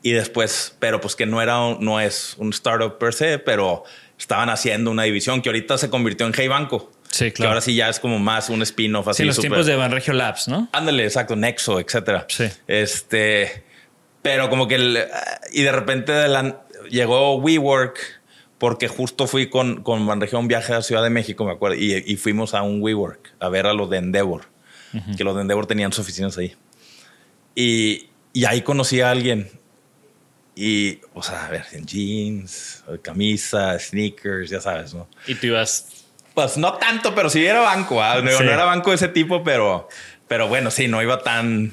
Y 0.00 0.12
después, 0.12 0.76
pero 0.78 1.00
pues 1.00 1.16
que 1.16 1.26
no 1.26 1.42
era, 1.42 1.76
no 1.80 2.00
es 2.00 2.36
un 2.38 2.50
startup 2.50 2.98
per 2.98 3.12
se, 3.12 3.40
pero 3.40 3.82
estaban 4.22 4.48
haciendo 4.48 4.90
una 4.90 5.02
división 5.02 5.42
que 5.42 5.48
ahorita 5.48 5.78
se 5.78 5.90
convirtió 5.90 6.26
en 6.26 6.32
Hey 6.34 6.48
Banco. 6.48 6.90
Sí, 7.10 7.30
claro. 7.30 7.34
Que 7.34 7.46
ahora 7.48 7.60
sí 7.60 7.74
ya 7.74 7.88
es 7.88 8.00
como 8.00 8.18
más 8.18 8.48
un 8.48 8.62
spin-off 8.62 9.08
así. 9.08 9.22
Sí, 9.22 9.26
los 9.26 9.36
super... 9.36 9.50
tiempos 9.50 9.66
de 9.66 9.76
Banregio 9.76 10.14
Labs, 10.14 10.48
¿no? 10.48 10.68
Ándale, 10.72 11.04
exacto, 11.04 11.36
Nexo, 11.36 11.78
etcétera. 11.78 12.24
Sí. 12.28 12.44
Este, 12.66 13.64
pero 14.22 14.48
como 14.48 14.66
que 14.66 14.76
el, 14.76 15.04
y 15.52 15.62
de 15.62 15.72
repente 15.72 16.12
de 16.12 16.28
la, 16.28 16.62
llegó 16.88 17.36
WeWork, 17.36 17.98
porque 18.58 18.88
justo 18.88 19.26
fui 19.26 19.50
con, 19.50 19.82
con 19.82 20.02
Manregio 20.02 20.38
a 20.38 20.40
un 20.40 20.48
viaje 20.48 20.72
a 20.72 20.82
Ciudad 20.82 21.02
de 21.02 21.10
México, 21.10 21.44
me 21.44 21.52
acuerdo, 21.52 21.76
y, 21.76 22.02
y 22.06 22.16
fuimos 22.16 22.54
a 22.54 22.62
un 22.62 22.80
WeWork 22.80 23.34
a 23.40 23.48
ver 23.48 23.66
a 23.66 23.74
los 23.74 23.90
de 23.90 23.98
Endeavor, 23.98 24.46
que 25.16 25.24
los 25.24 25.34
de 25.34 25.42
Endeavor 25.42 25.66
tenían 25.66 25.92
sus 25.92 26.04
oficinas 26.04 26.38
ahí. 26.38 26.54
Y, 27.54 28.08
y 28.32 28.44
ahí 28.44 28.62
conocí 28.62 29.00
a 29.00 29.10
alguien. 29.10 29.50
Y, 30.54 31.00
o 31.14 31.22
sea, 31.22 31.46
a 31.46 31.50
ver, 31.50 31.64
en 31.72 31.86
jeans, 31.86 32.84
camisa, 33.00 33.78
sneakers, 33.78 34.50
ya 34.50 34.60
sabes, 34.60 34.92
¿no? 34.92 35.08
Y 35.26 35.34
tú 35.34 35.46
ibas. 35.46 35.86
Pues 36.34 36.56
no 36.58 36.74
tanto, 36.74 37.14
pero 37.14 37.30
sí 37.30 37.44
era 37.44 37.60
banco. 37.60 38.02
¿ah? 38.02 38.20
No, 38.22 38.30
Sí. 38.30 38.44
no 38.44 38.50
era 38.52 38.64
banco 38.64 38.90
de 38.90 38.96
ese 38.96 39.08
tipo, 39.08 39.42
pero, 39.44 39.88
pero 40.28 40.48
bueno, 40.48 40.70
sí, 40.70 40.88
no 40.88 41.02
iba 41.02 41.22
tan 41.22 41.72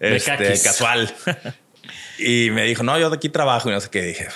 este, 0.00 0.60
casual. 0.62 1.12
y 2.18 2.50
me 2.50 2.62
dijo, 2.64 2.82
no, 2.82 2.98
yo 2.98 3.10
de 3.10 3.16
aquí 3.16 3.28
trabajo 3.28 3.68
y 3.70 3.72
no 3.72 3.80
sé 3.80 3.90
qué. 3.90 4.02
Dije, 4.02 4.26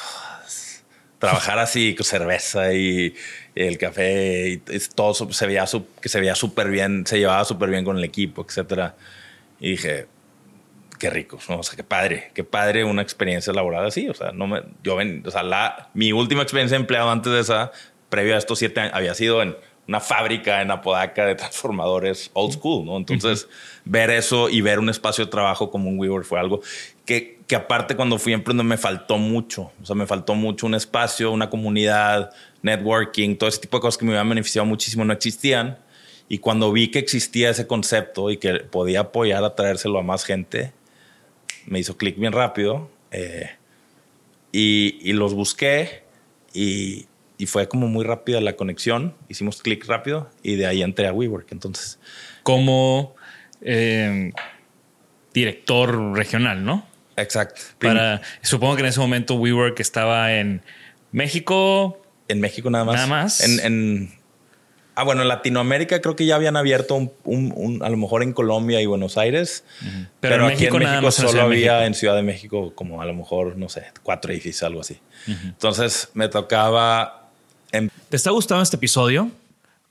"Pues, 0.43 0.85
trabajar 1.19 1.59
así 1.59 1.95
con 1.95 2.05
cerveza 2.05 2.73
y 2.75 3.15
el 3.55 3.79
café 3.79 4.49
y 4.51 4.57
todo 4.95 5.15
se 5.33 5.47
veía 5.47 5.65
que 6.01 6.09
se 6.09 6.21
veía 6.21 6.35
súper 6.35 6.69
bien, 6.71 7.07
se 7.07 7.19
llevaba 7.19 7.45
súper 7.45 7.71
bien 7.71 7.85
con 7.85 7.97
el 7.99 8.05
equipo, 8.05 8.45
etcétera. 8.47 8.95
Y 9.61 9.71
dije, 9.73 10.07
qué 10.99 11.11
rico, 11.11 11.39
¿no? 11.49 11.59
O 11.59 11.63
sea, 11.63 11.77
qué 11.77 11.85
padre, 11.85 12.31
qué 12.35 12.45
padre 12.45 12.85
una 12.85 13.03
experiencia 13.03 13.53
laboral 13.53 13.87
así. 13.87 14.09
O 14.09 14.15
sea, 14.15 14.33
no 14.33 14.47
me, 14.47 14.63
yo 14.83 14.97
ven, 14.97 15.23
o 15.27 15.31
sea, 15.31 15.43
la, 15.43 15.91
mi 15.95 16.13
última 16.13 16.43
experiencia 16.43 16.77
de 16.77 16.83
empleado 16.83 17.11
antes 17.11 17.33
de 17.33 17.41
esa, 17.41 17.73
previo 18.09 18.35
a 18.35 18.39
estos 18.39 18.59
siete 18.59 18.81
años, 18.81 18.95
había 18.95 19.15
sido 19.15 19.43
en 19.43 19.57
una 19.89 20.01
fábrica 20.01 20.63
en 20.63 20.71
Apodaca 20.71 21.25
de 21.27 21.35
transformadores 21.35 22.31
old 22.33 22.55
school, 22.55 22.85
¿no? 22.85 22.97
Entonces, 22.97 23.49
ver 23.85 24.11
eso 24.11 24.49
y 24.49 24.61
ver 24.61 24.79
un 24.79 24.89
espacio 24.89 25.25
de 25.25 25.31
trabajo 25.31 25.71
como 25.71 25.89
un 25.89 25.99
WeWork 25.99 26.25
fue 26.25 26.41
algo 26.41 26.61
que, 27.05 27.41
que 27.47 27.55
aparte 27.55 27.95
cuando 27.95 28.19
fui 28.19 28.33
emprendedor 28.33 28.67
me 28.67 28.79
faltó 28.79 29.17
mucho. 29.19 29.71
O 29.81 29.87
sea, 29.87 29.95
me 29.95 30.07
faltó 30.07 30.35
mucho 30.35 30.67
un 30.67 30.75
espacio, 30.75 31.31
una 31.31 31.51
comunidad, 31.51 32.33
networking, 32.63 33.37
todo 33.37 33.49
ese 33.49 33.61
tipo 33.61 33.77
de 33.77 33.83
cosas 33.83 33.99
que 33.99 34.05
me 34.05 34.13
habían 34.13 34.29
beneficiado 34.29 34.67
muchísimo 34.67 35.05
no 35.05 35.13
existían. 35.13 35.79
Y 36.29 36.39
cuando 36.39 36.73
vi 36.73 36.91
que 36.91 36.99
existía 36.99 37.51
ese 37.51 37.69
concepto 37.69 38.31
y 38.31 38.39
que 38.39 38.55
podía 38.55 39.01
apoyar 39.01 39.45
a 39.45 39.55
traérselo 39.55 40.01
a 40.01 40.03
más 40.03 40.25
gente, 40.25 40.73
me 41.67 41.79
hizo 41.79 41.97
clic 41.97 42.19
bien 42.19 42.33
rápido. 42.33 42.91
eh, 43.11 43.51
y, 44.53 44.99
y 45.03 45.13
los 45.13 45.35
busqué 45.35 46.03
y, 46.55 47.07
y 47.37 47.47
fue 47.47 47.69
como 47.69 47.89
muy 47.89 48.05
rápida 48.05 48.41
la 48.41 48.57
conexión. 48.57 49.15
Hicimos 49.29 49.61
clic 49.61 49.85
rápido 49.87 50.31
y 50.43 50.55
de 50.57 50.67
ahí 50.67 50.83
entré 50.83 51.07
a 51.09 51.13
WeWork. 51.13 51.53
Entonces, 51.53 51.99
Como 52.43 53.15
eh, 53.61 54.33
director 55.35 56.15
regional, 56.15 56.65
¿no? 56.65 56.87
exacto. 57.17 57.61
Para, 57.81 58.21
supongo 58.43 58.77
que 58.77 58.81
en 58.83 58.87
ese 58.89 59.01
momento 59.01 59.35
WeWork 59.35 59.79
estaba 59.81 60.35
en 60.35 60.63
México. 61.13 62.01
En 62.29 62.41
México 62.41 62.71
nada 62.71 62.85
más. 62.85 62.95
Nada 62.95 63.07
más. 63.07 63.41
En, 63.41 63.61
en- 63.61 64.13
ah, 64.97 65.05
bueno, 65.05 65.23
en 65.23 65.29
Latinoamérica 65.29 66.01
creo 66.01 66.17
que 66.17 66.27
ya 66.27 66.35
habían 66.35 66.57
abierto 66.57 66.97
un, 66.97 67.13
un- 67.25 67.53
un- 67.55 67.83
a 67.85 67.89
lo 67.89 67.97
mejor 67.97 68.23
en 68.25 68.33
Colombia 68.33 68.81
y 68.81 68.87
Buenos 68.87 69.17
Aires. 69.17 69.63
Pero 70.19 70.35
en 70.37 70.41
aquí 70.53 70.63
México 70.65 70.77
en 70.79 70.83
nada 70.83 70.95
México 70.97 71.07
más 71.07 71.19
en 71.19 71.25
la 71.25 71.31
solo 71.31 71.31
Ciudad 71.31 71.43
de 71.45 71.47
había 71.55 71.73
México. 71.73 71.87
en 71.87 71.95
Ciudad 71.95 72.17
de 72.17 72.23
México 72.23 72.73
como 72.75 73.01
a 73.03 73.07
lo 73.07 73.15
mejor, 73.15 73.57
no 73.57 73.69
sé, 73.69 73.85
cuatro 74.03 74.33
edificios, 74.33 74.65
algo 74.65 74.81
así. 74.81 74.99
Entonces 75.29 76.09
me 76.15 76.29
tocaba 76.29 77.29
em- 77.73 77.91
¿Te 78.09 78.17
está 78.17 78.31
gustando 78.33 78.63
este 78.63 78.77
episodio? 78.77 79.31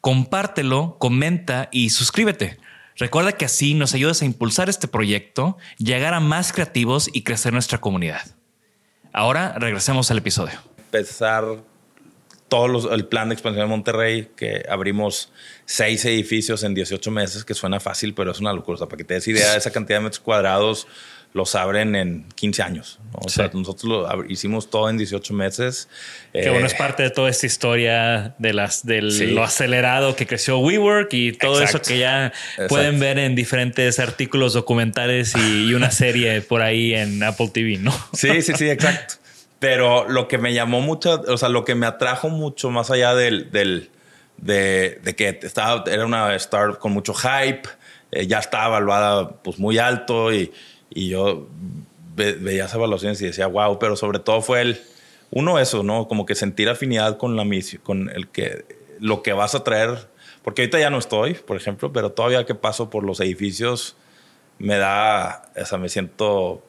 Compártelo, 0.02 0.98
comenta 1.00 1.70
y 1.72 1.90
suscríbete. 1.90 2.58
Recuerda 2.98 3.34
que 3.34 3.46
así 3.46 3.74
nos 3.74 3.94
ayudas 3.94 4.22
a 4.22 4.26
impulsar 4.26 4.70
este 4.70 4.88
proyecto, 4.88 5.58
llegar 5.78 6.14
a 6.14 6.20
más 6.20 6.54
creativos 6.54 7.10
y 7.12 7.24
crecer 7.24 7.52
nuestra 7.54 7.80
comunidad. 7.80 8.22
Ahora 9.12 9.56
regresemos 9.58 10.10
al 10.12 10.18
episodio. 10.20 10.54
empezar 10.78 11.44
todo 12.56 12.68
los- 12.68 12.86
el 12.92 13.06
plan 13.06 13.30
de 13.30 13.34
expansión 13.34 13.66
de 13.66 13.70
Monterrey, 13.70 14.30
que 14.36 14.64
abrimos 14.70 15.32
seis 15.66 16.06
edificios 16.06 16.64
en 16.64 16.74
18 16.74 17.12
meses, 17.12 17.44
que 17.44 17.54
suena 17.54 17.80
fácil, 17.80 18.14
pero 18.14 18.32
es 18.32 18.40
una 18.40 18.54
locura. 18.54 18.76
O 18.76 18.78
sea, 18.78 18.88
para 18.88 18.98
que 18.98 19.04
te 19.04 19.14
des 19.16 19.28
idea, 19.28 19.56
esa 19.56 19.72
cantidad 19.72 20.00
de 20.00 20.04
metros 20.04 20.20
cuadrados 20.20 20.88
los 21.34 21.54
abren 21.56 21.96
en 21.98 22.26
15 22.36 22.64
años. 22.64 23.00
¿no? 23.12 23.20
O 23.26 23.28
sea, 23.30 23.50
Sí. 23.52 23.58
nosotros 23.58 23.84
lo 24.08 24.26
hicimos 24.30 24.70
todo 24.70 24.90
en 24.90 24.98
18 24.98 25.34
meses. 25.34 25.90
Que 26.32 26.46
Eh, 26.46 26.50
bueno, 26.50 26.66
es 26.66 26.74
parte 26.76 27.04
de 27.04 27.10
toda 27.10 27.30
esta 27.30 27.46
historia 27.46 28.34
de 28.38 28.54
las 28.54 28.86
de 28.86 29.12
Sí. 29.12 29.26
lo 29.28 29.44
acelerado 29.44 30.16
que 30.16 30.26
creció 30.28 30.60
WeWork 30.60 31.12
y 31.14 31.34
todo 31.34 31.60
Exacto. 31.60 31.78
eso 31.84 31.90
que 31.94 32.00
ya 32.00 32.28
Exacto. 32.28 32.68
pueden 32.70 33.02
ver 33.02 33.20
en 33.20 33.36
diferentes 33.36 34.00
artículos 34.00 34.54
documentales 34.54 35.34
y, 35.36 35.66
y 35.70 35.74
una 35.74 35.92
serie 35.92 36.40
por 36.42 36.62
ahí 36.62 36.94
en 36.94 37.22
Apple 37.22 37.50
TV, 37.54 37.80
¿no? 37.80 37.92
Sí, 38.14 38.42
sí, 38.42 38.54
sí, 38.58 38.70
exacto. 38.70 39.16
Pero 39.66 40.08
lo 40.08 40.28
que 40.28 40.38
me 40.38 40.54
llamó 40.54 40.80
mucho, 40.80 41.24
o 41.28 41.38
sea, 41.40 41.50
lo 41.50 41.66
que 41.66 41.74
me 41.74 41.88
atrajo 41.88 42.30
mucho 42.30 42.70
más 42.70 42.92
allá 42.92 43.16
del, 43.16 43.50
del 43.50 43.90
de, 44.38 45.00
de 45.04 45.16
que 45.16 45.40
estaba, 45.42 45.84
era 45.92 46.06
una 46.06 46.36
startup 46.36 46.78
con 46.78 46.92
mucho 46.92 47.16
hype, 47.16 47.64
eh, 48.12 48.28
ya 48.28 48.38
estaba 48.38 48.68
evaluada 48.68 49.28
pues 49.42 49.58
muy 49.58 49.80
alto 49.80 50.32
y, 50.32 50.54
y 50.92 51.10
yo 51.10 51.48
ve- 52.16 52.34
veía 52.34 52.66
esas 52.66 52.76
evaluaciones 52.76 53.20
y 53.24 53.26
decía, 53.26 53.48
wow, 53.48 53.80
pero 53.80 53.96
sobre 53.96 54.20
todo 54.20 54.44
fue 54.44 54.62
el, 54.62 54.82
uno 55.32 55.58
eso, 55.58 55.82
¿no? 55.82 56.08
Como 56.08 56.28
que 56.28 56.36
sentir 56.36 56.70
afinidad 56.70 57.18
con 57.18 57.36
la 57.36 57.44
misión, 57.44 57.82
con 57.84 58.10
el 58.12 58.28
que, 58.28 58.66
lo 59.00 59.24
que 59.24 59.34
vas 59.34 59.56
a 59.56 59.64
traer, 59.64 60.10
porque 60.44 60.62
ahorita 60.62 60.80
ya 60.80 60.92
no 60.92 61.00
estoy, 61.00 61.34
por 61.34 61.58
ejemplo, 61.58 61.92
pero 61.92 62.12
todavía 62.12 62.46
que 62.46 62.54
paso 62.54 62.92
por 62.92 63.04
los 63.04 63.20
edificios, 63.20 63.96
me 64.60 64.78
da, 64.78 65.50
o 65.60 65.66
sea, 65.66 65.80
me 65.80 65.90
siento 65.90 66.62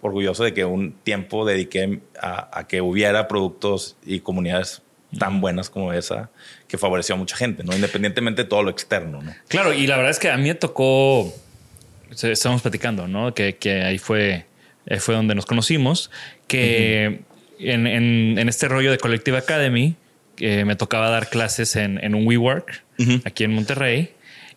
orgulloso 0.00 0.44
de 0.44 0.54
que 0.54 0.64
un 0.64 0.92
tiempo 0.92 1.44
dediqué 1.44 2.00
a, 2.20 2.48
a 2.58 2.66
que 2.68 2.80
hubiera 2.80 3.26
productos 3.28 3.96
y 4.04 4.20
comunidades 4.20 4.82
tan 5.18 5.40
buenas 5.40 5.70
como 5.70 5.92
esa 5.92 6.30
que 6.68 6.76
favoreció 6.78 7.14
a 7.14 7.18
mucha 7.18 7.34
gente, 7.36 7.64
¿no? 7.64 7.74
Independientemente 7.74 8.42
de 8.42 8.48
todo 8.48 8.62
lo 8.62 8.70
externo, 8.70 9.22
¿no? 9.22 9.34
Claro, 9.48 9.72
y 9.72 9.86
la 9.86 9.96
verdad 9.96 10.10
es 10.10 10.18
que 10.18 10.30
a 10.30 10.36
mí 10.36 10.44
me 10.48 10.54
tocó, 10.54 11.32
estamos 12.22 12.62
platicando, 12.62 13.08
¿no? 13.08 13.32
Que, 13.34 13.56
que 13.56 13.82
ahí 13.82 13.98
fue, 13.98 14.44
eh, 14.86 15.00
fue 15.00 15.14
donde 15.14 15.34
nos 15.34 15.46
conocimos, 15.46 16.10
que 16.46 17.20
en, 17.58 17.86
en- 17.86 18.38
en 18.38 18.48
este 18.48 18.68
rollo 18.68 18.90
de 18.90 18.98
Collective 18.98 19.38
Academy 19.38 19.96
eh, 20.38 20.64
me 20.64 20.76
tocaba 20.76 21.10
dar 21.10 21.28
clases 21.30 21.74
en, 21.76 22.02
en 22.04 22.14
un 22.14 22.26
WeWork 22.26 22.84
aquí 23.24 23.44
en 23.44 23.52
Monterrey. 23.54 24.12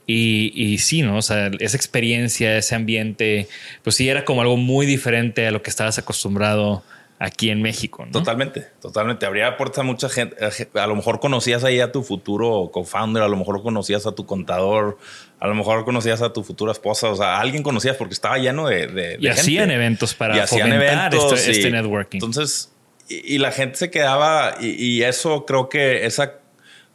Y, 0.08 0.52
y 0.56 0.78
sí, 0.80 1.04
¿no? 1.04 1.18
O 1.18 1.22
sea, 1.22 1.52
esa 1.60 1.78
experiencia, 1.78 2.58
ese 2.58 2.76
ambiente, 2.76 3.48
pues 3.84 3.96
sí, 3.96 4.10
era 4.10 4.26
como 4.26 4.42
algo 4.42 4.58
muy 4.58 4.86
diferente 4.86 5.48
a 5.48 5.52
lo 5.52 5.62
que 5.62 5.70
estabas 5.70 5.98
acostumbrado 6.00 6.84
aquí 7.20 7.52
en 7.52 7.62
México, 7.62 8.04
¿no? 8.06 8.12
Totalmente, 8.12 8.66
totalmente. 8.82 9.28
Habría 9.28 9.56
puertas 9.56 9.80
a 9.80 9.84
mucha 9.84 10.10
gente. 10.10 10.36
A 10.74 10.88
lo 10.88 10.96
mejor 10.96 11.20
conocías 11.20 11.64
ahí 11.64 11.80
a 11.80 11.92
tu 11.92 12.02
futuro 12.02 12.72
co-founder, 12.74 13.22
a 13.22 13.28
lo 13.28 13.38
mejor 13.38 13.62
conocías 13.62 14.08
a 14.08 14.14
tu 14.14 14.26
contador, 14.26 14.98
a 15.40 15.48
lo 15.48 15.54
mejor 15.54 15.86
conocías 15.86 16.22
a 16.24 16.34
tu 16.34 16.44
futura 16.44 16.72
esposa, 16.72 17.10
o 17.10 17.16
sea, 17.16 17.36
a 17.36 17.40
alguien 17.42 17.62
conocías 17.62 17.96
porque 17.96 18.16
estaba 18.16 18.40
lleno 18.40 18.68
de. 18.68 18.88
de- 18.88 19.18
Y 19.20 19.24
de 19.26 19.30
hacían 19.30 19.66
gente. 19.70 19.76
eventos 19.76 20.16
para 20.16 20.36
Y 20.36 20.40
hacían 20.40 20.72
fomentar 20.72 21.14
eventos, 21.14 21.40
este, 21.40 21.52
y- 21.52 21.56
este 21.58 21.72
networking. 21.72 22.18
Entonces, 22.18 22.74
y, 23.08 23.36
y 23.36 23.38
la 23.38 23.52
gente 23.52 23.78
se 23.78 23.92
quedaba, 23.92 24.56
y, 24.60 24.70
y 24.84 25.04
eso 25.04 25.46
creo 25.46 25.70
que 25.70 26.08
esa 26.08 26.40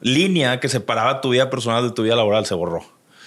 línea 0.00 0.58
que 0.60 0.68
separaba 0.68 1.20
tu 1.20 1.30
vida 1.30 1.48
personal 1.50 1.84
de 1.88 1.94
tu 1.94 2.02
vida 2.02 2.16
laboral 2.16 2.46
se 2.46 2.54
borró. 2.54 2.84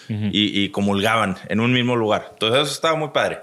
Y, 0.09 0.63
y 0.63 0.69
comulgaban 0.69 1.37
en 1.47 1.59
un 1.59 1.71
mismo 1.71 1.95
lugar. 1.95 2.29
Entonces, 2.33 2.63
eso 2.63 2.73
estaba 2.73 2.97
muy 2.97 3.09
padre. 3.09 3.39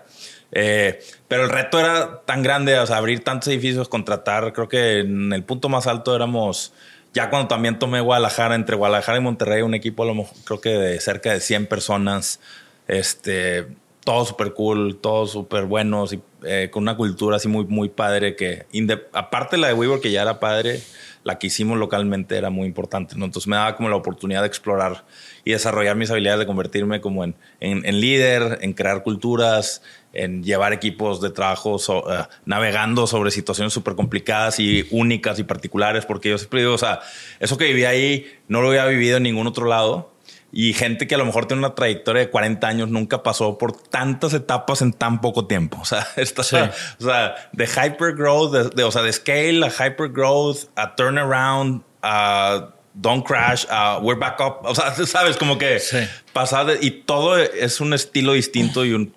Eh, 0.53 1.01
pero 1.29 1.45
el 1.45 1.51
reto 1.51 1.79
era 1.79 2.23
tan 2.25 2.43
grande, 2.43 2.79
o 2.79 2.87
sea, 2.87 2.97
abrir 2.97 3.23
tantos 3.23 3.49
edificios, 3.49 3.89
contratar, 3.89 4.53
creo 4.53 4.69
que 4.69 5.01
en 5.01 5.33
el 5.33 5.43
punto 5.43 5.69
más 5.69 5.87
alto 5.87 6.15
éramos, 6.15 6.73
ya 7.13 7.31
cuando 7.31 7.49
también 7.49 7.79
tomé 7.79 8.01
Guadalajara, 8.01 8.55
entre 8.55 8.77
Guadalajara 8.77 9.19
y 9.19 9.21
Monterrey, 9.21 9.63
un 9.63 9.75
equipo 9.75 10.05
a 10.05 10.07
lo 10.07 10.15
mejor, 10.15 10.37
creo 10.45 10.61
que 10.61 10.71
de 10.71 11.01
cerca 11.01 11.33
de 11.33 11.41
100 11.41 11.67
personas, 11.67 12.41
este, 12.89 13.67
todos 14.05 14.29
súper 14.29 14.53
cool, 14.55 14.99
todos 15.01 15.33
súper 15.33 15.65
buenos 15.65 16.13
y 16.13 16.21
eh, 16.45 16.71
con 16.71 16.85
una 16.85 16.97
cultura 16.97 17.37
así 17.37 17.49
muy, 17.49 17.65
muy 17.65 17.89
padre 17.89 18.37
que, 18.37 18.67
aparte 19.13 19.57
la 19.57 19.67
de 19.67 19.75
WeWork 19.75 20.01
que 20.01 20.13
ya 20.13 20.23
era 20.23 20.39
padre, 20.39 20.81
la 21.27 21.41
que 21.41 21.49
hicimos 21.49 21.77
localmente 21.77 22.39
era 22.39 22.51
muy 22.51 22.67
importante. 22.69 23.15
Entonces 23.17 23.49
me 23.49 23.57
daba 23.57 23.75
como 23.77 23.89
la 23.89 23.97
oportunidad 23.97 24.43
de 24.43 24.47
explorar 24.47 25.05
y 25.45 25.51
desarrollar 25.51 25.97
mis 25.97 26.09
habilidades 26.13 26.39
de 26.39 26.47
convertirme 26.47 27.01
como 27.01 27.25
en, 27.25 27.35
en, 27.59 28.01
líder, 28.01 28.61
en 28.63 28.75
crear 28.75 29.03
culturas, 29.03 29.83
en 30.13 30.45
llevar 30.45 30.73
equipos 30.73 31.21
de 31.21 31.31
trabajo, 31.31 31.81
so- 31.81 32.05
eh, 32.15 32.25
navegando 32.45 33.09
sobre 33.09 33.33
situaciones 33.33 33.73
súper 33.73 33.97
complicadas 33.97 34.61
y 34.61 34.87
únicas 34.93 35.41
y 35.41 35.43
particulares, 35.43 36.07
porque 36.07 36.29
yo 36.31 36.39
siempre 36.39 36.61
digo, 36.61 36.75
o 36.75 36.79
sea, 36.79 37.01
eso 37.41 37.59
que 37.59 37.65
viví 37.65 37.85
ahí 37.87 38.27
no 38.47 38.63
lo 38.63 38.69
había 38.69 38.87
vivido 38.87 39.17
en 39.17 39.25
ningún 39.25 39.49
otro 39.49 39.67
lado. 39.67 40.13
Y 40.59 40.73
gente 40.73 41.07
que 41.07 41.15
a 41.15 41.19
lo 41.19 41.27
mejor 41.27 41.45
tiene 41.45 41.59
una 41.67 41.75
trayectoria 41.75 42.21
de 42.23 42.31
40 42.31 42.67
años 42.67 42.89
nunca 42.89 43.23
pasó 43.23 43.59
por 43.59 43.73
tantas 43.77 44.33
etapas 44.33 44.81
en 44.81 44.95
tan 44.95 45.21
poco 45.21 45.47
tiempo. 45.47 45.77
O 45.83 45.85
sea, 45.85 46.07
esta, 46.17 46.43
Sí. 46.43 46.57
o 46.57 47.05
sea, 47.05 47.35
de 47.53 47.67
hypergrowth, 47.67 48.53
de, 48.53 48.71
de- 48.71 48.85
o 48.85 48.91
sea, 48.91 49.03
de 49.03 49.13
scale 49.13 49.67
a 49.67 49.69
hypergrowth, 49.71 50.71
a 50.75 50.97
turnaround, 50.97 51.83
a 52.03 52.71
don't 52.95 53.27
crash, 53.27 53.67
a 53.69 53.99
we're 54.01 54.19
back 54.19 54.41
up. 54.41 54.61
O 54.67 54.75
sea, 54.75 54.95
sabes, 55.07 55.37
como 55.37 55.59
que 55.59 55.79
Sí. 55.79 55.99
pasar 56.33 56.65
de- 56.65 56.79
y 56.81 56.91
todo 57.03 57.37
es 57.37 57.83
un 57.83 57.93
estilo 57.93 58.33
distinto 58.33 58.87
y 58.87 58.95
un, 58.95 59.13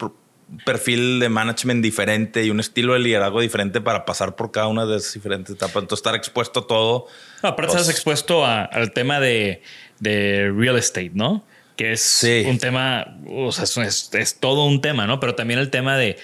perfil 0.66 1.20
de 1.20 1.30
management 1.30 1.84
diferente 1.84 2.44
y 2.44 2.50
un 2.50 2.60
estilo 2.60 2.94
de 2.94 3.00
liderazgo 3.00 3.40
diferente 3.40 3.82
para 3.82 4.04
pasar 4.04 4.36
por 4.36 4.52
cada 4.52 4.68
una 4.68 4.86
de 4.86 4.98
esas 4.98 5.14
diferentes 5.14 5.56
etapas. 5.56 5.76
Entonces, 5.84 6.00
estar 6.00 6.16
expuesto 6.16 6.62
a 6.62 6.68
todo. 6.68 7.06
aparte, 7.44 7.72
estás 7.72 7.88
expuesto 7.90 8.44
al 8.46 8.92
tema 8.92 9.20
de, 9.20 9.62
de 10.00 10.52
real 10.56 10.78
estate, 10.78 11.12
¿no? 11.14 11.44
que 11.80 11.94
es 11.94 12.28
un 12.46 12.58
tema, 12.58 13.18
o 13.26 13.54
sea, 13.54 13.86
es, 13.86 14.38
todo 14.38 14.66
un 14.66 14.82
tema, 14.82 15.08
¿no? 15.08 15.22
Pero 15.22 15.36
también 15.36 15.62
el 15.62 15.70
tema 15.70 15.96
de, 15.96 16.18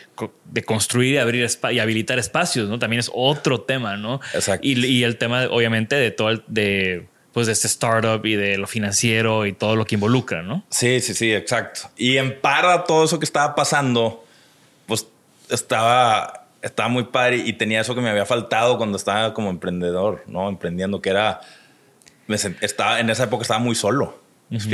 de 0.51 0.63
construir 0.63 1.13
y 1.13 1.17
abrir 1.17 1.49
y 1.71 1.79
habilitar 1.79 2.19
espacios, 2.19 2.67
¿no? 2.67 2.77
También 2.77 2.99
es 2.99 3.09
otro 3.13 3.61
tema, 3.61 3.95
¿no? 3.95 4.19
Exacto. 4.33 4.67
Y, 4.67 4.85
y 4.85 5.05
el 5.05 5.17
tema, 5.17 5.45
obviamente, 5.49 5.95
de 5.95 6.11
todo 6.11 6.29
el, 6.29 6.43
de, 6.47 7.07
pues 7.35 7.47
de 7.47 7.53
este 7.53 7.67
startup 7.67 8.25
y 8.25 8.35
de 8.35 8.57
lo 8.57 8.65
financiero 8.65 9.45
y 9.45 9.51
todo 9.51 9.75
lo 9.75 9.85
que 9.85 9.95
involucra, 9.95 10.41
¿no? 10.41 10.63
Sí, 10.69 11.01
sí, 11.01 11.13
sí, 11.13 11.33
exacto. 11.33 11.89
Y 11.97 12.15
en 12.15 12.39
para 12.39 12.85
todo 12.85 13.03
eso 13.03 13.19
que 13.19 13.25
estaba 13.25 13.55
pasando, 13.55 14.25
pues 14.87 15.05
estaba, 15.49 16.47
estaba 16.61 16.87
muy 16.87 17.03
padre 17.03 17.43
y 17.45 17.51
tenía 17.51 17.81
eso 17.81 17.93
que 17.93 17.99
me 17.99 18.09
había 18.09 18.25
faltado 18.25 18.77
cuando 18.77 18.97
estaba 18.97 19.33
como 19.33 19.49
emprendedor, 19.49 20.23
¿no? 20.27 20.47
Emprendiendo, 20.47 21.01
que 21.01 21.09
era, 21.09 21.41
me 22.27 22.35
estaba, 22.35 22.99
en 22.99 23.09
esa 23.09 23.25
época 23.25 23.43
estaba 23.43 23.59
muy 23.59 23.75
solo. 23.75 24.25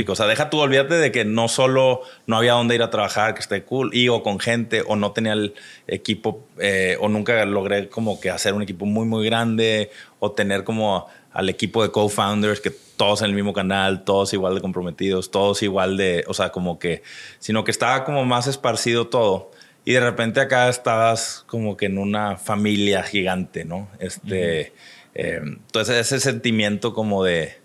O 0.06 0.14
sea, 0.16 0.26
deja 0.26 0.50
tú, 0.50 0.58
olvídate 0.60 0.94
de 0.96 1.10
que 1.10 1.24
no 1.24 1.48
solo 1.48 2.02
no 2.26 2.36
había 2.36 2.52
dónde 2.52 2.74
ir 2.74 2.82
a 2.82 2.90
trabajar, 2.90 3.34
que 3.34 3.40
esté 3.40 3.62
cool, 3.62 3.90
y 3.94 4.08
o 4.08 4.22
con 4.22 4.38
gente, 4.38 4.82
o 4.86 4.96
no 4.96 5.12
tenía 5.12 5.32
el 5.32 5.54
equipo, 5.86 6.46
eh, 6.58 6.98
o 7.00 7.08
nunca 7.08 7.42
logré 7.46 7.88
como 7.88 8.20
que 8.20 8.30
hacer 8.30 8.52
un 8.52 8.62
equipo 8.62 8.84
muy, 8.84 9.06
muy 9.06 9.24
grande, 9.24 9.90
o 10.18 10.32
tener 10.32 10.64
como 10.64 11.06
al 11.32 11.48
equipo 11.48 11.82
de 11.82 11.90
co-founders, 11.90 12.60
que 12.60 12.70
todos 12.70 13.22
en 13.22 13.28
el 13.28 13.34
mismo 13.34 13.54
canal, 13.54 14.04
todos 14.04 14.34
igual 14.34 14.54
de 14.54 14.60
comprometidos, 14.60 15.30
todos 15.30 15.62
igual 15.62 15.96
de, 15.96 16.24
o 16.28 16.34
sea, 16.34 16.50
como 16.50 16.78
que, 16.78 17.02
sino 17.38 17.64
que 17.64 17.70
estaba 17.70 18.04
como 18.04 18.24
más 18.26 18.46
esparcido 18.46 19.08
todo. 19.08 19.50
Y 19.84 19.92
de 19.92 20.00
repente 20.00 20.40
acá 20.40 20.68
estabas 20.68 21.44
como 21.46 21.76
que 21.76 21.86
en 21.86 21.98
una 21.98 22.36
familia 22.36 23.02
gigante, 23.02 23.64
¿no? 23.64 23.88
Este, 23.98 24.72
entonces 25.14 25.96
ese 25.96 26.20
sentimiento 26.20 26.94
como 26.94 27.24
de 27.24 27.62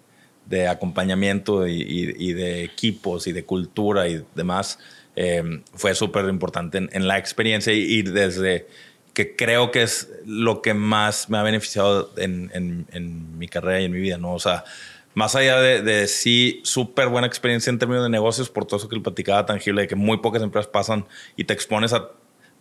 de 0.49 0.67
acompañamiento 0.67 1.67
y, 1.67 2.33
de 2.33 2.63
equipos 2.63 3.27
y 3.27 3.33
de 3.33 3.43
cultura 3.43 4.07
y 4.07 4.23
demás 4.35 4.79
eh, 5.15 5.61
fue 5.73 5.93
súper 5.93 6.25
importante 6.29 6.77
en, 6.77 7.07
la 7.07 7.17
experiencia 7.17 7.73
y, 7.73 8.01
desde 8.01 8.67
que 9.13 9.35
creo 9.35 9.71
que 9.71 9.81
es 9.81 10.09
lo 10.25 10.61
que 10.61 10.73
más 10.73 11.29
me 11.29 11.37
ha 11.37 11.43
beneficiado 11.43 12.11
en, 12.17 12.85
mi 13.37 13.47
carrera 13.47 13.81
y 13.81 13.85
en 13.85 13.91
mi 13.91 13.99
vida, 13.99 14.17
¿no? 14.17 14.33
O 14.33 14.39
sea, 14.39 14.63
más 15.15 15.35
allá 15.35 15.59
de, 15.59 16.07
sí, 16.07 16.61
súper 16.63 17.07
buena 17.09 17.27
experiencia 17.27 17.71
en 17.71 17.79
términos 17.79 18.03
de 18.03 18.09
negocios, 18.09 18.49
por 18.49 18.65
todo 18.65 18.77
eso 18.77 18.87
que 18.87 18.95
le 18.95 19.01
platicaba 19.01 19.45
tangible, 19.45 19.81
de 19.81 19.87
que 19.87 19.95
muy 19.95 20.17
pocas 20.17 20.43
empresas 20.43 20.69
pasan 20.71 21.05
y 21.35 21.43
te 21.45 21.53
expones 21.53 21.93
a 21.93 22.11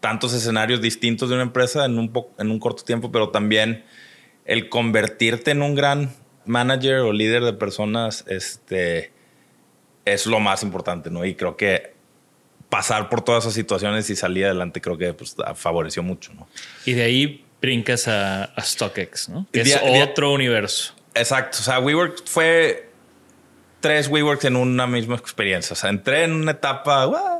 tantos 0.01 0.33
escenarios 0.33 0.81
distintos 0.81 1.29
de 1.29 1.35
una 1.35 1.45
empresa 1.45 1.85
en 1.85 1.99
un, 1.99 2.11
en 2.39 2.51
un 2.51 2.59
corto 2.59 2.83
tiempo, 2.85 3.13
pero 3.13 3.29
también 3.29 3.85
el 4.47 4.69
convertirte 4.69 5.51
en 5.51 5.63
un 5.63 5.75
gran 5.75 6.15
manager 6.45 6.99
o 6.99 7.13
líder 7.13 7.45
de 7.45 7.53
personas 7.53 8.25
este, 8.29 9.13
es 10.05 10.27
lo 10.27 10.41
más 10.41 10.63
importante, 10.63 11.11
¿no? 11.11 11.25
Y 11.25 11.35
creo 11.35 11.57
que 11.57 11.95
pasar 12.69 13.09
por 13.09 13.23
todas 13.23 13.45
esas 13.45 13.55
situaciones 13.55 14.09
y 14.11 14.17
salir 14.17 14.47
adelante 14.47 14.81
creo 14.81 14.97
que 14.97 15.13
pues, 15.13 15.37
favoreció 15.55 16.03
mucho, 16.03 16.33
¿no? 16.35 16.49
Y 16.85 16.93
de 16.93 17.03
ahí 17.03 17.45
brincas 17.61 18.07
a, 18.09 18.53
StockX, 18.61 19.29
¿no? 19.29 19.47
Que 19.53 19.63
es 19.63 19.79
otro 20.03 20.33
universo. 20.33 20.95
Exacto. 21.15 21.59
O 21.61 21.63
sea, 21.63 21.81
WeWork 21.81 22.27
fue 22.27 22.91
tres 23.81 24.09
WeWorks 24.09 24.45
en 24.45 24.57
una 24.57 24.87
misma 24.87 25.17
experiencia. 25.17 25.75
O 25.75 25.77
sea, 25.77 25.91
entré 25.91 26.25
en 26.25 26.33
una 26.33 26.53
etapa... 26.53 27.36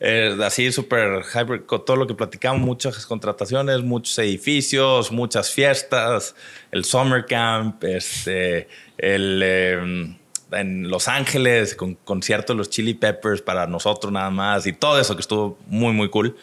Eh, 0.00 0.36
así 0.42 0.72
súper 0.72 1.22
hybrid, 1.34 1.62
con 1.62 1.84
todo 1.84 1.96
lo 1.96 2.06
que 2.06 2.14
platicamos, 2.14 2.60
muchas 2.60 3.06
contrataciones, 3.06 3.82
muchos 3.82 4.18
edificios, 4.18 5.12
muchas 5.12 5.50
fiestas, 5.50 6.34
el 6.70 6.84
summer 6.84 7.26
camp, 7.26 7.82
este, 7.84 8.68
el, 8.98 9.42
em, 9.42 10.16
en 10.52 10.90
Los 10.90 11.08
Ángeles, 11.08 11.74
con 11.74 11.94
concierto 11.94 12.52
de 12.52 12.58
los 12.58 12.70
Chili 12.70 12.94
Peppers 12.94 13.42
para 13.42 13.66
nosotros 13.66 14.12
nada 14.12 14.30
más 14.30 14.66
y 14.66 14.72
todo 14.72 15.00
eso 15.00 15.14
que 15.14 15.20
estuvo 15.20 15.58
muy, 15.66 15.92
muy 15.92 16.10
cool. 16.10 16.36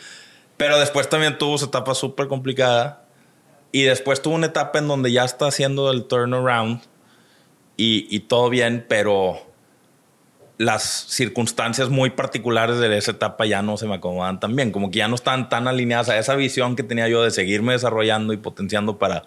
Pero 0.57 0.79
después 0.79 1.07
también 1.09 1.37
tuvo 1.37 1.57
su 1.57 1.65
etapa 1.65 1.95
súper 1.95 2.27
complicada 2.27 3.05
y 3.71 3.83
después 3.83 4.21
tuvo 4.21 4.35
una 4.35 4.47
etapa 4.47 4.79
en 4.79 4.87
donde 4.87 5.11
ya 5.11 5.23
está 5.23 5.47
haciendo 5.47 5.91
el 5.91 6.05
turnaround 6.05 6.81
y, 7.77 8.07
y 8.13 8.21
todo 8.21 8.49
bien, 8.49 8.85
pero 8.89 9.48
las 10.59 11.05
circunstancias 11.07 11.87
muy 11.89 12.09
particulares 12.09 12.79
de 12.79 12.97
esa 12.97 13.11
etapa 13.11 13.45
ya 13.45 13.61
no 13.61 13.77
se 13.77 13.87
me 13.87 13.95
acomodan 13.95 14.41
tan 14.41 14.57
bien, 14.57 14.71
como 14.71 14.91
que 14.91 14.99
ya 14.99 15.07
no 15.07 15.15
están 15.15 15.47
tan 15.47 15.69
alineadas 15.69 16.09
a 16.09 16.19
esa 16.19 16.35
visión 16.35 16.75
que 16.75 16.83
tenía 16.83 17.07
yo 17.07 17.23
de 17.23 17.31
seguirme 17.31 17.71
desarrollando 17.71 18.33
y 18.33 18.37
potenciando 18.37 18.99
para 18.99 19.23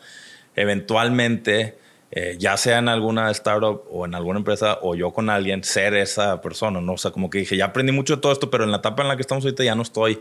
eventualmente, 0.57 1.79
eh, 2.11 2.37
ya 2.39 2.59
sea 2.59 2.81
en 2.81 2.91
alguna 2.91 3.31
startup 3.31 3.83
o 3.91 4.05
en 4.05 4.15
alguna 4.15 4.41
empresa 4.41 4.79
o 4.83 4.95
yo 4.95 5.13
con 5.13 5.31
alguien, 5.31 5.65
ser 5.65 5.95
esa 5.95 6.43
persona, 6.43 6.83
¿no? 6.83 6.93
O 6.93 6.99
sea, 6.99 7.13
como 7.13 7.31
que 7.31 7.39
dije, 7.39 7.57
ya 7.57 7.65
aprendí 7.65 7.93
mucho 7.93 8.17
de 8.17 8.21
todo 8.21 8.33
esto, 8.33 8.51
pero 8.51 8.65
en 8.65 8.71
la 8.71 8.77
etapa 8.77 9.01
en 9.01 9.09
la 9.09 9.17
que 9.17 9.23
estamos 9.23 9.43
ahorita 9.43 9.65
ya 9.65 9.75
no 9.75 9.81
estoy 9.81 10.21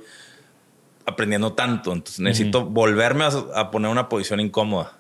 aprendiendo 1.06 1.52
tanto, 1.52 1.92
entonces 1.92 2.22
necesito 2.22 2.64
volverme 2.64 3.26
a, 3.26 3.32
a 3.56 3.70
poner 3.70 3.92
una 3.92 4.08
posición 4.08 4.40
incómoda. 4.40 4.94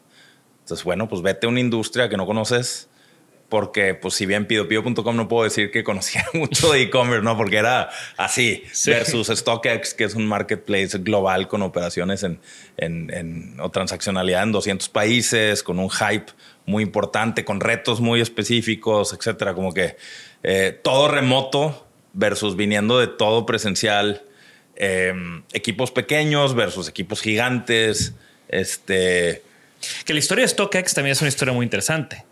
Entonces, 0.59 0.83
bueno, 0.83 1.07
pues 1.07 1.21
vete 1.21 1.47
a 1.47 1.49
una 1.49 1.61
industria 1.61 2.09
que 2.09 2.17
no 2.17 2.25
conoces, 2.25 2.89
porque 3.51 3.95
pues 3.95 4.13
si 4.13 4.25
bien 4.25 4.45
pido.com 4.45 5.13
no 5.13 5.27
puedo 5.27 5.43
decir 5.43 5.71
que 5.71 5.83
conocía 5.83 6.25
mucho 6.33 6.71
de 6.71 6.83
e-commerce, 6.83 7.21
¿no? 7.21 7.35
Porque 7.35 7.57
era 7.57 7.89
así 8.15 8.63
versus 8.85 9.27
StockX, 9.27 9.93
que 9.93 10.05
es 10.05 10.15
un 10.15 10.25
marketplace 10.25 10.97
global 10.99 11.49
con 11.49 11.61
operaciones 11.61 12.23
en, 12.23 12.39
en, 12.77 13.59
o 13.59 13.69
transaccionalidad 13.69 14.43
en 14.43 14.53
200 14.53 14.87
países, 14.87 15.63
con 15.63 15.79
un 15.79 15.89
hype 15.89 16.27
muy 16.65 16.81
importante, 16.81 17.43
con 17.43 17.59
retos 17.59 17.99
muy 17.99 18.21
específicos, 18.21 19.11
etcétera. 19.11 19.53
Como 19.53 19.73
que 19.73 19.97
eh, 20.43 20.79
todo 20.81 21.09
remoto 21.09 21.85
versus 22.13 22.55
viniendo 22.55 22.99
de 22.99 23.07
todo 23.07 23.45
presencial, 23.45 24.23
em, 24.77 25.43
equipos 25.51 25.91
pequeños 25.91 26.55
versus 26.55 26.87
equipos 26.87 27.21
gigantes, 27.21 28.13
este... 28.47 29.43
Que 30.05 30.13
la 30.13 30.19
historia 30.19 30.43
de 30.43 30.47
StockX 30.47 30.93
también 30.93 31.11
es 31.11 31.21
una 31.21 31.27
historia 31.27 31.53
muy 31.53 31.65
interesante 31.65 32.30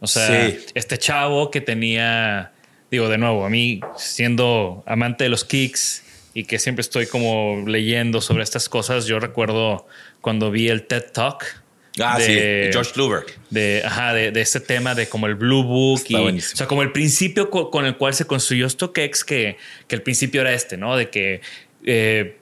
o 0.00 0.06
sea, 0.06 0.50
este 0.74 0.98
chavo 0.98 1.50
que 1.50 1.60
tenía, 1.60 2.52
digo 2.90 3.08
de 3.08 3.18
nuevo, 3.18 3.44
a 3.44 3.50
mí 3.50 3.80
siendo 3.96 4.82
amante 4.86 5.24
de 5.24 5.30
los 5.30 5.44
kicks 5.44 6.02
y 6.32 6.44
que 6.44 6.58
siempre 6.58 6.80
estoy 6.80 7.06
como 7.06 7.64
leyendo 7.66 8.20
sobre 8.20 8.42
estas 8.42 8.68
cosas, 8.68 9.06
yo 9.06 9.20
recuerdo 9.20 9.86
cuando 10.20 10.50
vi 10.50 10.68
el 10.68 10.86
TED 10.86 11.12
Talk. 11.12 11.44
Ah, 12.00 12.18
de, 12.18 12.70
George 12.72 12.92
Blueberg. 12.94 13.26
De, 13.50 13.82
ajá, 13.84 14.14
de, 14.14 14.30
de, 14.30 14.40
este 14.40 14.60
tema 14.60 14.94
de 14.94 15.08
como 15.08 15.26
el 15.26 15.34
Blue 15.34 15.64
Book. 15.64 16.02
y, 16.08 16.14
o 16.14 16.40
sea, 16.40 16.66
como 16.66 16.82
el 16.82 16.92
principio 16.92 17.50
con 17.50 17.84
el 17.84 17.96
cual 17.96 18.14
se 18.14 18.26
construyó 18.26 18.70
StockX, 18.70 19.24
que, 19.24 19.58
que 19.86 19.94
el 19.96 20.02
principio 20.02 20.40
era 20.40 20.52
este, 20.52 20.76
¿no? 20.76 20.96
De 20.96 21.10
que 21.10 21.42
eh, 21.84 22.38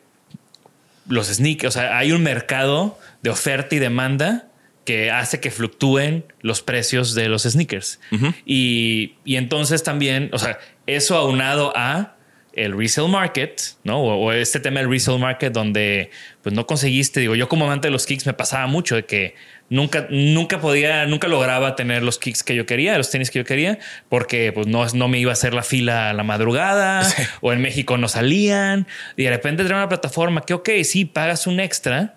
los 1.08 1.26
sneakers, 1.28 1.74
o 1.74 1.78
sea, 1.80 1.98
hay 1.98 2.12
un 2.12 2.22
mercado 2.22 2.98
de 3.22 3.30
oferta 3.30 3.74
y 3.74 3.78
demanda 3.78 4.47
que 4.88 5.10
hace 5.10 5.38
que 5.38 5.50
fluctúen 5.50 6.24
los 6.40 6.62
precios 6.62 7.14
de 7.14 7.28
los 7.28 7.42
sneakers. 7.42 8.00
y, 8.46 9.16
entonces 9.26 9.82
también, 9.82 10.30
o 10.32 10.38
sea, 10.38 10.58
eso 10.86 11.14
aunado 11.14 11.74
a 11.76 12.16
el 12.54 12.74
resale 12.74 13.08
market, 13.08 13.60
¿no? 13.84 14.00
O, 14.00 14.32
este 14.32 14.60
tema 14.60 14.80
del 14.80 14.88
resale 14.88 15.18
market 15.18 15.52
donde 15.52 16.10
pues 16.40 16.54
no 16.54 16.66
conseguiste, 16.66 17.20
digo, 17.20 17.34
yo 17.34 17.50
como 17.50 17.66
amante 17.66 17.88
de 17.88 17.92
los 17.92 18.06
kicks 18.06 18.24
me 18.24 18.32
pasaba 18.32 18.66
mucho 18.66 18.94
de 18.94 19.04
que 19.04 19.34
nunca, 19.68 20.06
nunca 20.08 20.58
podía, 20.58 21.04
nunca 21.04 21.28
lograba 21.28 21.76
tener 21.76 22.02
los 22.02 22.18
kicks 22.18 22.42
que 22.42 22.54
yo 22.54 22.64
quería, 22.64 22.96
los 22.96 23.10
tenis 23.10 23.30
que 23.30 23.40
yo 23.40 23.44
quería, 23.44 23.78
porque 24.08 24.52
pues 24.52 24.66
no, 24.68 24.86
no 24.94 25.08
me 25.08 25.18
iba 25.18 25.32
a 25.32 25.34
hacer 25.34 25.52
la 25.52 25.64
fila 25.64 26.08
a 26.08 26.14
la 26.14 26.22
madrugada 26.22 27.06
o 27.42 27.52
en 27.52 27.60
México 27.60 27.98
no 27.98 28.08
salían 28.08 28.86
y 29.18 29.24
de 29.24 29.30
repente 29.30 29.64
tenía 29.64 29.76
una 29.76 29.90
plataforma 29.90 30.40
que, 30.46 30.54
ok, 30.54 30.70
sí, 30.82 31.04
pagas 31.04 31.46
un 31.46 31.60
extra, 31.60 32.14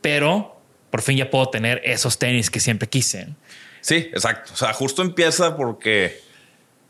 pero 0.00 0.55
por 0.90 1.02
fin 1.02 1.16
ya 1.16 1.30
puedo 1.30 1.48
tener 1.48 1.80
esos 1.84 2.18
tenis 2.18 2.50
que 2.50 2.60
siempre 2.60 2.88
quise. 2.88 3.28
Sí, 3.80 4.10
exacto. 4.12 4.52
O 4.52 4.56
sea, 4.56 4.72
justo 4.72 5.02
empieza 5.02 5.56
porque 5.56 6.20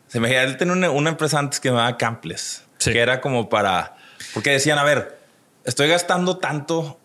se 0.09 0.21
me 0.21 0.35
él 0.43 0.57
tenía 0.57 0.73
una, 0.73 0.91
una, 0.91 1.11
empresa 1.11 1.39
antes 1.39 1.61
que 1.61 1.71
me 1.71 1.77
llamaba 1.77 1.97
Camples, 1.99 2.65
que 2.79 2.99
era 2.99 3.21
como 3.21 3.49
para, 3.49 3.97
porque 4.33 4.51
decían, 4.51 4.79
a 4.79 4.85
ver, 4.85 5.19
estoy 5.65 5.89
gastando 5.89 6.39
tanto, 6.39 6.99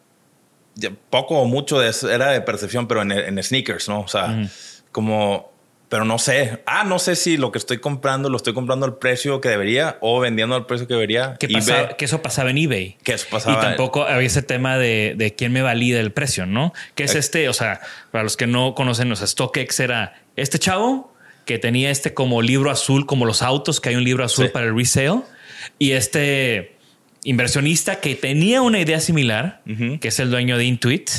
poco 1.10 1.40
o 1.40 1.46
mucho 1.46 1.80
de 1.80 1.90
eso, 1.90 2.10
era 2.10 2.32
de 2.32 2.42
percepción, 2.42 2.88
pero 2.88 3.02
en, 3.02 3.12
en 3.12 3.44
sneakers, 3.44 3.90
¿no? 3.90 4.02
O 4.02 4.08
sea, 4.08 4.50
como 4.92 5.51
pero 5.92 6.06
no 6.06 6.20
sé. 6.20 6.62
Ah, 6.66 6.86
no 6.86 7.00
sé 7.00 7.18
si 7.18 7.36
lo 7.36 7.52
que 7.52 7.58
estoy 7.58 7.80
comprando 7.80 8.30
lo 8.30 8.38
estoy 8.38 8.54
comprando 8.54 8.86
al 8.86 8.98
precio 8.98 9.42
que 9.42 9.50
debería 9.50 9.98
o 10.00 10.22
vendiendo 10.22 10.56
al 10.56 10.66
precio 10.66 10.88
que 10.88 10.94
debería. 10.94 11.36
Que, 11.38 11.50
que 11.50 12.06
eso 12.06 12.22
pasaba 12.22 12.50
en 12.50 12.60
eBay. 12.60 12.96
Que 13.04 13.12
eso 13.12 13.28
pasaba. 13.30 13.58
Y 13.58 13.62
tampoco 13.62 14.06
había 14.06 14.26
ese 14.26 14.42
tema 14.42 14.78
de, 14.78 15.16
de 15.18 15.36
quién 15.36 15.52
me 15.52 15.62
valida 15.62 16.00
el 16.00 16.14
precio, 16.14 16.46
¿no? 16.46 16.72
Que 16.96 17.04
es 17.04 17.16
este, 17.16 17.50
o 17.50 17.54
sea, 17.54 17.82
para 18.10 18.24
los 18.24 18.38
que 18.38 18.48
no 18.48 18.74
conocen, 18.74 19.12
o 19.12 19.18
sea, 19.18 19.28
StockX 19.28 19.82
era 19.82 20.24
este 20.38 20.60
chavo 20.60 21.14
que 21.44 21.60
tenía 21.60 21.92
este 21.92 22.14
como 22.14 22.42
libro 22.42 22.72
azul, 22.72 23.06
como 23.06 23.26
los 23.26 23.42
autos, 23.42 23.82
que 23.82 23.90
hay 23.90 23.96
un 23.96 24.06
libro 24.06 24.24
azul 24.24 24.50
para 24.50 24.68
el 24.68 24.78
resale. 24.78 25.24
Y 25.78 25.92
este 25.92 26.78
inversionista 27.26 28.00
que 28.00 28.16
tenía 28.16 28.62
una 28.62 28.80
idea 28.80 29.02
similar, 29.02 29.62
que 30.00 30.08
es 30.08 30.20
el 30.22 30.32
dueño 30.32 30.58
de 30.58 30.64
Intuit. 30.64 31.10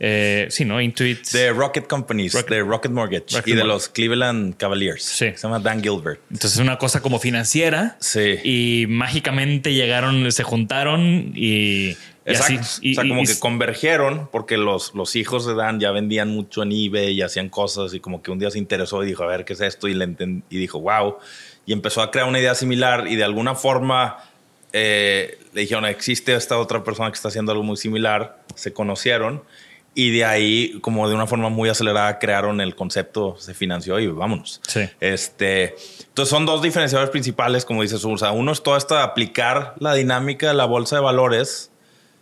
Eh, 0.00 0.46
sí, 0.50 0.64
¿no? 0.64 0.80
Intuit. 0.80 1.26
De 1.30 1.50
Rocket 1.52 1.86
Companies, 1.88 2.32
de 2.48 2.60
Rocket 2.60 2.92
Mortgage 2.92 3.24
Rocket 3.36 3.48
y 3.48 3.50
de 3.50 3.56
Mortgage. 3.56 3.66
los 3.74 3.88
Cleveland 3.88 4.56
Cavaliers. 4.56 5.02
Sí. 5.02 5.32
Se 5.34 5.42
llama 5.42 5.58
Dan 5.58 5.82
Gilbert. 5.82 6.20
Entonces 6.30 6.52
es 6.54 6.58
una 6.60 6.78
cosa 6.78 7.00
como 7.00 7.18
financiera. 7.18 7.96
Sí. 8.00 8.36
Y 8.44 8.86
mágicamente 8.88 9.74
llegaron, 9.74 10.30
se 10.30 10.44
juntaron 10.44 11.32
y, 11.34 11.88
y 11.88 11.96
Exacto. 12.26 12.60
así. 12.60 12.80
Y- 12.82 12.92
o 12.92 12.94
sea, 12.94 13.04
y- 13.04 13.08
como 13.08 13.22
y- 13.22 13.26
que 13.26 13.38
convergieron 13.40 14.28
porque 14.30 14.56
los, 14.56 14.94
los 14.94 15.16
hijos 15.16 15.46
de 15.46 15.54
Dan 15.54 15.80
ya 15.80 15.90
vendían 15.90 16.28
mucho 16.28 16.62
en 16.62 16.70
eBay 16.70 17.14
y 17.14 17.22
hacían 17.22 17.48
cosas 17.48 17.92
y 17.92 17.98
como 17.98 18.22
que 18.22 18.30
un 18.30 18.38
día 18.38 18.50
se 18.52 18.58
interesó 18.58 19.02
y 19.02 19.06
dijo, 19.06 19.24
a 19.24 19.26
ver, 19.26 19.44
¿qué 19.44 19.54
es 19.54 19.60
esto? 19.60 19.88
Y, 19.88 19.94
le 19.94 20.08
y 20.48 20.58
dijo, 20.58 20.78
wow. 20.80 21.16
Y 21.66 21.72
empezó 21.72 22.02
a 22.02 22.12
crear 22.12 22.28
una 22.28 22.38
idea 22.38 22.54
similar 22.54 23.08
y 23.08 23.16
de 23.16 23.24
alguna 23.24 23.56
forma 23.56 24.18
eh, 24.72 25.38
le 25.54 25.62
dijeron, 25.62 25.86
existe 25.86 26.34
esta 26.34 26.56
otra 26.58 26.84
persona 26.84 27.10
que 27.10 27.16
está 27.16 27.28
haciendo 27.28 27.50
algo 27.52 27.64
muy 27.64 27.76
similar. 27.76 28.38
Se 28.54 28.72
conocieron 28.72 29.42
y 29.98 30.12
de 30.12 30.24
ahí, 30.24 30.78
como 30.80 31.08
de 31.08 31.16
una 31.16 31.26
forma 31.26 31.48
muy 31.48 31.68
acelerada, 31.68 32.20
crearon 32.20 32.60
el 32.60 32.76
concepto, 32.76 33.34
se 33.36 33.52
financió 33.52 33.98
y 33.98 34.06
vámonos. 34.06 34.60
Sí. 34.68 34.88
Este, 35.00 35.74
entonces 36.06 36.30
son 36.30 36.46
dos 36.46 36.62
diferenciadores 36.62 37.10
principales, 37.10 37.64
como 37.64 37.82
dices, 37.82 38.04
o 38.04 38.16
sea, 38.16 38.30
uno 38.30 38.52
es 38.52 38.62
todo 38.62 38.76
esto 38.76 38.94
de 38.94 39.02
aplicar 39.02 39.74
la 39.80 39.94
dinámica 39.94 40.46
de 40.46 40.54
la 40.54 40.66
bolsa 40.66 40.94
de 40.94 41.02
valores 41.02 41.72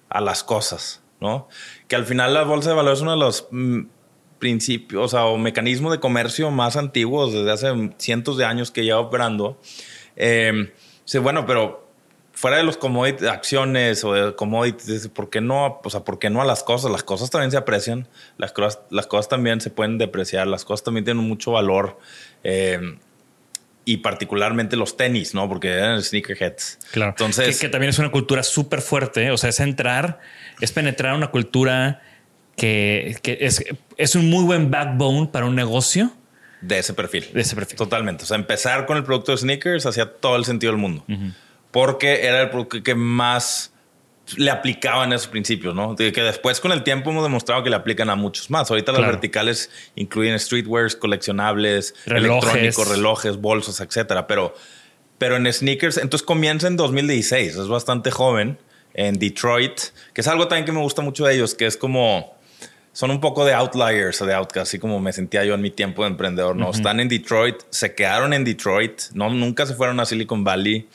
a 0.08 0.22
las 0.22 0.42
cosas, 0.42 1.02
¿no? 1.20 1.48
Que 1.86 1.96
al 1.96 2.06
final 2.06 2.32
la 2.32 2.44
bolsa 2.44 2.70
de 2.70 2.76
valores 2.76 3.00
es 3.00 3.02
uno 3.02 3.10
de 3.10 3.18
los 3.18 3.46
mm, 3.50 3.80
principios, 4.38 5.04
o 5.04 5.08
sea, 5.08 5.26
o 5.26 5.36
mecanismos 5.36 5.92
de 5.92 6.00
comercio 6.00 6.50
más 6.50 6.78
antiguos 6.78 7.34
desde 7.34 7.52
hace 7.52 7.90
cientos 7.98 8.38
de 8.38 8.46
años 8.46 8.70
que 8.70 8.84
lleva 8.84 9.00
operando. 9.00 9.60
Eh, 10.16 10.72
sí, 11.04 11.18
bueno, 11.18 11.44
pero 11.44 11.85
fuera 12.36 12.58
de 12.58 12.64
los 12.64 12.76
commodities, 12.76 13.28
acciones 13.28 14.04
o 14.04 14.12
de 14.12 14.36
commodities, 14.36 15.08
¿por 15.08 15.30
qué 15.30 15.40
no? 15.40 15.80
O 15.82 15.90
sea, 15.90 16.04
¿por 16.04 16.18
qué 16.18 16.28
no 16.28 16.42
a 16.42 16.44
las 16.44 16.62
cosas? 16.62 16.92
Las 16.92 17.02
cosas 17.02 17.30
también 17.30 17.50
se 17.50 17.56
aprecian, 17.56 18.06
las 18.36 18.52
cosas, 18.52 18.80
las 18.90 19.06
cosas 19.06 19.28
también 19.28 19.60
se 19.60 19.70
pueden 19.70 19.96
depreciar, 19.96 20.46
las 20.46 20.64
cosas 20.64 20.84
también 20.84 21.04
tienen 21.04 21.24
mucho 21.26 21.52
valor. 21.52 21.98
eh, 22.44 22.98
y 23.88 23.98
particularmente 23.98 24.74
los 24.74 24.96
tenis, 24.96 25.32
¿no? 25.32 25.48
Porque 25.48 25.68
eran 25.68 26.02
sneakerheads. 26.02 26.80
Claro. 26.90 27.10
Entonces, 27.10 27.56
que, 27.56 27.66
que 27.66 27.68
también 27.70 27.90
es 27.90 28.00
una 28.00 28.10
cultura 28.10 28.42
súper 28.42 28.82
fuerte. 28.82 29.30
O 29.30 29.36
sea, 29.36 29.50
es 29.50 29.60
entrar, 29.60 30.18
es 30.60 30.72
penetrar 30.72 31.14
una 31.14 31.30
cultura 31.30 32.02
que, 32.56 33.16
que 33.22 33.38
es, 33.42 33.64
es 33.96 34.16
un 34.16 34.28
muy 34.28 34.44
buen 34.44 34.72
backbone 34.72 35.28
para 35.28 35.46
un 35.46 35.54
negocio 35.54 36.12
de 36.62 36.80
ese 36.80 36.94
perfil. 36.94 37.30
de 37.32 37.40
ese 37.40 37.54
perfil. 37.54 37.76
Totalmente. 37.76 38.24
O 38.24 38.26
sea, 38.26 38.36
empezar 38.36 38.86
con 38.86 38.96
el 38.96 39.04
producto 39.04 39.30
de 39.30 39.38
sneakers 39.38 39.86
hacía 39.86 40.12
todo 40.14 40.34
el 40.34 40.44
sentido 40.44 40.72
del 40.72 40.80
mundo. 40.80 41.04
Porque 41.70 42.24
era 42.26 42.40
el 42.42 42.50
producto 42.50 42.82
que 42.82 42.94
más 42.94 43.72
le 44.36 44.50
aplicaban 44.50 45.12
esos 45.12 45.28
principios, 45.28 45.74
¿no? 45.74 45.94
De 45.94 46.12
Que 46.12 46.22
después 46.22 46.60
con 46.60 46.72
el 46.72 46.82
tiempo 46.82 47.10
hemos 47.10 47.22
demostrado 47.22 47.62
que 47.62 47.70
le 47.70 47.76
aplican 47.76 48.10
a 48.10 48.16
muchos 48.16 48.50
más. 48.50 48.68
Ahorita 48.70 48.90
las 48.92 49.00
Claro. 49.00 49.12
verticales 49.12 49.70
incluyen 49.94 50.38
streetwears, 50.38 50.96
coleccionables, 50.96 51.94
Relojes. 52.06 52.42
electrónicos, 52.52 52.88
relojes, 52.88 53.36
bolsos, 53.36 53.80
etcétera. 53.80 54.26
Pero, 54.26 54.54
pero 55.18 55.36
en 55.36 55.52
sneakers, 55.52 55.96
entonces 55.98 56.26
comienza 56.26 56.66
en 56.66 56.76
2016. 56.76 57.54
Es 57.56 57.68
bastante 57.68 58.10
joven 58.10 58.58
en 58.94 59.18
Detroit, 59.18 59.78
que 60.12 60.22
es 60.22 60.26
algo 60.26 60.48
también 60.48 60.64
que 60.64 60.72
me 60.72 60.80
gusta 60.80 61.02
mucho 61.02 61.24
de 61.26 61.34
ellos, 61.34 61.54
que 61.54 61.66
es 61.66 61.76
como 61.76 62.34
son 62.92 63.10
un 63.10 63.20
poco 63.20 63.44
de 63.44 63.52
outliers 63.52 64.18
de 64.24 64.32
outcasts, 64.32 64.70
así 64.70 64.78
como 64.78 64.98
me 65.00 65.12
sentía 65.12 65.44
yo 65.44 65.52
en 65.54 65.60
mi 65.60 65.70
tiempo 65.70 66.02
de 66.02 66.08
emprendedor. 66.08 66.56
No 66.56 66.70
están 66.70 66.98
en 66.98 67.08
Detroit, 67.08 67.56
se 67.68 67.94
quedaron 67.94 68.32
en 68.32 68.42
Detroit, 68.42 69.02
no 69.12 69.28
nunca 69.28 69.66
se 69.66 69.74
fueron 69.74 70.00
a 70.00 70.06
Silicon 70.06 70.42
Valley. 70.44 70.88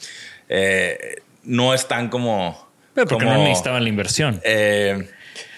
Eh, 0.53 1.21
no 1.43 1.73
están 1.73 2.09
como. 2.09 2.67
Pero 2.93 3.07
porque 3.07 3.23
como, 3.25 3.37
no 3.37 3.43
necesitaban 3.45 3.83
la 3.83 3.89
inversión. 3.89 4.41
eh, 4.43 5.07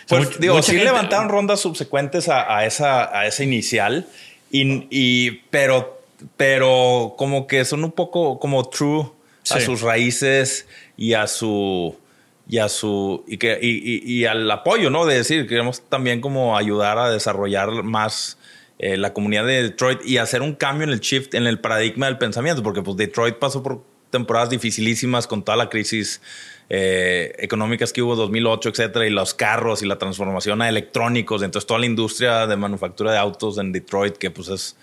O 0.05 0.07
sea, 0.07 0.17
pues, 0.19 0.39
digo, 0.39 0.61
sí 0.61 0.71
gente- 0.73 0.85
levantaron 0.85 1.29
rondas 1.29 1.59
subsecuentes 1.61 2.29
a, 2.29 2.57
a 2.57 2.65
esa, 2.65 3.17
a 3.17 3.25
esa 3.25 3.43
inicial, 3.43 4.05
y, 4.51 4.85
y- 4.91 5.41
pero, 5.49 5.99
pero 6.37 7.15
como 7.17 7.47
que 7.47 7.65
son 7.65 7.83
un 7.83 7.91
poco 7.91 8.37
como 8.39 8.69
true 8.69 9.09
a 9.49 9.59
sus 9.65 9.81
raíces 9.81 10.67
y 10.95 11.13
a 11.13 11.25
su 11.27 11.97
y 12.47 12.59
a 12.59 12.69
su 12.69 13.23
y 13.27 13.37
que 13.37 13.57
y, 13.61 13.69
y- 13.69 14.19
y 14.19 14.25
al 14.25 14.49
apoyo, 14.51 14.89
¿no? 14.91 15.05
De 15.05 15.15
decir, 15.15 15.47
queremos 15.47 15.81
también 15.89 16.21
como 16.21 16.55
ayudar 16.57 16.97
a 16.99 17.09
desarrollar 17.09 17.71
más 17.83 18.37
eh, 18.79 18.97
la 18.97 19.11
comunidad 19.13 19.45
de 19.45 19.63
Detroit 19.63 19.99
y 20.05 20.17
hacer 20.17 20.41
un 20.43 20.53
cambio 20.53 20.85
en 20.85 20.91
el 20.93 20.99
shift, 20.99 21.33
en 21.35 21.47
el 21.47 21.59
paradigma 21.59 22.05
del 22.05 22.17
pensamiento, 22.19 22.61
porque 22.61 22.81
pues 22.83 22.95
Detroit 22.97 23.35
pasó 23.37 23.63
por 23.63 23.81
temporadas 24.13 24.49
dificilísimas 24.49 25.27
con 25.27 25.43
toda 25.43 25.57
la 25.57 25.67
crisis 25.67 26.21
eh, 26.69 27.33
económicas 27.39 27.91
que 27.91 28.01
hubo 28.01 28.15
2008, 28.15 28.69
etcétera, 28.69 29.05
y 29.05 29.09
los 29.09 29.33
carros 29.33 29.81
y 29.81 29.85
la 29.85 29.97
transformación 29.97 30.61
a 30.61 30.69
electrónicos, 30.69 31.43
entonces 31.43 31.67
toda 31.67 31.81
la 31.81 31.85
industria 31.87 32.47
de 32.47 32.55
manufactura 32.55 33.11
de 33.11 33.17
autos 33.17 33.57
en 33.57 33.73
Detroit, 33.73 34.15
que 34.17 34.31
pues 34.31 34.47
es 34.47 34.77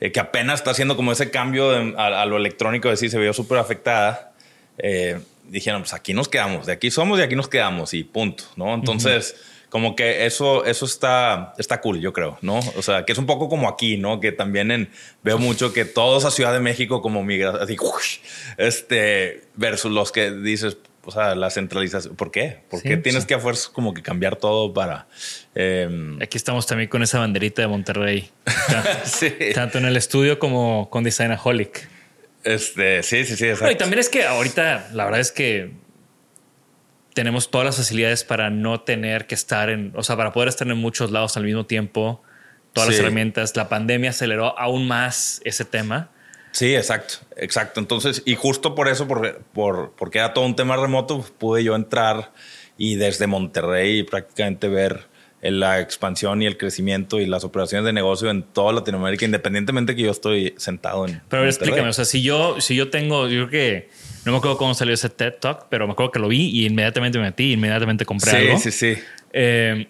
eh, 0.00 0.12
que 0.12 0.20
apenas 0.20 0.60
está 0.60 0.72
haciendo 0.72 0.96
como 0.96 1.12
ese 1.12 1.30
cambio 1.30 1.70
de- 1.70 1.94
a, 1.96 2.22
a 2.22 2.26
lo 2.26 2.36
electrónico, 2.36 2.88
de 2.88 2.92
decir, 2.94 3.10
se 3.10 3.18
vio 3.18 3.32
súper 3.32 3.56
afectada. 3.58 4.32
Eh, 4.76 5.18
dijeron, 5.48 5.82
pues 5.82 5.94
aquí 5.94 6.12
nos 6.14 6.28
quedamos, 6.28 6.66
de 6.66 6.72
aquí 6.72 6.90
somos 6.90 7.18
y 7.18 7.22
aquí 7.22 7.36
nos 7.36 7.48
quedamos 7.48 7.94
y 7.94 8.02
punto, 8.04 8.44
¿no? 8.56 8.74
Entonces, 8.74 9.36
como 9.74 9.96
que 9.96 10.24
eso, 10.24 10.64
eso 10.66 10.86
está, 10.86 11.52
está 11.58 11.80
cool, 11.80 11.98
yo 12.00 12.12
creo, 12.12 12.38
¿no? 12.42 12.60
O 12.76 12.82
sea, 12.82 13.04
que 13.04 13.10
es 13.10 13.18
un 13.18 13.26
poco 13.26 13.48
como 13.48 13.68
aquí, 13.68 13.96
¿no? 13.96 14.20
Que 14.20 14.30
también 14.30 14.70
en- 14.70 14.88
veo 15.24 15.36
mucho 15.36 15.72
que 15.72 15.84
todos 15.84 16.24
a 16.24 16.30
Ciudad 16.30 16.52
de 16.52 16.60
México 16.60 17.02
como 17.02 17.24
migra, 17.24 17.50
así, 17.60 17.76
¡ush! 17.80 18.18
este, 18.56 19.42
versus 19.56 19.90
los 19.90 20.12
que 20.12 20.30
dices, 20.30 20.76
o 21.04 21.10
sea, 21.10 21.34
la 21.34 21.50
centralización. 21.50 22.14
¿Por 22.14 22.30
qué? 22.30 22.60
¿Por 22.70 22.78
Sí, 22.82 22.88
qué 22.88 22.96
tienes 22.98 23.22
sí. 23.24 23.26
que 23.26 23.34
a 23.34 23.40
fuerza 23.40 23.70
como 23.72 23.92
que 23.94 24.00
cambiar 24.00 24.36
todo 24.36 24.72
para... 24.72 25.08
em, 25.56 26.22
Aquí 26.22 26.36
estamos 26.38 26.68
también 26.68 26.88
con 26.88 27.02
esa 27.02 27.18
banderita 27.18 27.60
de 27.62 27.66
Monterrey. 27.66 28.30
Sí. 29.04 29.34
Tanto 29.56 29.78
en 29.78 29.86
el 29.86 29.96
estudio 29.96 30.38
como 30.38 30.88
con 30.88 31.02
Designaholic. 31.02 31.88
Este, 32.44 33.02
sí, 33.02 33.24
sí, 33.24 33.34
sí, 33.36 33.46
y 33.72 33.74
también 33.74 33.98
es 33.98 34.08
que 34.08 34.24
ahorita 34.24 34.90
la 34.92 35.04
verdad 35.06 35.18
es 35.18 35.32
que 35.32 35.72
tenemos 37.14 37.50
todas 37.50 37.64
las 37.64 37.76
facilidades 37.76 38.24
para 38.24 38.50
no 38.50 38.80
tener 38.82 39.26
que 39.26 39.34
estar 39.34 39.70
en, 39.70 39.92
o 39.94 40.02
sea, 40.02 40.16
para 40.16 40.32
poder 40.32 40.48
estar 40.48 40.68
en 40.68 40.76
muchos 40.76 41.10
lados 41.10 41.36
al 41.36 41.44
mismo 41.44 41.64
tiempo, 41.64 42.22
todas 42.72 42.90
las 42.90 42.98
herramientas. 42.98 43.56
La 43.56 43.68
pandemia 43.68 44.10
aceleró 44.10 44.58
aún 44.58 44.86
más 44.86 45.40
ese 45.44 45.64
tema. 45.64 46.10
Sí, 46.50 46.74
exacto, 46.74 47.14
exacto. 47.36 47.80
Entonces, 47.80 48.22
y 48.26 48.34
justo 48.34 48.74
por 48.74 48.88
eso, 48.88 49.08
por, 49.08 49.42
por, 49.54 49.92
porque 49.92 50.18
era 50.18 50.34
todo 50.34 50.44
un 50.44 50.56
tema 50.56 50.76
remoto, 50.76 51.18
pues, 51.18 51.30
pude 51.30 51.64
yo 51.64 51.74
entrar 51.74 52.32
y 52.76 52.96
desde 52.96 53.26
Monterrey 53.26 54.02
prácticamente 54.02 54.68
ver 54.68 55.06
la 55.50 55.80
expansión 55.80 56.40
y 56.42 56.46
el 56.46 56.56
crecimiento 56.56 57.20
y 57.20 57.26
las 57.26 57.44
operaciones 57.44 57.84
de 57.84 57.92
negocio 57.92 58.30
en 58.30 58.42
toda 58.42 58.72
Latinoamérica, 58.72 59.24
independientemente 59.24 59.94
que 59.94 60.02
yo 60.02 60.10
estoy 60.10 60.54
sentado 60.56 61.04
en. 61.06 61.20
Pero 61.28 61.42
Monterrey. 61.42 61.48
explícame, 61.48 61.88
o 61.88 61.92
sea, 61.92 62.04
si 62.04 62.22
yo, 62.22 62.60
si 62.60 62.74
yo 62.76 62.90
tengo, 62.90 63.28
yo 63.28 63.48
creo 63.48 63.50
que 63.50 63.88
no 64.24 64.32
me 64.32 64.38
acuerdo 64.38 64.56
cómo 64.56 64.74
salió 64.74 64.94
ese 64.94 65.10
TED 65.10 65.34
Talk, 65.40 65.66
pero 65.68 65.86
me 65.86 65.92
acuerdo 65.92 66.12
que 66.12 66.18
lo 66.18 66.28
vi 66.28 66.46
y 66.48 66.66
inmediatamente 66.66 67.18
me 67.18 67.24
metí, 67.24 67.52
inmediatamente 67.52 68.04
compré 68.06 68.30
Sí, 68.30 68.36
algo. 68.36 68.58
sí, 68.58 68.70
sí. 68.70 68.94
Eh, 69.32 69.86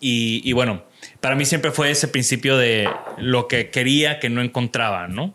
y, 0.00 0.42
y 0.44 0.52
bueno, 0.52 0.84
para 1.20 1.34
mí 1.34 1.44
siempre 1.44 1.70
fue 1.70 1.90
ese 1.90 2.08
principio 2.08 2.56
de 2.58 2.88
lo 3.18 3.48
que 3.48 3.70
quería 3.70 4.18
que 4.20 4.28
no 4.28 4.42
encontraba, 4.42 5.08
¿no? 5.08 5.34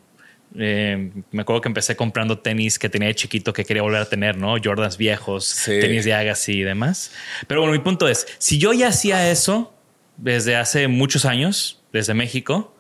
Eh, 0.58 1.12
me 1.32 1.42
acuerdo 1.44 1.62
que 1.62 1.68
empecé 1.70 1.96
comprando 1.96 2.40
tenis 2.40 2.80
que 2.80 2.90
tenía 2.90 3.08
de 3.10 3.16
chiquito 3.16 3.54
que 3.54 3.66
quería 3.66 3.84
volver 3.84 4.02
a 4.02 4.06
tener, 4.10 4.36
¿no? 4.38 4.56
Jordans 4.64 4.98
viejos, 4.98 5.46
Sí. 5.46 5.80
tenis 5.80 6.06
de 6.06 6.14
Agassi 6.14 6.54
y 6.60 6.64
demás. 6.64 7.12
Pero 7.48 7.62
bueno, 7.62 7.74
mi 7.74 7.80
punto 7.80 8.08
es, 8.08 8.26
si 8.40 8.58
yo 8.58 8.74
ya 8.74 8.88
hacía 8.88 9.30
eso 9.30 9.74
desde 10.18 10.56
hace 10.56 10.88
muchos 10.88 11.26
años, 11.26 11.82
desde 11.94 12.14
México, 12.16 12.76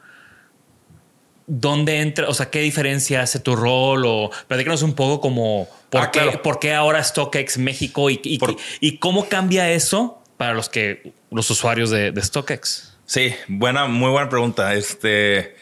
¿dónde 1.47 1.99
entra? 2.01 2.27
O 2.27 2.33
sea, 2.33 2.49
¿qué 2.49 2.59
diferencia 2.61 3.21
hace 3.21 3.39
tu 3.39 3.55
rol? 3.55 4.03
O 4.05 4.31
platícanos 4.47 4.81
un 4.81 4.93
poco 4.93 5.19
como 5.21 5.67
por, 5.89 6.01
Ah, 6.01 6.11
qué, 6.11 6.19
claro. 6.21 6.41
por 6.41 6.59
qué 6.59 6.73
ahora 6.73 7.03
StockX 7.03 7.57
México 7.57 8.09
y, 8.09 8.19
y- 8.23 8.37
Por- 8.39 8.55
y 8.79 8.97
cómo 8.97 9.27
cambia 9.29 9.71
eso 9.71 10.21
para 10.37 10.53
los 10.53 10.69
que 10.69 11.13
los 11.31 11.49
usuarios 11.49 11.89
de, 11.89 12.11
de 12.11 12.21
StockX. 12.21 12.97
Sí, 13.05 13.33
buena, 13.47 13.85
muy 13.87 14.11
buena 14.11 14.29
pregunta. 14.29 14.73
Este, 14.75 15.55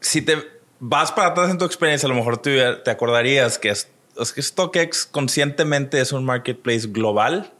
si 0.00 0.22
te 0.22 0.36
vas 0.80 1.12
para 1.12 1.28
atrás 1.28 1.50
en 1.50 1.58
tu 1.58 1.64
experiencia, 1.64 2.06
a 2.06 2.10
lo 2.10 2.14
mejor 2.14 2.38
te, 2.38 2.74
te 2.76 2.90
acordarías 2.90 3.58
que, 3.58 3.70
es, 3.70 3.88
es 4.18 4.32
que 4.32 4.42
StockX 4.42 5.06
conscientemente 5.06 6.00
es 6.00 6.12
un 6.12 6.24
marketplace 6.24 6.88
global, 6.88 7.52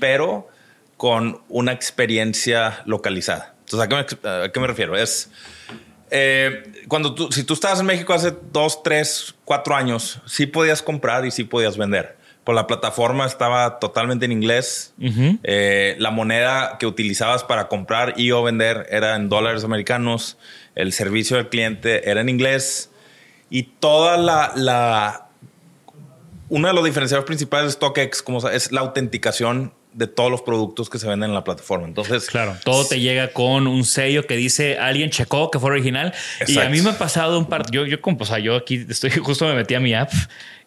pero 0.00 0.48
con 0.96 1.40
una 1.48 1.72
experiencia 1.72 2.82
localizada. 2.84 3.54
Entonces, 3.60 3.80
¿a 3.80 3.88
qué 3.88 3.94
me, 3.94 4.28
a 4.28 4.52
qué 4.52 4.60
me 4.60 4.66
refiero? 4.66 4.96
Es 4.96 5.30
eh, 6.10 6.64
cuando 6.88 7.14
tú, 7.14 7.30
si 7.30 7.44
tú 7.44 7.54
estabas 7.54 7.80
en 7.80 7.86
México 7.86 8.12
hace 8.12 8.34
dos, 8.52 8.82
tres, 8.82 9.34
cuatro 9.44 9.76
años, 9.76 10.20
sí 10.26 10.46
podías 10.46 10.82
comprar 10.82 11.24
y 11.24 11.30
sí 11.30 11.44
podías 11.44 11.76
vender. 11.76 12.16
Por 12.44 12.54
la 12.54 12.66
plataforma 12.66 13.26
estaba 13.26 13.78
totalmente 13.78 14.24
en 14.24 14.32
inglés. 14.32 14.94
Eh, 15.42 15.94
la 15.98 16.10
moneda 16.10 16.78
que 16.78 16.86
utilizabas 16.86 17.44
para 17.44 17.68
comprar 17.68 18.14
y 18.16 18.30
o 18.32 18.42
vender 18.42 18.86
era 18.90 19.14
en 19.16 19.28
dólares 19.28 19.62
americanos. 19.64 20.38
El 20.74 20.92
servicio 20.92 21.36
del 21.36 21.48
cliente 21.48 22.10
era 22.10 22.20
en 22.20 22.28
inglés. 22.28 22.90
Y 23.50 23.64
toda 23.64 24.16
la, 24.16 24.52
la 24.56 25.28
uno 26.48 26.68
de 26.68 26.74
los 26.74 26.84
diferenciadores 26.84 27.26
principales 27.26 27.66
de 27.66 27.72
StockX 27.72 28.22
como 28.22 28.48
es 28.48 28.72
la 28.72 28.80
autenticación 28.80 29.72
de 29.92 30.06
todos 30.06 30.30
los 30.30 30.42
productos 30.42 30.88
que 30.88 30.98
se 30.98 31.06
venden 31.08 31.30
en 31.30 31.34
la 31.34 31.44
plataforma. 31.44 31.86
Entonces, 31.86 32.26
Claro, 32.26 32.56
todo 32.64 32.86
te 32.86 33.00
llega 33.00 33.32
con 33.32 33.66
un 33.66 33.84
sello 33.84 34.26
que 34.26 34.36
dice 34.36 34.78
alguien 34.78 35.10
checó 35.10 35.50
que 35.50 35.58
fue 35.58 35.70
original. 35.70 36.14
Y 36.46 36.58
a 36.58 36.68
mí 36.68 36.80
me 36.80 36.90
ha 36.90 36.98
pasado 36.98 37.38
un 37.38 37.46
par. 37.46 37.70
Yo, 37.70 37.86
yo, 37.86 37.98
o 38.02 38.24
sea, 38.24 38.38
yo 38.38 38.56
aquí 38.56 38.86
estoy 38.88 39.10
justo 39.22 39.46
me 39.46 39.54
metí 39.54 39.74
a 39.74 39.80
mi 39.80 39.94
app 39.94 40.12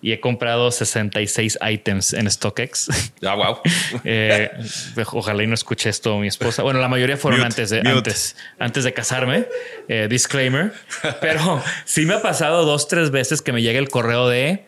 y 0.02 0.12
he 0.12 0.20
comprado 0.20 0.70
66 0.70 1.58
items 1.72 2.12
en 2.14 2.30
StockX. 2.30 2.90
ah, 3.26 3.36
wow. 3.36 3.58
Eh, 4.04 4.52
ojalá 5.14 5.44
y 5.44 5.48
no 5.48 5.54
escuche 5.54 5.90
esto 5.90 6.18
mi 6.20 6.28
esposa. 6.28 6.62
Bueno, 6.64 6.80
la 6.82 6.90
mayoría 6.90 7.16
fueron 7.16 7.40
Mute, 7.40 7.48
antes, 7.48 7.70
de, 7.70 7.78
mute. 7.78 7.90
antes, 7.92 8.36
antes 8.60 8.84
de 8.84 8.94
casarme. 8.94 9.46
Eh, 9.88 10.08
disclaimer. 10.10 10.74
Pero 11.22 11.64
sí 11.86 12.06
me 12.06 12.16
ha 12.16 12.22
pasado 12.22 12.66
dos, 12.66 12.90
tres 12.90 13.12
veces 13.12 13.42
que 13.42 13.54
me 13.54 13.62
llega 13.62 13.80
el 13.80 13.88
correo 13.90 14.28
de 14.28 14.66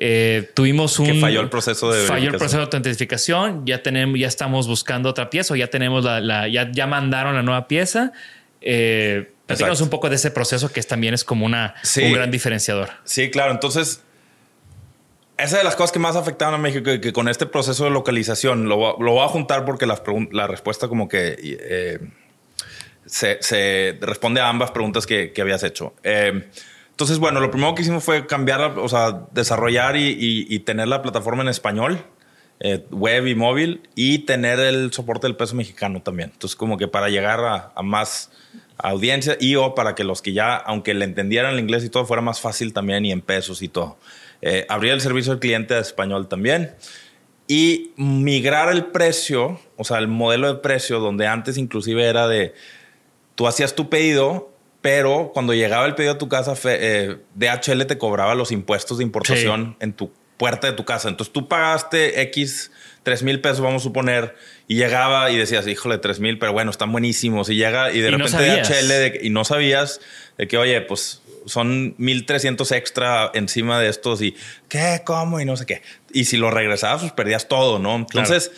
eh, 0.00 0.48
tuvimos 0.54 0.98
un 1.00 1.06
Que 1.06 1.14
falló 1.20 1.40
el 1.40 1.48
proceso 1.50 1.90
de 1.90 2.06
falló 2.06 2.30
el 2.30 2.36
proceso 2.36 2.58
de 2.58 2.62
autentificación. 2.62 3.66
Ya 3.66 3.82
tenemos, 3.82 4.18
ya 4.18 4.28
estamos 4.28 4.68
buscando 4.68 5.08
otra 5.10 5.28
pieza 5.28 5.54
o 5.54 5.56
ya 5.56 5.66
tenemos 5.68 6.04
la, 6.04 6.20
la- 6.20 6.46
ya, 6.48 6.70
ya 6.70 6.86
mandaron 6.86 7.34
la 7.34 7.42
nueva 7.42 7.66
pieza. 7.66 8.12
Eh, 8.60 9.32
platícanos 9.46 9.80
un 9.80 9.88
poco 9.90 10.08
de 10.08 10.16
ese 10.16 10.30
proceso 10.30 10.70
que 10.72 10.80
también 10.82 11.14
es 11.14 11.24
como 11.24 11.44
una, 11.46 11.74
Sí. 11.82 12.02
un 12.04 12.12
gran 12.12 12.30
diferenciador. 12.30 12.90
Sí, 13.04 13.30
claro. 13.30 13.50
Entonces, 13.50 14.02
esa 15.36 15.58
de 15.58 15.64
las 15.64 15.74
cosas 15.76 15.92
que 15.92 15.98
más 15.98 16.16
afectaban 16.16 16.54
a 16.54 16.58
México 16.58 16.92
y 16.92 17.00
que 17.00 17.12
con 17.12 17.28
este 17.28 17.46
proceso 17.46 17.84
de 17.84 17.90
localización 17.90 18.68
lo, 18.68 18.96
lo 19.00 19.12
voy 19.12 19.24
a 19.24 19.28
juntar 19.28 19.64
porque 19.64 19.86
las 19.86 20.02
pregun- 20.02 20.30
la 20.32 20.46
respuesta 20.46 20.88
como 20.88 21.08
que 21.08 21.36
eh, 21.40 21.98
se, 23.06 23.38
se 23.40 23.96
responde 24.00 24.40
a 24.40 24.48
ambas 24.48 24.70
preguntas 24.70 25.06
que, 25.06 25.32
que 25.32 25.40
habías 25.42 25.62
hecho. 25.62 25.94
Eh, 26.02 26.48
entonces, 26.98 27.20
bueno, 27.20 27.38
lo 27.38 27.52
primero 27.52 27.76
que 27.76 27.82
hicimos 27.82 28.02
fue 28.02 28.26
cambiar, 28.26 28.60
o 28.76 28.88
sea, 28.88 29.26
desarrollar 29.30 29.96
y, 29.96 30.08
y- 30.08 30.46
y 30.52 30.58
tener 30.58 30.88
la 30.88 31.00
plataforma 31.00 31.44
en 31.44 31.48
español, 31.48 32.04
eh, 32.58 32.84
web 32.90 33.28
y 33.28 33.36
móvil, 33.36 33.88
y 33.94 34.18
tener 34.20 34.58
el 34.58 34.92
soporte 34.92 35.28
del 35.28 35.36
peso 35.36 35.54
mexicano 35.54 36.02
también. 36.02 36.30
Entonces, 36.32 36.56
como 36.56 36.76
que 36.76 36.88
para 36.88 37.08
llegar 37.08 37.38
a, 37.44 37.70
a 37.76 37.82
más 37.84 38.32
audiencia 38.78 39.36
y 39.38 39.54
o 39.54 39.76
para 39.76 39.94
que 39.94 40.02
los 40.02 40.22
que 40.22 40.32
ya, 40.32 40.56
aunque 40.56 40.92
le 40.92 41.04
entendieran 41.04 41.54
el 41.54 41.60
inglés 41.60 41.84
y 41.84 41.88
todo, 41.88 42.04
fuera 42.04 42.20
más 42.20 42.40
fácil 42.40 42.72
también 42.72 43.04
y 43.04 43.12
en 43.12 43.20
pesos 43.20 43.62
y 43.62 43.68
todo. 43.68 43.96
Eh, 44.42 44.66
abrir 44.68 44.90
el 44.92 45.00
servicio 45.00 45.30
al 45.32 45.38
cliente 45.38 45.74
de 45.74 45.80
español 45.80 46.26
también 46.26 46.74
y 47.46 47.92
migrar 47.96 48.72
el 48.72 48.86
precio, 48.86 49.60
o 49.76 49.84
sea, 49.84 49.98
el 49.98 50.08
modelo 50.08 50.52
de 50.52 50.60
precio 50.60 50.98
donde 50.98 51.28
antes 51.28 51.58
inclusive 51.58 52.04
era 52.08 52.26
de, 52.26 52.54
tú 53.36 53.46
hacías 53.46 53.76
tu 53.76 53.88
pedido, 53.88 54.52
pero 54.80 55.30
cuando 55.34 55.54
llegaba 55.54 55.86
el 55.86 55.94
pedido 55.94 56.12
a 56.14 56.18
tu 56.18 56.28
casa, 56.28 56.54
eh, 56.64 57.16
DHL 57.34 57.84
te 57.86 57.98
cobraba 57.98 58.34
los 58.34 58.52
impuestos 58.52 58.98
de 58.98 59.04
importación 59.04 59.76
en 59.80 59.92
tu 59.92 60.12
puerta 60.36 60.68
de 60.68 60.72
tu 60.74 60.84
casa. 60.84 61.08
Entonces 61.08 61.32
tú 61.32 61.48
pagaste 61.48 62.20
X 62.22 62.70
3 63.02 63.22
mil 63.22 63.40
pesos, 63.40 63.60
vamos 63.60 63.82
a 63.82 63.84
suponer, 63.84 64.36
y 64.68 64.76
llegaba 64.76 65.30
y 65.30 65.36
decías, 65.36 65.66
híjole, 65.66 65.98
3 65.98 66.20
mil, 66.20 66.38
pero 66.38 66.52
bueno, 66.52 66.70
están 66.70 66.92
buenísimos. 66.92 67.48
Y 67.50 67.56
llega 67.56 67.90
y 67.90 68.00
de 68.00 68.08
Y 68.08 68.12
no 68.12 68.18
repente 68.18 68.30
sabías. 68.38 68.68
DHL 68.68 68.88
de- 68.88 69.20
y 69.22 69.30
no 69.30 69.44
sabías 69.44 70.00
de 70.36 70.46
que, 70.46 70.56
oye, 70.58 70.80
pues 70.82 71.22
son 71.46 71.94
1300 71.98 72.70
extra 72.72 73.30
encima 73.34 73.80
de 73.80 73.88
estos 73.88 74.20
y 74.22 74.36
qué, 74.68 75.00
cómo 75.04 75.40
y 75.40 75.44
no 75.46 75.56
sé 75.56 75.64
qué. 75.66 75.82
Y 76.12 76.26
si 76.26 76.36
lo 76.36 76.50
regresabas, 76.50 77.00
pues 77.00 77.12
perdías 77.12 77.48
todo, 77.48 77.78
¿no? 77.78 77.96
Entonces, 77.96 78.52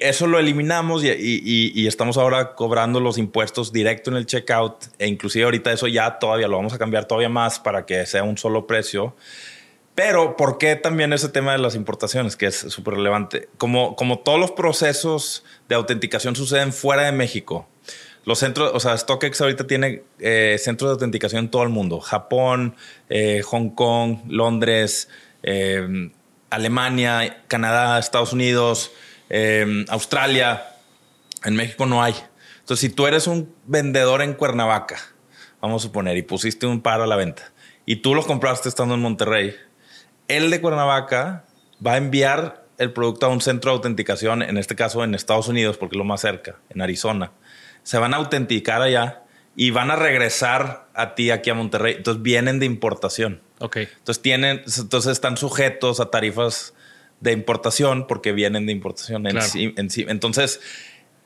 eso 0.00 0.26
lo 0.26 0.38
eliminamos 0.38 1.02
y 1.04 1.86
estamos 1.86 2.18
ahora 2.18 2.54
cobrando 2.54 3.00
los 3.00 3.16
impuestos 3.16 3.72
directo 3.72 4.10
en 4.10 4.16
el 4.16 4.26
checkout. 4.26 4.84
E 4.98 5.06
inclusive 5.06 5.44
ahorita 5.44 5.72
eso 5.72 5.88
ya 5.88 6.18
todavía 6.18 6.46
lo 6.48 6.56
vamos 6.56 6.74
a 6.74 6.78
cambiar 6.78 7.06
todavía 7.06 7.30
más 7.30 7.58
para 7.58 7.86
que 7.86 8.04
sea 8.06 8.22
un 8.22 8.36
solo 8.36 8.66
precio. 8.66 9.14
Pero, 9.94 10.36
¿por 10.36 10.56
qué 10.56 10.76
también 10.76 11.12
ese 11.12 11.28
tema 11.28 11.52
de 11.52 11.58
las 11.58 11.74
importaciones, 11.74 12.36
que 12.36 12.46
es 12.46 12.56
súper 12.56 12.94
relevante? 12.94 13.48
Como, 13.58 13.94
como 13.94 14.20
todos 14.20 14.40
los 14.40 14.52
procesos 14.52 15.44
de 15.68 15.74
autenticación 15.74 16.34
suceden 16.34 16.72
fuera 16.72 17.02
de 17.02 17.12
México, 17.12 17.68
los 18.24 18.38
centros, 18.38 18.70
o 18.74 18.80
sea, 18.80 18.96
StockX 18.96 19.40
ahorita 19.40 19.66
tiene 19.66 20.02
eh, 20.18 20.56
centros 20.58 20.88
de 20.88 20.92
autenticación 20.92 21.44
en 21.44 21.50
todo 21.50 21.62
el 21.62 21.68
mundo. 21.68 22.00
Japón, 22.00 22.76
eh, 23.10 23.42
Hong 23.42 23.70
Kong, 23.70 24.20
Londres, 24.28 25.08
eh, 25.42 26.10
Alemania, 26.48 27.42
Canadá, 27.48 27.98
Estados 27.98 28.32
Unidos, 28.32 28.92
eh, 29.32 29.84
Australia. 29.88 30.76
En 31.44 31.56
México 31.56 31.86
no 31.86 32.02
hay. 32.02 32.14
Entonces, 32.60 32.78
si 32.78 32.94
tú 32.94 33.08
eres 33.08 33.26
un 33.26 33.52
vendedor 33.66 34.22
en 34.22 34.34
Cuernavaca, 34.34 34.98
vamos 35.60 35.82
a 35.82 35.86
suponer, 35.88 36.16
y 36.16 36.22
pusiste 36.22 36.66
un 36.66 36.80
par 36.80 37.00
a 37.00 37.06
la 37.06 37.16
venta, 37.16 37.50
y 37.84 37.96
tú 37.96 38.14
los 38.14 38.26
compraste 38.26 38.68
estando 38.68 38.94
en 38.94 39.00
Monterrey, 39.00 39.56
el 40.28 40.50
de 40.50 40.60
Cuernavaca 40.60 41.44
va 41.84 41.94
a 41.94 41.96
enviar 41.96 42.66
el 42.78 42.92
producto 42.92 43.26
a 43.26 43.30
un 43.30 43.40
centro 43.40 43.72
de 43.72 43.76
autenticación, 43.76 44.42
en 44.42 44.58
este 44.58 44.76
caso 44.76 45.02
en 45.02 45.14
Estados 45.14 45.48
Unidos, 45.48 45.76
porque 45.78 45.96
es 45.96 45.98
lo 45.98 46.04
más 46.04 46.20
cerca, 46.20 46.56
en 46.70 46.80
Arizona. 46.80 47.32
Se 47.82 47.98
van 47.98 48.14
a 48.14 48.18
autenticar 48.18 48.82
allá 48.82 49.22
y 49.56 49.70
van 49.70 49.90
a 49.90 49.96
regresar 49.96 50.86
a 50.94 51.14
ti 51.14 51.30
aquí 51.30 51.50
a 51.50 51.54
Monterrey. 51.54 51.94
Entonces 51.96 52.22
vienen 52.22 52.60
de 52.60 52.66
importación. 52.66 53.40
Ok. 53.58 53.76
Entonces 53.76 54.22
tienen, 54.22 54.62
entonces 54.78 55.12
están 55.12 55.36
sujetos 55.36 56.00
a 56.00 56.10
tarifas 56.10 56.74
de 57.22 57.32
importación 57.32 58.06
porque 58.06 58.32
vienen 58.32 58.66
de 58.66 58.72
importación 58.72 59.26
en 59.26 59.32
Claro. 59.32 59.48
sí- 59.48 59.72
en 59.76 59.88
sí. 59.90 60.04
Entonces, 60.08 60.60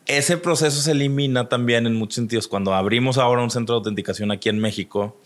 ese 0.06 0.36
proceso 0.36 0.80
se 0.80 0.92
elimina 0.92 1.48
también 1.48 1.86
en 1.86 1.94
muchos 1.94 2.16
sentidos. 2.16 2.46
Cuando 2.48 2.74
abrimos 2.74 3.18
ahora 3.18 3.42
un 3.42 3.50
centro 3.50 3.74
de 3.74 3.78
autenticación 3.78 4.30
aquí 4.30 4.48
en 4.48 4.58
México 4.60 5.20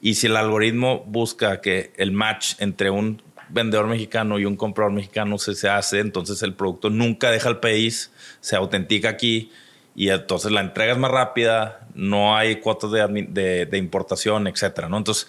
y 0.00 0.14
si 0.14 0.26
el 0.28 0.36
algoritmo 0.36 1.02
busca 1.06 1.60
que 1.60 1.92
el 1.96 2.12
match 2.12 2.52
entre 2.58 2.90
un 2.90 3.22
vendedor 3.48 3.86
mexicano 3.88 4.38
y 4.38 4.44
un 4.44 4.56
comprador 4.56 4.92
mexicano 4.92 5.36
se, 5.38 5.54
se 5.56 5.68
hace, 5.68 5.98
entonces 5.98 6.42
el 6.42 6.54
producto 6.54 6.90
nunca 6.90 7.30
deja 7.32 7.48
el 7.48 7.56
país, 7.58 8.12
se 8.40 8.54
autentica 8.54 9.08
aquí 9.08 9.50
y 9.96 10.10
entonces 10.10 10.52
la 10.52 10.60
entrega 10.60 10.92
es 10.92 10.98
más 10.98 11.10
rápida, 11.10 11.88
no 11.94 12.36
hay 12.36 12.56
cuotas 12.56 12.92
de, 12.92 13.26
de- 13.28 13.66
de 13.66 13.78
importación, 13.78 14.46
etcétera, 14.46 14.88
¿no? 14.88 14.98
Entonces, 14.98 15.26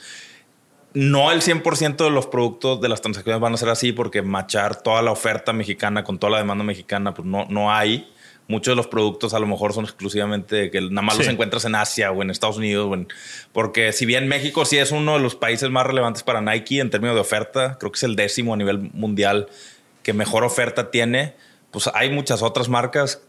no 0.93 1.31
el 1.31 1.41
100% 1.41 2.03
de 2.03 2.09
los 2.09 2.27
productos 2.27 2.81
de 2.81 2.89
las 2.89 3.01
transacciones 3.01 3.39
van 3.41 3.53
a 3.53 3.57
ser 3.57 3.69
así 3.69 3.91
porque 3.93 4.21
machar 4.21 4.81
toda 4.81 5.01
la 5.01 5.11
oferta 5.11 5.53
mexicana 5.53 6.03
con 6.03 6.19
toda 6.19 6.31
la 6.31 6.37
demanda 6.39 6.63
mexicana, 6.63 7.13
pues 7.13 7.25
no, 7.27 7.45
no 7.49 7.71
hay. 7.73 8.11
Muchos 8.47 8.73
de 8.73 8.75
los 8.75 8.87
productos 8.87 9.33
a 9.33 9.39
lo 9.39 9.47
mejor 9.47 9.71
son 9.71 9.85
exclusivamente 9.85 10.69
que 10.71 10.81
nada 10.81 11.01
más 11.03 11.17
los 11.17 11.27
encuentras 11.27 11.63
en 11.63 11.75
Asia 11.75 12.11
o 12.11 12.21
en 12.21 12.29
Estados 12.29 12.57
Unidos. 12.57 12.87
o 12.89 12.93
en- 12.95 13.07
porque 13.53 13.93
si 13.93 14.05
bien 14.05 14.27
México 14.27 14.65
sí 14.65 14.77
es 14.77 14.91
uno 14.91 15.13
de 15.13 15.19
los 15.19 15.35
países 15.35 15.69
más 15.69 15.85
relevantes 15.87 16.23
para 16.23 16.41
Nike 16.41 16.79
en 16.79 16.89
términos 16.89 17.15
de 17.15 17.21
oferta, 17.21 17.77
creo 17.79 17.91
que 17.93 17.97
es 17.97 18.03
el 18.03 18.17
décimo 18.17 18.53
a 18.53 18.57
nivel 18.57 18.89
mundial 18.93 19.47
que 20.03 20.11
mejor 20.11 20.43
oferta 20.43 20.91
tiene, 20.91 21.35
pues 21.71 21.89
hay 21.93 22.09
muchas 22.09 22.41
otras 22.41 22.67
marcas 22.67 23.21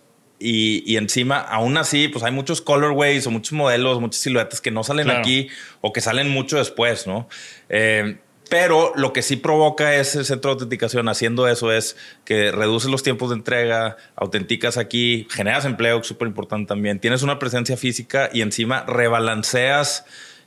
y, 0.42 0.82
y 0.86 0.96
encima, 0.96 1.38
aún 1.38 1.76
así, 1.76 2.08
pues 2.08 2.24
hay 2.24 2.32
muchos 2.32 2.60
colorways 2.60 3.26
o 3.26 3.30
muchos 3.30 3.52
modelos, 3.52 4.00
muchas 4.00 4.20
siluetas 4.20 4.60
que 4.60 4.70
no 4.70 4.82
salen 4.84 5.04
Claro. 5.04 5.20
aquí 5.20 5.48
o 5.80 5.92
que 5.92 6.00
salen 6.00 6.28
mucho 6.30 6.58
después, 6.58 7.06
¿no? 7.06 7.28
Eh, 7.68 8.16
pero 8.50 8.92
lo 8.96 9.14
que 9.14 9.22
sí 9.22 9.36
provoca 9.36 9.94
ese 9.94 10.24
centro 10.24 10.50
de 10.50 10.52
autenticación 10.54 11.08
haciendo 11.08 11.48
eso 11.48 11.72
es 11.72 11.96
que 12.26 12.52
reduce 12.52 12.90
los 12.90 13.02
tiempos 13.02 13.30
de 13.30 13.36
entrega, 13.36 13.96
autenticas 14.14 14.76
aquí, 14.76 15.26
generas 15.30 15.64
empleo, 15.64 15.96
que 15.96 16.02
es 16.02 16.08
súper 16.08 16.28
importante 16.28 16.68
también, 16.68 16.98
tienes 17.00 17.22
una 17.22 17.38
presencia 17.38 17.78
física 17.78 18.28
y 18.30 18.42
encima 18.42 18.84
rebalanceas 18.86 20.04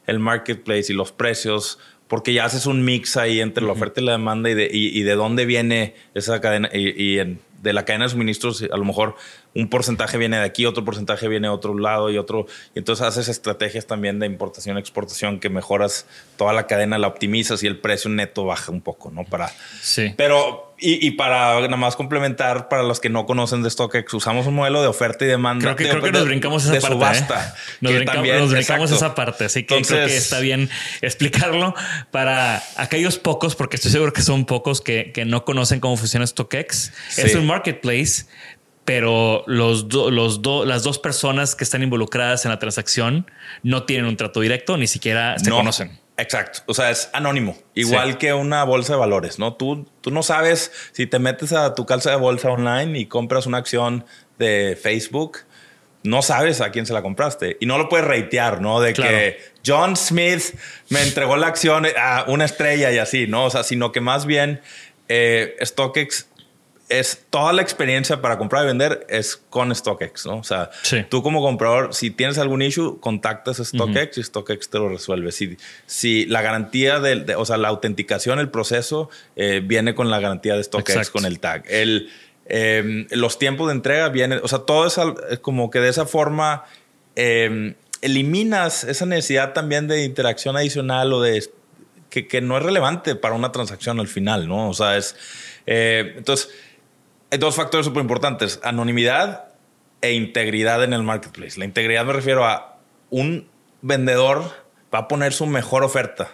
el 0.07 0.19
marketplace 0.19 0.93
y 0.93 0.95
los 0.95 1.11
precios 1.11 1.79
porque 2.07 2.33
ya 2.33 2.45
haces 2.45 2.67
un 2.67 2.85
mix 2.85 3.17
ahí 3.17 3.39
entre 3.41 3.65
la 3.65 3.71
oferta 3.71 3.99
y 3.99 4.03
la 4.03 4.11
demanda 4.11 4.51
y 4.51 4.53
de, 4.53 4.69
y, 4.71 4.95
y 4.99 5.01
de 5.01 5.15
dónde 5.15 5.45
viene 5.45 5.95
esa 6.13 6.39
cadena 6.39 6.69
y, 6.71 6.89
y 7.03 7.17
en- 7.19 7.39
de 7.61 7.73
la 7.73 7.85
cadena 7.85 8.05
de 8.05 8.11
suministros 8.11 8.63
a 8.63 8.77
lo 8.77 8.85
mejor 8.85 9.15
un 9.53 9.69
porcentaje 9.69 10.17
viene 10.17 10.37
de 10.37 10.43
aquí, 10.43 10.65
otro 10.65 10.85
porcentaje 10.85 11.27
viene 11.27 11.47
de 11.47 11.53
otro 11.53 11.77
lado 11.77 12.09
y 12.09 12.17
otro 12.17 12.45
y 12.73 12.79
entonces 12.79 13.05
haces 13.05 13.27
estrategias 13.27 13.87
también 13.87 14.19
de 14.19 14.25
importación 14.25 14.77
exportación 14.77 15.39
que 15.39 15.49
mejoras 15.49 16.05
toda 16.37 16.53
la 16.53 16.67
cadena, 16.67 16.97
la 16.97 17.07
optimizas 17.07 17.63
y 17.63 17.67
el 17.67 17.79
precio 17.79 18.09
neto 18.09 18.45
baja 18.45 18.71
un 18.71 18.81
poco, 18.81 19.11
¿no? 19.11 19.23
Para 19.23 19.51
Sí. 19.81 20.13
pero 20.17 20.74
y, 20.79 21.05
y 21.07 21.11
para 21.11 21.59
nada 21.61 21.77
más 21.77 21.95
complementar 21.95 22.67
para 22.69 22.83
los 22.83 22.99
que 22.99 23.09
no 23.09 23.25
conocen 23.25 23.63
de 23.63 23.69
StockX 23.69 24.13
usamos 24.13 24.45
un 24.47 24.55
modelo 24.55 24.81
de 24.81 24.87
oferta 24.87 25.23
y 25.25 25.27
demanda 25.27 25.61
Creo 25.63 25.75
que, 25.75 25.83
de- 25.85 25.89
creo 25.91 26.03
que 26.03 26.11
nos 26.11 26.25
brincamos 26.25 26.63
esa 26.63 26.73
de 26.73 26.81
parte. 26.81 26.95
subasta, 26.95 27.35
¿eh? 27.47 27.59
Nos, 27.81 27.91
que 27.91 27.97
brincamos, 27.97 28.15
también- 28.17 28.39
nos 28.39 28.51
brincamos 28.51 28.91
exacto. 28.91 29.05
esa 29.05 29.15
parte. 29.15 29.45
Así 29.45 29.63
que 29.63 29.81
creo 29.81 30.07
que 30.07 30.15
está 30.17 30.39
bien 30.39 30.69
explicarlo 31.01 31.73
para 32.11 32.61
aquellos 32.77 33.17
pocos, 33.19 33.55
porque 33.55 33.75
estoy 33.77 33.91
seguro 33.91 34.11
que 34.13 34.21
son 34.21 34.45
pocos 34.45 34.81
que, 34.81 35.11
que 35.13 35.25
no 35.25 35.45
conocen 35.45 35.79
cómo 35.79 35.97
funciona 35.97 36.25
StockX. 36.27 36.91
Es 37.17 37.31
Sí. 37.31 37.37
un 37.37 37.45
marketplace, 37.45 38.25
pero 38.83 39.43
los, 39.47 39.89
do- 39.89 40.11
los 40.11 40.41
do- 40.41 40.65
las 40.65 40.83
dos 40.83 40.99
personas 40.99 41.55
que 41.55 41.63
están 41.63 41.81
involucradas 41.83 42.45
en 42.45 42.51
la 42.51 42.59
transacción 42.59 43.29
no 43.63 43.83
tienen 43.83 44.05
un 44.05 44.15
trato 44.17 44.41
directo, 44.41 44.77
ni 44.77 44.87
siquiera 44.87 45.39
se 45.39 45.49
no, 45.49 45.57
conocen. 45.57 45.99
Exacto. 46.17 46.61
O 46.67 46.73
sea, 46.73 46.91
es 46.91 47.09
anónimo. 47.13 47.57
Igual 47.73 48.17
que 48.17 48.33
una 48.33 48.63
bolsa 48.63 48.93
de 48.93 48.99
valores, 48.99 49.37
¿no? 49.37 49.53
Tú, 49.55 49.85
tú 50.01 50.11
no 50.11 50.23
sabes 50.23 50.71
si 50.93 51.07
te 51.07 51.19
metes 51.19 51.51
a 51.51 51.75
tu 51.75 51.85
calza 51.85 52.09
de 52.11 52.15
bolsa 52.15 52.49
online 52.51 52.97
y 52.99 53.05
compras 53.07 53.45
una 53.47 53.57
acción 53.57 54.05
de 54.39 54.77
Facebook, 54.81 55.39
no 56.03 56.21
sabes 56.21 56.61
a 56.61 56.71
quién 56.71 56.85
se 56.85 56.93
la 56.93 57.01
compraste 57.01 57.57
y 57.59 57.65
no 57.65 57.77
lo 57.77 57.89
puedes 57.89 58.05
reitear, 58.05 58.61
¿no? 58.61 58.79
De 58.79 58.93
Claro. 58.93 59.11
que 59.11 59.39
John 59.65 59.95
Smith 59.97 60.55
me 60.89 61.01
entregó 61.01 61.35
la 61.35 61.47
acción 61.47 61.85
a 61.97 62.25
una 62.27 62.45
estrella 62.45 62.91
y 62.91 62.97
así, 62.97 63.27
¿no? 63.27 63.45
O 63.45 63.49
sea, 63.49 63.63
sino 63.63 63.91
que 63.91 64.01
más 64.01 64.25
bien 64.25 64.61
eh, 65.09 65.55
StockX 65.61 66.27
es 66.87 67.25
toda 67.31 67.51
la 67.51 67.63
experiencia 67.63 68.21
para 68.21 68.37
comprar 68.37 68.63
y 68.63 68.67
vender 68.67 69.07
es 69.09 69.37
con 69.37 69.73
StockX, 69.73 70.27
¿no? 70.27 70.37
O 70.37 70.43
sea, 70.43 70.69
Sí. 70.83 71.03
tú 71.09 71.23
como 71.23 71.41
comprador, 71.41 71.95
si 71.95 72.11
tienes 72.11 72.37
algún 72.37 72.61
issue, 72.61 72.99
contactas 72.99 73.59
a 73.59 73.65
StockX 73.65 74.19
y 74.19 74.23
StockX 74.23 74.69
te 74.69 74.77
lo 74.77 74.89
resuelve. 74.89 75.31
Si, 75.31 75.57
si 75.87 76.25
la 76.27 76.43
garantía 76.43 76.99
de, 76.99 77.15
de- 77.21 77.35
o 77.35 77.43
sea, 77.45 77.57
la 77.57 77.69
autenticación, 77.69 78.37
el 78.39 78.49
proceso, 78.49 79.09
eh, 79.35 79.61
viene 79.63 79.95
con 79.95 80.11
la 80.11 80.19
garantía 80.19 80.55
de 80.55 80.63
StockX, 80.63 80.89
Exacto. 80.91 81.11
con 81.13 81.25
el 81.25 81.39
tag. 81.39 81.63
El, 81.67 82.09
eh, 82.47 83.07
los 83.09 83.39
tiempos 83.39 83.67
de 83.67 83.73
entrega 83.73 84.09
vienen, 84.09 84.39
o 84.43 84.47
sea, 84.47 84.59
todo 84.59 84.85
es 84.85 84.99
como 85.39 85.71
que 85.71 85.79
de 85.79 85.89
esa 85.89 86.05
forma 86.05 86.65
eh, 87.15 87.73
eliminas 88.01 88.83
esa 88.83 89.07
necesidad 89.07 89.53
también 89.53 89.87
de 89.87 90.03
interacción 90.03 90.55
adicional 90.55 91.11
o 91.13 91.21
de 91.21 91.43
que, 92.11 92.27
que 92.27 92.41
no 92.41 92.57
es 92.57 92.63
relevante 92.63 93.15
para 93.15 93.33
una 93.33 93.51
transacción 93.51 93.99
al 93.99 94.07
final, 94.07 94.47
¿no? 94.47 94.69
O 94.69 94.73
sea, 94.75 94.95
es 94.97 95.15
eh, 95.65 96.13
entonces 96.17 96.49
dos 97.31 97.55
factores 97.55 97.85
súper 97.85 98.01
importantes: 98.01 98.59
anonimidad 98.63 99.45
e 100.01 100.13
integridad 100.13 100.83
en 100.83 100.93
el 100.93 101.03
marketplace. 101.03 101.59
La 101.59 101.65
integridad 101.65 102.05
me 102.05 102.13
refiero 102.13 102.45
a 102.45 102.77
un 103.09 103.49
vendedor 103.81 104.43
va 104.93 104.99
a 104.99 105.07
poner 105.07 105.33
su 105.33 105.45
mejor 105.45 105.83
oferta. 105.83 106.31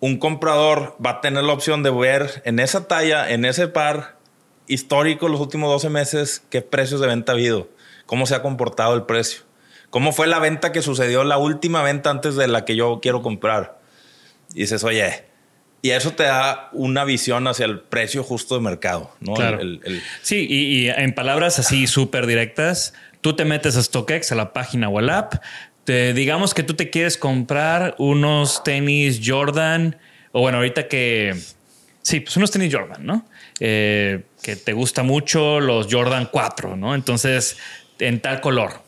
Un 0.00 0.18
comprador 0.18 0.96
va 1.04 1.10
a 1.10 1.20
tener 1.20 1.44
la 1.44 1.52
opción 1.52 1.82
de 1.82 1.90
ver 1.90 2.42
en 2.44 2.58
esa 2.58 2.88
talla, 2.88 3.30
en 3.30 3.44
ese 3.44 3.68
par 3.68 4.16
histórico 4.66 5.28
los 5.28 5.40
últimos 5.40 5.68
12 5.70 5.90
meses 5.90 6.42
qué 6.48 6.62
precios 6.62 7.00
de 7.00 7.08
venta 7.08 7.32
ha 7.32 7.34
habido, 7.34 7.68
cómo 8.06 8.26
se 8.26 8.34
ha 8.34 8.42
comportado 8.42 8.94
el 8.94 9.02
precio, 9.02 9.42
cómo 9.90 10.12
fue 10.12 10.26
la 10.26 10.38
venta 10.38 10.72
que 10.72 10.80
sucedió, 10.80 11.24
la 11.24 11.38
última 11.38 11.82
venta 11.82 12.10
antes 12.10 12.36
de 12.36 12.46
la 12.46 12.64
que 12.64 12.76
yo 12.76 13.00
quiero 13.02 13.20
comprar. 13.20 13.80
Y 14.54 14.60
dices, 14.60 14.84
oye, 14.84 15.26
y 15.82 15.90
eso 15.90 16.12
te 16.12 16.24
da 16.24 16.68
una 16.72 17.04
visión 17.04 17.46
hacia 17.48 17.66
el 17.66 17.80
precio 17.80 18.22
justo 18.22 18.54
de 18.54 18.60
mercado, 18.60 19.14
¿no? 19.20 19.34
Claro. 19.34 19.60
El- 19.60 19.80
el- 19.84 19.94
el- 19.94 20.02
Sí, 20.22 20.46
y, 20.48 20.84
y 20.84 20.88
en 20.90 21.14
palabras 21.14 21.58
así 21.58 21.86
súper 21.86 22.26
directas, 22.26 22.92
tú 23.20 23.34
te 23.34 23.44
metes 23.44 23.76
a 23.76 23.82
StockX, 23.82 24.32
a 24.32 24.34
la 24.34 24.52
página 24.52 24.88
o 24.88 24.98
al 24.98 25.10
app, 25.10 25.34
te, 25.84 26.12
digamos 26.12 26.52
que 26.54 26.62
tú 26.62 26.74
te 26.74 26.90
quieres 26.90 27.16
comprar 27.16 27.94
unos 27.98 28.62
tenis 28.62 29.20
Jordan, 29.24 29.96
o 30.32 30.40
bueno, 30.40 30.58
ahorita 30.58 30.86
que... 30.88 31.34
Sí, 32.02 32.20
pues 32.20 32.36
unos 32.36 32.50
tenis 32.50 32.74
Jordan, 32.74 33.04
¿no? 33.04 33.26
Eh, 33.60 34.22
que 34.42 34.56
te 34.56 34.72
gusta 34.72 35.02
mucho 35.02 35.60
los 35.60 35.86
Jordan 35.90 36.28
4, 36.32 36.76
¿no? 36.76 36.94
Entonces, 36.94 37.58
en 37.98 38.20
tal 38.20 38.40
color. 38.40 38.82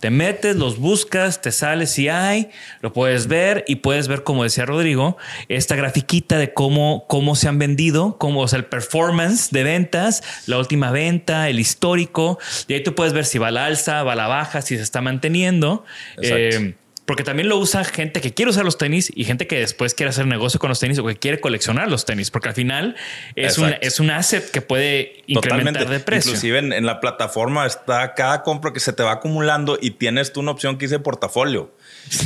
Te 0.00 0.10
metes, 0.10 0.56
los 0.56 0.78
buscas, 0.78 1.42
te 1.42 1.52
sales 1.52 1.90
si 1.90 2.08
hay, 2.08 2.50
lo 2.80 2.92
puedes 2.92 3.26
ver 3.26 3.64
y 3.68 3.76
puedes 3.76 4.08
ver, 4.08 4.24
como 4.24 4.42
decía 4.44 4.64
Rodrigo, 4.64 5.18
esta 5.48 5.76
grafiquita 5.76 6.38
de 6.38 6.54
cómo, 6.54 7.04
cómo 7.06 7.36
se 7.36 7.48
han 7.48 7.58
vendido, 7.58 8.16
cómo, 8.18 8.40
o 8.40 8.48
sea, 8.48 8.58
el 8.58 8.64
performance 8.64 9.50
de 9.50 9.62
ventas, 9.62 10.22
la 10.46 10.58
última 10.58 10.90
venta, 10.90 11.48
el 11.50 11.60
histórico. 11.60 12.38
Y 12.66 12.74
ahí 12.74 12.82
tú 12.82 12.94
puedes 12.94 13.12
ver 13.12 13.26
si 13.26 13.38
va 13.38 13.50
la 13.50 13.66
alza, 13.66 14.02
va 14.02 14.14
a 14.14 14.16
la 14.16 14.26
baja, 14.26 14.62
si 14.62 14.76
se 14.76 14.82
está 14.82 15.02
manteniendo. 15.02 15.84
Exacto. 16.16 16.56
Eh, 16.56 16.74
porque 17.10 17.24
también 17.24 17.48
lo 17.48 17.56
usa 17.56 17.82
gente 17.82 18.20
que 18.20 18.34
quiere 18.34 18.52
usar 18.52 18.64
los 18.64 18.78
tenis 18.78 19.10
y 19.12 19.24
gente 19.24 19.48
que 19.48 19.58
después 19.58 19.94
quiere 19.94 20.10
hacer 20.10 20.28
negocio 20.28 20.60
con 20.60 20.68
los 20.68 20.78
tenis 20.78 20.96
o 21.00 21.04
que 21.04 21.16
quiere 21.16 21.40
coleccionar 21.40 21.90
los 21.90 22.04
tenis, 22.04 22.30
porque 22.30 22.50
al 22.50 22.54
final 22.54 22.94
es 23.34 23.58
un, 23.58 23.74
es 23.80 23.98
un 23.98 24.10
asset 24.10 24.48
que 24.48 24.62
puede 24.62 25.24
incrementar 25.26 25.88
de 25.88 25.98
precio. 25.98 26.30
Inclusive 26.30 26.60
en, 26.60 26.72
en 26.72 26.86
la 26.86 27.00
plataforma 27.00 27.66
está 27.66 28.14
cada 28.14 28.44
compra 28.44 28.72
que 28.72 28.78
se 28.78 28.92
te 28.92 29.02
va 29.02 29.10
acumulando 29.10 29.76
y 29.82 29.90
tienes 29.90 30.32
tú 30.32 30.38
una 30.38 30.52
opción 30.52 30.78
que 30.78 30.86
dice 30.86 31.00
portafolio. 31.00 31.74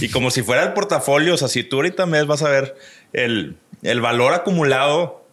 Y 0.03 0.11
como 0.11 0.31
si 0.31 0.43
fuera 0.43 0.63
el 0.63 0.75
portafolio, 0.75 1.33
o 1.33 1.37
sea, 1.39 1.49
si 1.49 1.65
tú 1.65 1.77
ahorita 1.77 2.05
mes 2.05 2.27
vas 2.27 2.43
a 2.43 2.51
ver 2.51 2.77
el, 3.15 3.57
el 3.85 4.03
valor 4.03 4.35
acumulado 4.35 5.27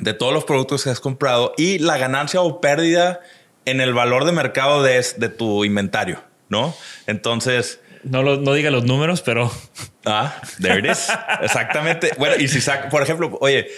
de 0.00 0.12
todos 0.12 0.34
los 0.34 0.42
productos 0.42 0.82
que 0.82 0.90
has 0.90 0.98
comprado 0.98 1.54
y 1.56 1.78
la 1.78 1.98
ganancia 1.98 2.40
o 2.40 2.60
pérdida 2.60 3.20
en 3.64 3.80
el 3.80 3.94
valor 3.94 4.24
de 4.24 4.32
mercado 4.32 4.82
de, 4.82 5.06
de 5.18 5.28
tu 5.28 5.64
inventario, 5.64 6.20
¿no? 6.48 6.74
Entonces... 7.06 7.78
No, 8.04 8.22
lo- 8.22 8.36
no 8.38 8.52
diga 8.54 8.70
los 8.70 8.84
números, 8.84 9.22
pero 9.22 9.50
Ah, 10.04 10.34
there 10.60 10.78
it 10.78 10.86
is. 10.86 11.08
Exactamente. 11.42 12.12
Bueno, 12.18 12.36
y 12.38 12.48
si 12.48 12.60
saca, 12.60 12.88
por 12.88 13.02
ejemplo, 13.02 13.36
oye, 13.40 13.68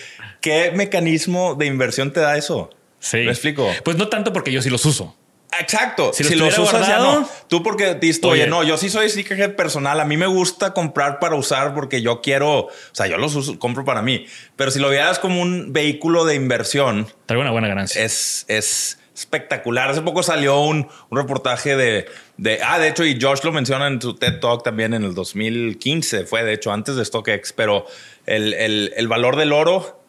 ¿qué 0.40 0.70
mecanismo 0.74 1.54
de 1.54 1.66
inversión 1.66 2.12
te 2.12 2.20
da 2.20 2.36
eso? 2.36 2.70
sí. 2.98 3.18
¿Me 3.18 3.30
explico? 3.30 3.68
Pues 3.84 3.96
no 3.96 4.08
tanto 4.08 4.32
porque 4.32 4.52
yo 4.52 4.60
sí 4.62 4.68
los 4.70 4.84
uso. 4.84 5.16
Exacto. 5.58 6.12
Si 6.12 6.22
Si, 6.22 6.36
lo 6.36 6.44
los 6.46 6.58
usas 6.58 6.86
ya 6.86 6.98
guardado- 6.98 7.20
no. 7.22 7.28
Tú 7.48 7.62
porque 7.64 7.94
dices, 7.96 8.22
oye, 8.22 8.42
Oye. 8.42 8.46
no, 8.50 8.62
yo 8.62 8.76
sí 8.76 8.88
soy 8.88 9.08
sneakerhead 9.10 9.56
personal. 9.56 9.98
A 9.98 10.04
mí 10.04 10.16
me 10.16 10.26
gusta 10.28 10.72
comprar 10.74 11.18
para 11.18 11.34
usar 11.34 11.74
porque 11.74 12.02
yo 12.02 12.20
quiero, 12.20 12.66
o 12.66 12.70
sea, 12.92 13.08
yo 13.08 13.16
los 13.18 13.34
uso, 13.34 13.58
compro 13.58 13.84
para 13.84 14.00
mí. 14.00 14.26
Pero 14.54 14.70
si 14.70 14.78
lo 14.78 14.88
vieras 14.90 15.18
como 15.18 15.42
un 15.42 15.72
vehículo 15.72 16.24
de 16.24 16.36
inversión, 16.36 17.08
Trae 17.26 17.40
una 17.40 17.50
buena 17.50 17.66
ganancia. 17.66 18.00
es, 18.04 18.44
es 18.46 18.98
espectacular. 19.12 19.90
Hace 19.90 20.02
poco 20.02 20.22
salió 20.22 20.60
un, 20.60 20.86
un 21.10 21.18
reportaje 21.18 21.74
de, 21.76 22.06
de, 22.42 22.58
ah, 22.62 22.78
de 22.78 22.88
hecho, 22.88 23.04
y 23.04 23.18
Josh 23.20 23.40
lo 23.44 23.52
menciona 23.52 23.86
en 23.86 24.00
su 24.00 24.14
TED 24.14 24.40
Talk 24.40 24.62
también 24.62 24.94
en 24.94 25.04
el 25.04 25.14
2015, 25.14 26.24
fue 26.24 26.42
de 26.42 26.54
hecho 26.54 26.72
antes 26.72 26.96
de 26.96 27.04
StockX, 27.04 27.52
pero 27.52 27.84
el, 28.26 28.54
el- 28.54 28.92
el 28.96 29.08
valor 29.08 29.36
del 29.36 29.52
oro, 29.52 30.02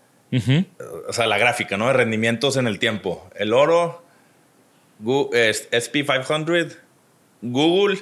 o 1.10 1.12
sea, 1.14 1.28
la 1.28 1.38
gráfica, 1.38 1.76
¿no? 1.78 1.88
De 1.88 1.94
rendimientos 1.94 2.56
en 2.56 2.68
el 2.68 2.80
tiempo. 2.80 3.30
El 3.36 3.52
oro, 3.54 4.02
Gu- 5.04 5.30
es- 5.36 5.70
SP500, 5.72 6.78
Google, 7.42 8.00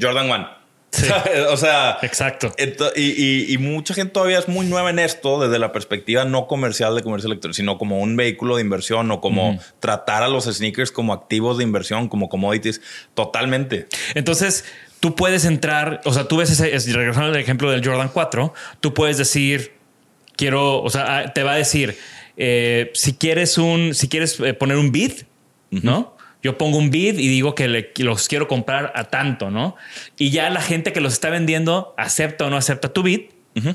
Jordan 0.00 0.30
One. 0.30 0.46
Sí. 0.94 1.06
o 1.50 1.56
sea, 1.56 1.98
Exacto. 2.02 2.52
Y, 2.96 3.02
y- 3.02 3.52
y 3.52 3.58
mucha 3.58 3.94
gente 3.94 4.12
todavía 4.12 4.38
es 4.38 4.48
muy 4.48 4.66
nueva 4.66 4.90
en 4.90 4.98
esto 4.98 5.40
desde 5.40 5.58
la 5.58 5.72
perspectiva 5.72 6.24
no 6.24 6.46
comercial 6.46 6.94
de 6.94 7.02
comercio 7.02 7.26
electrónico, 7.28 7.56
sino 7.56 7.78
como 7.78 7.98
un 8.00 8.16
vehículo 8.16 8.56
de 8.56 8.62
inversión 8.62 9.10
o 9.10 9.20
como 9.20 9.58
tratar 9.80 10.22
a 10.22 10.28
los 10.28 10.44
sneakers 10.44 10.90
como 10.90 11.12
activos 11.12 11.58
de 11.58 11.64
inversión, 11.64 12.08
como 12.08 12.28
commodities. 12.28 12.80
Totalmente. 13.14 13.86
Entonces, 14.14 14.64
tú 15.00 15.14
puedes 15.16 15.44
entrar, 15.44 16.00
o 16.04 16.12
sea, 16.12 16.28
tú 16.28 16.36
ves 16.36 16.50
ese, 16.50 16.74
es- 16.74 16.92
regresando 16.92 17.28
al 17.28 17.36
ejemplo 17.36 17.70
del 17.70 17.84
Jordan 17.84 18.10
4, 18.12 18.52
tú 18.80 18.94
puedes 18.94 19.18
decir, 19.18 19.72
quiero, 20.36 20.82
o 20.82 20.90
sea, 20.90 21.18
ah, 21.18 21.32
te 21.32 21.42
va 21.42 21.52
a 21.52 21.56
decir, 21.56 21.96
eh, 22.36 22.90
si 22.94 23.14
quieres 23.14 23.58
un, 23.58 23.94
si 23.94 24.08
quieres 24.08 24.38
eh, 24.40 24.54
poner 24.54 24.76
un 24.76 24.92
bid, 24.92 25.12
¿no? 25.70 26.13
Yo 26.44 26.56
pongo 26.58 26.78
un 26.78 26.90
bid 26.90 27.18
y 27.18 27.26
digo 27.26 27.56
que, 27.56 27.66
le- 27.66 27.90
que 27.92 28.04
los 28.04 28.28
quiero 28.28 28.46
comprar 28.46 28.92
a 28.94 29.04
tanto, 29.04 29.50
¿no? 29.50 29.74
Y 30.16 30.30
ya 30.30 30.48
la 30.50 30.60
gente 30.60 30.92
que 30.92 31.00
los 31.00 31.14
está 31.14 31.30
vendiendo 31.30 31.94
acepta 31.98 32.44
o 32.46 32.50
no 32.50 32.56
acepta 32.56 32.92
tu 32.92 33.02
bid, 33.02 33.22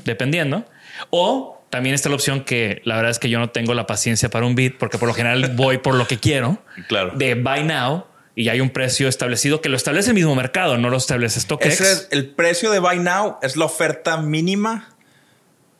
dependiendo. 0.04 0.64
O 1.10 1.62
también 1.70 1.94
está 1.94 2.08
la 2.08 2.14
opción 2.14 2.42
que 2.44 2.80
la 2.84 2.96
verdad 2.96 3.10
es 3.10 3.18
que 3.18 3.28
yo 3.28 3.38
no 3.38 3.50
tengo 3.50 3.74
la 3.74 3.86
paciencia 3.86 4.28
para 4.30 4.46
un 4.46 4.54
bid 4.54 4.72
porque 4.78 4.96
por 4.98 5.08
lo 5.08 5.14
general 5.14 5.52
voy 5.56 5.78
por 5.78 5.94
lo 5.94 6.06
que 6.06 6.18
quiero. 6.18 6.58
Claro. 6.88 7.12
De 7.14 7.34
buy 7.34 7.64
now 7.64 8.06
y 8.36 8.44
ya 8.44 8.52
hay 8.52 8.60
un 8.60 8.70
precio 8.70 9.08
establecido 9.08 9.60
que 9.60 9.68
lo 9.68 9.76
establece 9.76 10.10
el 10.10 10.14
mismo 10.14 10.34
mercado, 10.34 10.78
no 10.78 10.88
lo 10.90 10.96
establece 10.96 11.40
StockX. 11.40 11.66
Ese 11.66 11.92
es 11.92 12.08
el 12.12 12.28
precio 12.30 12.70
de 12.70 12.78
Buy 12.78 13.00
Now, 13.00 13.36
es 13.42 13.56
la 13.56 13.64
oferta 13.66 14.16
mínima 14.18 14.88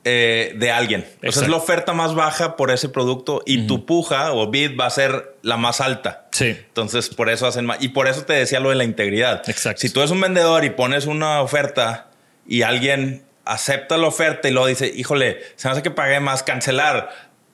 eh, 0.04 0.54
de 0.56 0.70
alguien. 0.70 1.00
O 1.02 1.04
sea, 1.04 1.14
es 1.22 1.28
Exacto. 1.36 1.50
la 1.50 1.56
oferta 1.58 1.92
más 1.92 2.14
baja 2.14 2.56
por 2.56 2.70
ese 2.70 2.88
producto 2.88 3.42
y 3.46 3.66
tu 3.66 3.84
puja 3.86 4.32
o 4.32 4.50
bid 4.50 4.78
va 4.78 4.86
a 4.86 4.90
ser 4.90 5.36
la 5.42 5.56
más 5.56 5.80
alta. 5.80 6.26
Sí. 6.32 6.46
Entonces, 6.48 7.08
por 7.10 7.28
eso 7.28 7.46
hacen 7.46 7.66
más. 7.66 7.78
Y 7.82 7.88
por 7.88 8.08
eso 8.08 8.22
te 8.24 8.32
decía 8.32 8.60
lo 8.60 8.70
de 8.70 8.76
la 8.76 8.84
integridad. 8.84 9.42
Exacto. 9.48 9.80
Si 9.82 9.90
tú 9.90 10.00
eres 10.00 10.10
un 10.10 10.20
vendedor 10.20 10.64
y 10.64 10.70
pones 10.70 11.06
una 11.06 11.42
oferta 11.42 12.08
y 12.46 12.62
alguien 12.62 13.24
acepta 13.44 13.96
la 13.98 14.06
oferta 14.06 14.48
y 14.48 14.52
luego 14.52 14.68
dice, 14.68 14.90
híjole, 14.94 15.38
se 15.56 15.68
me 15.68 15.72
hace 15.72 15.82
que 15.82 15.90
pagué 15.90 16.20
más, 16.20 16.42
cancelar. 16.42 17.10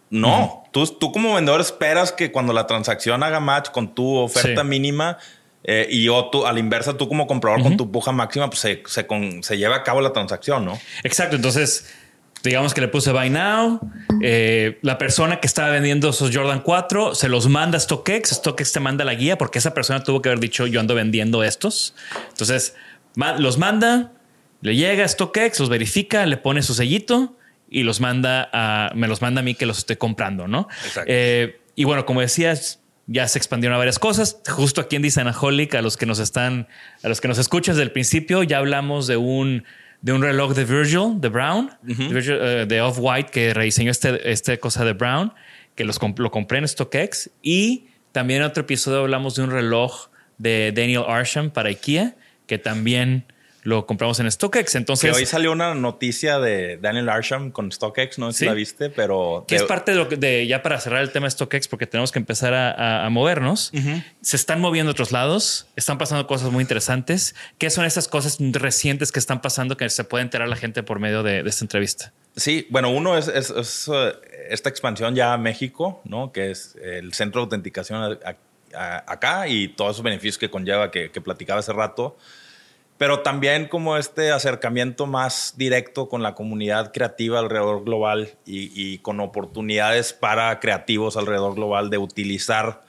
No, 0.08 0.64
tú, 0.70 0.86
tú 0.86 1.10
como 1.10 1.34
vendedor 1.34 1.60
esperas 1.60 2.12
que 2.12 2.30
cuando 2.30 2.52
la 2.52 2.66
transacción 2.68 3.22
haga 3.24 3.40
match 3.40 3.70
con 3.70 3.92
tu 3.94 4.16
oferta 4.18 4.62
Sí. 4.62 4.68
mínima 4.68 5.18
eh, 5.64 5.88
y 5.90 6.04
yo 6.04 6.26
tú, 6.30 6.46
a 6.46 6.52
la 6.52 6.60
inversa, 6.60 6.96
tú 6.96 7.08
como 7.08 7.26
comprador 7.26 7.60
con 7.62 7.76
tu 7.76 7.90
puja 7.90 8.12
máxima, 8.12 8.48
pues 8.48 8.60
se, 8.60 8.84
se, 8.86 9.04
con- 9.08 9.42
se 9.42 9.58
lleva 9.58 9.74
a 9.74 9.82
cabo 9.82 10.00
la 10.00 10.12
transacción, 10.12 10.64
¿no? 10.64 10.78
Exacto. 11.02 11.34
Entonces, 11.34 11.92
digamos 12.46 12.74
que 12.74 12.80
le 12.80 12.88
puse 12.88 13.12
buy 13.12 13.28
now. 13.28 13.80
eh, 14.22 14.78
la 14.82 14.98
persona 14.98 15.40
que 15.40 15.46
estaba 15.46 15.70
vendiendo 15.70 16.10
esos 16.10 16.34
Jordan 16.34 16.60
4 16.60 17.14
se 17.14 17.28
los 17.28 17.48
manda 17.48 17.76
a 17.76 17.80
StockX. 17.80 18.30
StockX 18.30 18.72
te 18.72 18.80
manda 18.80 19.04
la 19.04 19.14
guía 19.14 19.36
porque 19.36 19.58
esa 19.58 19.74
persona 19.74 20.02
tuvo 20.02 20.22
que 20.22 20.28
haber 20.28 20.40
dicho 20.40 20.66
yo 20.66 20.80
ando 20.80 20.94
vendiendo 20.94 21.42
estos. 21.42 21.94
Entonces, 22.30 22.74
los 23.38 23.58
manda, 23.58 24.12
le 24.62 24.76
llega 24.76 25.04
a 25.04 25.08
StockX, 25.08 25.60
los 25.60 25.68
verifica, 25.68 26.24
le 26.26 26.36
pone 26.36 26.62
su 26.62 26.74
sellito 26.74 27.36
y 27.68 27.82
los 27.82 28.00
manda 28.00 28.48
a, 28.52 28.92
me 28.94 29.08
los 29.08 29.20
manda 29.20 29.40
a 29.40 29.44
mí 29.44 29.54
que 29.54 29.66
los 29.66 29.78
estoy 29.78 29.96
comprando, 29.96 30.46
¿no? 30.46 30.68
Eh, 31.06 31.60
y 31.74 31.84
bueno, 31.84 32.06
como 32.06 32.20
decías, 32.20 32.80
ya 33.06 33.28
se 33.28 33.38
expandieron 33.38 33.74
a 33.74 33.78
varias 33.78 33.98
cosas. 33.98 34.38
Justo 34.48 34.80
aquí 34.80 34.96
en 34.96 35.02
Designaholic, 35.02 35.74
a 35.74 35.82
los 35.82 35.96
que 35.96 36.06
nos 36.06 36.18
están, 36.18 36.68
a 37.02 37.08
los 37.08 37.20
que 37.20 37.28
nos 37.28 37.38
escuchan 37.38 37.74
desde 37.74 37.84
el 37.84 37.92
principio, 37.92 38.42
ya 38.42 38.58
hablamos 38.58 39.06
de 39.06 39.16
un, 39.16 39.64
de 40.02 40.12
un 40.12 40.22
reloj 40.22 40.54
de 40.54 40.64
Virgil, 40.64 41.20
de 41.20 41.28
Brown, 41.28 41.70
de, 41.82 41.94
Virgil, 41.94 42.38
eh, 42.40 42.66
de 42.66 42.80
Off-White, 42.80 43.30
que 43.30 43.52
rediseñó 43.54 43.90
este, 43.90 44.30
este 44.30 44.58
cosa 44.58 44.84
de 44.84 44.92
Brown, 44.92 45.32
que 45.74 45.84
los, 45.84 46.00
comp- 46.00 46.18
lo 46.18 46.30
compré 46.30 46.58
en 46.58 46.68
StockX. 46.68 47.30
Y 47.42 47.86
también 48.12 48.40
en 48.42 48.46
otro 48.46 48.62
episodio 48.62 49.00
hablamos 49.00 49.34
de 49.34 49.42
un 49.42 49.50
reloj 49.50 50.08
de 50.38 50.72
Daniel 50.74 51.04
Arsham 51.08 51.50
para 51.50 51.70
IKEA, 51.70 52.14
que 52.46 52.58
también 52.58 53.24
lo 53.66 53.84
compramos 53.84 54.20
en 54.20 54.30
StockX. 54.30 54.76
Entonces, 54.76 55.10
que 55.10 55.16
hoy 55.16 55.26
salió 55.26 55.50
una 55.50 55.74
noticia 55.74 56.38
de 56.38 56.78
Daniel 56.78 57.08
Arsham 57.08 57.50
con 57.50 57.72
StockX, 57.72 58.16
no 58.18 58.30
sé 58.30 58.38
si 58.38 58.44
la 58.44 58.52
viste, 58.52 58.90
pero... 58.90 59.44
Que 59.48 59.56
es 59.56 59.64
parte 59.64 59.90
de 59.90 59.96
lo 59.96 60.08
que, 60.08 60.16
de, 60.16 60.46
ya 60.46 60.62
para 60.62 60.78
cerrar 60.80 61.02
el 61.02 61.10
tema 61.10 61.26
de 61.26 61.32
StockX, 61.32 61.66
porque 61.66 61.88
tenemos 61.88 62.12
que 62.12 62.20
empezar 62.20 62.54
a, 62.54 63.08
movernos. 63.10 63.72
Se 64.20 64.36
están 64.36 64.60
moviendo 64.60 64.90
a 64.90 64.92
otros 64.92 65.10
lados, 65.10 65.66
están 65.74 65.98
pasando 65.98 66.28
cosas 66.28 66.52
muy 66.52 66.62
interesantes. 66.62 67.34
¿Qué 67.58 67.68
son 67.70 67.84
esas 67.84 68.06
cosas 68.06 68.38
recientes 68.38 69.10
que 69.10 69.18
están 69.18 69.42
pasando 69.42 69.76
que 69.76 69.90
se 69.90 70.04
puede 70.04 70.22
enterar 70.22 70.48
la 70.48 70.56
gente 70.56 70.84
por 70.84 71.00
medio 71.00 71.24
de, 71.24 71.40
esta 71.40 71.64
entrevista? 71.64 72.12
Sí, 72.36 72.68
bueno, 72.70 72.90
uno 72.90 73.18
es, 73.18 73.28
eh, 73.28 74.12
esta 74.48 74.68
expansión 74.68 75.16
ya 75.16 75.32
a 75.32 75.38
México, 75.38 76.00
¿no? 76.04 76.30
Que 76.30 76.52
es 76.52 76.76
el 76.80 77.14
centro 77.14 77.40
de 77.40 77.44
autenticación 77.46 78.18
acá 78.72 79.48
y 79.48 79.68
todos 79.68 79.96
esos 79.96 80.04
beneficios 80.04 80.38
que 80.38 80.50
conlleva 80.50 80.92
que, 80.92 81.10
que 81.10 81.20
platicaba 81.20 81.58
hace 81.58 81.72
rato 81.72 82.16
pero 82.98 83.20
también 83.20 83.68
como 83.68 83.96
este 83.96 84.32
acercamiento 84.32 85.06
más 85.06 85.54
directo 85.56 86.08
con 86.08 86.22
la 86.22 86.34
comunidad 86.34 86.92
creativa 86.92 87.38
alrededor 87.38 87.84
global 87.84 88.36
y, 88.46 88.98
con 88.98 89.20
oportunidades 89.20 90.12
para 90.12 90.58
creativos 90.60 91.16
alrededor 91.16 91.54
global 91.54 91.90
de 91.90 91.98
utilizar 91.98 92.82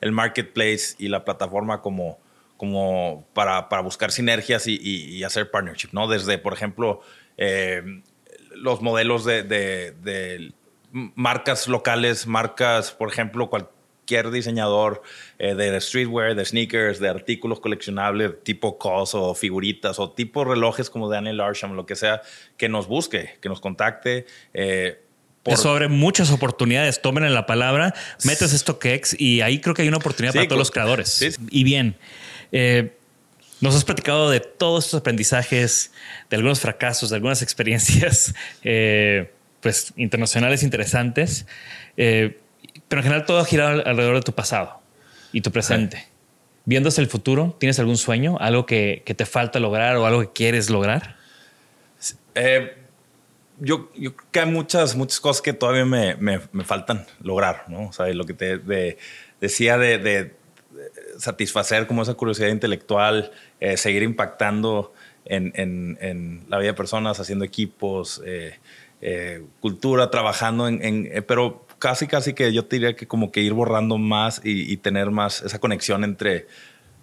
el 0.00 0.12
marketplace 0.12 0.94
y 0.98 1.08
la 1.08 1.24
plataforma 1.24 1.82
como, 1.82 2.18
como 2.56 3.26
para, 3.34 3.68
para 3.68 3.82
buscar 3.82 4.12
sinergias 4.12 4.66
y, 4.68 5.24
hacer 5.24 5.50
partnership, 5.50 5.88
¿no? 5.92 6.06
Desde, 6.06 6.38
por 6.38 6.52
ejemplo, 6.52 7.00
eh, 7.36 7.82
los 8.54 8.80
modelos 8.80 9.24
de, 9.24 10.52
marcas 10.92 11.66
locales, 11.66 12.26
marcas, 12.26 12.92
por 12.92 13.08
ejemplo, 13.08 13.50
cual, 13.50 13.68
cualquier 14.08 14.30
diseñador 14.30 15.02
eh, 15.38 15.54
de 15.54 15.78
streetwear, 15.80 16.34
de 16.34 16.44
sneakers, 16.44 16.98
de 16.98 17.08
artículos 17.08 17.60
coleccionables 17.60 18.42
tipo 18.42 18.78
COS 18.78 19.14
o 19.14 19.34
figuritas 19.34 19.98
o 19.98 20.10
tipo 20.10 20.44
relojes 20.44 20.88
como 20.88 21.10
Daniel 21.10 21.40
Arsham, 21.40 21.72
lo 21.72 21.84
que 21.84 21.94
sea, 21.94 22.22
que 22.56 22.70
nos 22.70 22.86
busque, 22.86 23.36
que 23.42 23.48
nos 23.50 23.60
contacte. 23.60 24.26
Eh, 24.54 25.02
sobre 25.56 25.88
muchas 25.88 26.30
oportunidades. 26.30 27.00
Tomen 27.02 27.24
en 27.24 27.34
la 27.34 27.46
palabra, 27.46 27.94
metes 28.24 28.52
esto 28.52 28.78
que 28.78 29.00
y 29.18 29.40
ahí 29.42 29.60
creo 29.60 29.74
que 29.74 29.82
hay 29.82 29.88
una 29.88 29.98
oportunidad 29.98 30.34
para 30.34 30.46
todos 30.46 30.58
los 30.58 30.70
creadores. 30.70 31.38
Y 31.50 31.64
bien, 31.64 31.96
eh, 32.52 32.92
nos 33.60 33.74
has 33.74 33.84
platicado 33.84 34.30
de 34.30 34.40
todos 34.40 34.86
estos 34.86 35.00
aprendizajes, 35.00 35.92
de 36.30 36.36
algunos 36.36 36.60
fracasos, 36.60 37.10
de 37.10 37.16
algunas 37.16 37.42
experiencias, 37.46 38.34
pues 39.60 39.92
internacionales 39.96 40.62
interesantes. 40.62 41.46
Pero 42.88 43.00
en 43.00 43.04
general 43.04 43.26
todo 43.26 43.44
gira 43.44 43.70
alrededor 43.70 44.16
de 44.16 44.22
tu 44.22 44.32
pasado 44.32 44.80
y 45.32 45.42
tu 45.42 45.52
presente. 45.52 46.08
Viendo 46.64 46.88
hacia 46.88 47.02
el 47.02 47.08
futuro, 47.08 47.56
¿tienes 47.58 47.78
algún 47.78 47.96
sueño? 47.96 48.36
¿Algo 48.40 48.66
que, 48.66 49.02
te 49.04 49.26
falta 49.26 49.58
lograr 49.58 49.96
o 49.96 50.06
algo 50.06 50.20
que 50.20 50.32
quieres 50.32 50.70
lograr? 50.70 51.16
Eh, 52.34 52.76
yo, 53.58 53.90
yo, 53.96 54.14
creo 54.14 54.28
que 54.30 54.40
hay 54.40 54.50
muchas, 54.50 54.94
muchas 54.96 55.20
cosas 55.20 55.42
que 55.42 55.52
todavía 55.52 55.84
me, 55.84 56.16
me, 56.16 56.64
faltan 56.64 57.06
lograr, 57.22 57.64
¿no? 57.68 57.88
O 57.88 57.92
sea, 57.92 58.06
lo 58.08 58.24
que 58.24 58.34
te 58.34 58.96
decía 59.40 59.78
de, 59.78 60.34
satisfacer 61.18 61.86
como 61.86 62.02
esa 62.02 62.14
curiosidad 62.14 62.48
intelectual, 62.48 63.32
eh, 63.60 63.76
seguir 63.76 64.02
impactando 64.02 64.92
en, 65.24 65.52
en, 65.56 65.98
en, 66.00 66.44
la 66.48 66.58
vida 66.58 66.68
de 66.68 66.74
personas, 66.74 67.18
haciendo 67.18 67.44
equipos, 67.44 68.22
eh, 68.24 69.42
cultura, 69.60 70.10
trabajando 70.10 70.68
en, 70.68 70.84
en 70.84 71.24
pero 71.26 71.67
casi, 71.78 72.06
casi 72.06 72.34
que 72.34 72.52
yo 72.52 72.64
te 72.64 72.76
diría 72.76 72.96
que 72.96 73.06
como 73.06 73.32
que 73.32 73.40
ir 73.40 73.52
borrando 73.52 73.98
más 73.98 74.40
y, 74.44 74.76
tener 74.78 75.10
más 75.10 75.42
esa 75.42 75.58
conexión 75.58 76.04
entre 76.04 76.46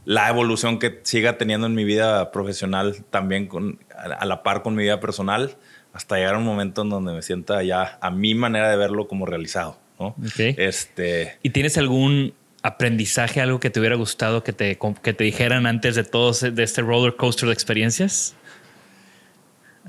la 0.05 0.30
evolución 0.30 0.80
que 0.80 0.99
siga 1.03 1.38
teniendo 1.38 1.67
en 1.67 1.73
mi 1.73 1.84
vida 1.84 2.32
profesional 2.32 3.03
también 3.09 3.47
con, 3.47 3.80
a 3.97 4.26
la 4.26 4.43
par 4.43 4.61
con 4.61 4.76
mi 4.76 4.84
vida 4.84 4.99
personal 4.99 5.55
hasta 5.93 6.17
llegar 6.17 6.36
a 6.36 6.38
un 6.38 6.43
momento 6.43 6.84
en 6.84 6.89
donde 6.89 7.13
me 7.13 7.21
sienta 7.21 7.63
ya 7.63 7.97
a 8.01 8.11
mi 8.11 8.36
manera 8.36 8.69
de 8.69 8.76
verlo 8.76 9.07
como 9.07 9.26
realizado. 9.26 9.78
¿no? 9.99 10.13
Este, 10.38 11.38
¿Y 11.41 11.51
tienes 11.51 11.78
algún 11.78 12.34
aprendizaje, 12.61 13.41
algo 13.41 13.59
que 13.59 13.69
te 13.69 13.80
hubiera 13.80 13.95
gustado 13.95 14.43
que 14.43 14.51
te, 14.51 14.78
que 15.01 15.13
te 15.13 15.23
dijeran 15.23 15.65
antes 15.65 15.95
de 15.95 16.03
todo 16.03 16.34
de 16.34 16.63
este 16.63 16.82
roller 16.82 17.15
coaster 17.15 17.47
de 17.47 17.53
experiencias? 17.53 18.36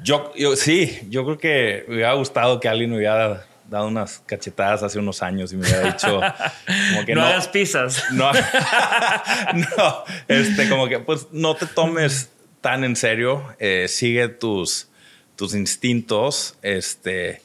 Yo, 0.03 0.32
yo 0.37 0.55
sí, 0.57 0.99
yo 1.09 1.24
creo 1.24 1.39
que 1.39 1.84
me 1.89 1.95
hubiera 1.95 2.12
gustado 2.12 2.61
que 2.61 2.68
alguien 2.68 2.91
me 2.91 2.99
hubiera 2.99 3.47
dado 3.69 3.89
unas 3.89 4.23
cachetadas 4.27 4.83
hace 4.83 4.99
unos 4.99 5.23
años 5.23 5.53
y 5.53 5.57
me 5.57 5.67
había 5.67 5.93
dicho 5.93 6.21
como 6.91 7.07
que 7.07 7.14
no, 7.14 7.23
no 7.23 7.27
hagas 7.27 7.49
pizzas. 7.49 8.05
No, 8.12 8.33
no, 9.55 10.05
este, 10.29 10.69
como 10.69 10.89
que 10.89 10.99
pues 10.99 11.29
no 11.33 11.55
te 11.57 11.67
tomes 11.67 12.31
tan 12.61 12.85
en 12.85 12.97
serio, 12.97 13.45
eh, 13.59 13.87
sigue 13.89 14.29
tus, 14.29 14.89
tus 15.37 15.55
instintos, 15.55 16.57
este, 16.62 17.41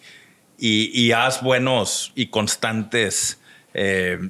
y, 0.58 1.12
haz 1.12 1.42
buenos 1.42 2.12
y 2.16 2.28
constantes 2.28 3.40
eh, 3.74 4.30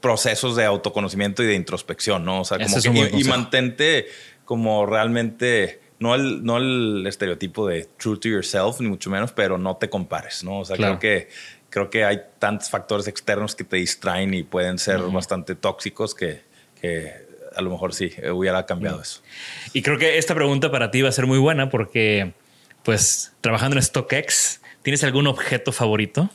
procesos 0.00 0.56
de 0.56 0.64
autoconocimiento 0.64 1.42
y 1.42 1.46
de 1.46 1.54
introspección, 1.54 2.24
¿no? 2.24 2.40
O 2.40 2.44
sea, 2.44 2.58
como 2.58 2.80
que, 2.80 3.10
y 3.16 3.24
mantente 3.24 4.06
como 4.44 4.86
realmente 4.86 5.79
no 6.00 6.14
el, 6.14 6.42
no 6.42 6.56
el 6.56 7.06
estereotipo 7.06 7.68
de 7.68 7.88
true 7.98 8.18
to 8.18 8.28
yourself, 8.28 8.80
ni 8.80 8.88
mucho 8.88 9.10
menos, 9.10 9.32
pero 9.32 9.58
no 9.58 9.76
te 9.76 9.88
compares, 9.88 10.42
¿no? 10.42 10.60
O 10.60 10.64
sea, 10.64 10.76
creo 10.76 10.98
que 10.98 11.28
creo 11.68 11.88
que 11.88 12.04
hay 12.04 12.22
tantos 12.38 12.68
factores 12.68 13.06
externos 13.06 13.54
que 13.54 13.62
te 13.62 13.76
distraen 13.76 14.34
y 14.34 14.42
pueden 14.42 14.78
ser 14.78 14.98
bastante 15.02 15.54
tóxicos 15.54 16.14
que, 16.14 16.42
que, 16.80 17.12
a 17.54 17.62
lo 17.62 17.70
mejor 17.70 17.94
sí 17.94 18.12
hubiera 18.32 18.66
cambiado 18.66 19.00
eso. 19.00 19.22
Y 19.72 19.82
creo 19.82 19.98
que 19.98 20.18
esta 20.18 20.34
pregunta 20.34 20.70
para 20.70 20.90
ti 20.90 21.02
va 21.02 21.10
a 21.10 21.12
ser 21.12 21.26
muy 21.26 21.38
buena 21.38 21.68
porque, 21.70 22.32
pues, 22.82 23.32
trabajando 23.40 23.76
en 23.76 23.82
StockX, 23.82 24.60
¿tienes 24.82 25.04
algún 25.04 25.26
objeto 25.26 25.70
favorito? 25.70 26.30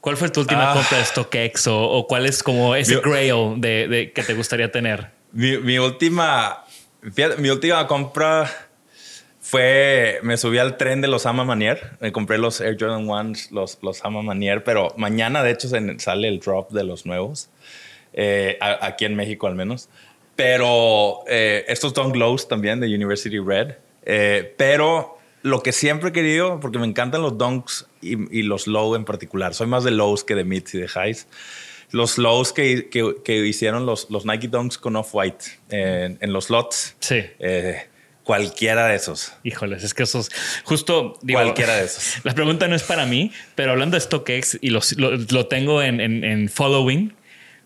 ¿Cuál 0.00 0.16
fue 0.16 0.28
tu 0.28 0.40
última 0.40 0.72
ah. 0.72 0.74
compra 0.74 0.98
de 0.98 1.04
StockX 1.04 1.68
o, 1.68 1.80
o, 1.80 2.06
cuál 2.06 2.26
es 2.26 2.42
como 2.42 2.74
ese 2.74 3.00
grail 3.00 3.60
de, 3.60 3.88
de, 3.88 4.12
que 4.12 4.22
te 4.22 4.34
gustaría 4.34 4.70
tener? 4.70 5.10
Mi, 5.32 5.56
mi 5.58 5.78
última 5.78 6.64
mi 7.38 7.50
última 7.50 7.86
compra 7.86 8.48
fue, 9.40 10.20
me 10.22 10.36
subí 10.36 10.58
al 10.58 10.76
tren 10.76 11.00
de 11.00 11.08
los 11.08 11.26
Ama 11.26 11.44
Manier. 11.44 11.96
Me 12.00 12.12
compré 12.12 12.38
los 12.38 12.60
Air 12.60 12.76
Jordan 12.78 13.08
Ones, 13.08 13.50
los, 13.50 13.78
los 13.82 14.04
Ama 14.04 14.22
Manier, 14.22 14.62
pero 14.62 14.94
mañana 14.96 15.42
de 15.42 15.50
hecho 15.50 15.68
sale 15.98 16.28
el 16.28 16.38
drop 16.38 16.70
de 16.70 16.84
los 16.84 17.04
nuevos, 17.06 17.50
eh, 18.12 18.56
aquí 18.60 19.04
en 19.04 19.16
México 19.16 19.48
al 19.48 19.56
menos. 19.56 19.88
Pero 20.36 21.24
eh, 21.26 21.64
estos 21.68 21.92
Dunk 21.92 22.14
Lows 22.14 22.46
también 22.48 22.78
de 22.80 22.86
University 22.86 23.38
Red. 23.38 23.74
Eh, 24.04 24.54
pero 24.56 25.18
lo 25.42 25.60
que 25.60 25.72
siempre 25.72 26.10
he 26.10 26.12
querido, 26.12 26.60
porque 26.60 26.78
me 26.78 26.86
encantan 26.86 27.20
los 27.20 27.36
Dunks 27.36 27.86
y, 28.00 28.38
y, 28.38 28.42
los 28.42 28.68
Low 28.68 28.94
en 28.94 29.04
particular. 29.04 29.54
Soy 29.54 29.66
más 29.66 29.82
de 29.82 29.90
Lows 29.90 30.22
que 30.22 30.36
de 30.36 30.44
Mids 30.44 30.74
y 30.74 30.78
de 30.78 30.86
Highs 30.86 31.26
los 31.92 32.18
lows 32.18 32.52
que, 32.52 32.88
que, 32.90 33.46
hicieron 33.46 33.86
los, 33.86 34.10
los 34.10 34.24
Nike 34.26 34.48
Dunks 34.48 34.78
con 34.78 34.96
Off-White 34.96 35.44
en, 35.70 36.32
los 36.32 36.50
lots. 36.50 36.96
Sí. 37.00 37.22
Eh, 37.38 37.86
cualquiera 38.24 38.86
de 38.86 38.96
esos. 38.96 39.34
Híjoles, 39.42 39.84
es 39.84 39.94
que 39.94 40.04
esos, 40.04 40.30
justo 40.64 41.18
cualquiera 41.30 41.76
de 41.76 41.84
esos. 41.84 42.16
La 42.24 42.34
pregunta 42.34 42.66
no 42.68 42.74
es 42.74 42.82
para 42.82 43.06
mí, 43.06 43.32
pero 43.54 43.72
hablando 43.72 43.96
de 43.96 44.00
StockX 44.00 44.58
y 44.60 44.70
los, 44.70 44.96
lo, 44.96 45.46
tengo 45.46 45.82
en, 45.82 46.00
en, 46.00 46.48
following 46.48 47.14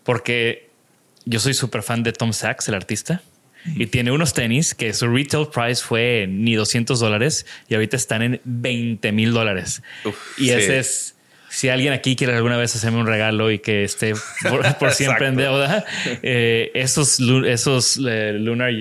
porque 0.03 0.69
yo 1.25 1.39
soy 1.39 1.53
súper 1.53 1.83
fan 1.83 2.03
de 2.03 2.13
Tom 2.13 2.33
Sachs, 2.33 2.67
el 2.67 2.75
artista. 2.75 3.21
Y 3.75 3.87
tiene 3.87 4.11
unos 4.11 4.33
tenis 4.33 4.73
que 4.73 4.93
su 4.93 5.07
retail 5.07 5.47
price 5.47 5.83
fue 5.83 6.25
ni 6.29 6.55
200 6.55 7.01
dólares 7.01 7.45
y 7.67 7.73
ahorita 7.73 7.97
están 7.97 8.21
en 8.21 8.41
20 8.45 9.11
mil 9.11 9.33
dólares. 9.33 9.81
Y 10.37 10.51
ese 10.51 10.79
es 10.79 11.16
si 11.57 11.69
alguien 11.69 11.91
aquí 11.91 12.15
quiere 12.15 12.35
alguna 12.35 12.55
vez 12.55 12.75
hacerme 12.75 12.99
un 12.99 13.07
regalo 13.07 13.49
y 13.49 13.57
que 13.57 13.83
esté 13.83 14.13
por, 14.77 14.91
siempre 14.91 15.25
en 15.25 15.35
deuda, 15.37 15.83
eh, 16.21 16.69
esos, 16.75 17.19
esos 17.19 17.99
eh, 18.07 18.33
Lunar, 18.33 18.71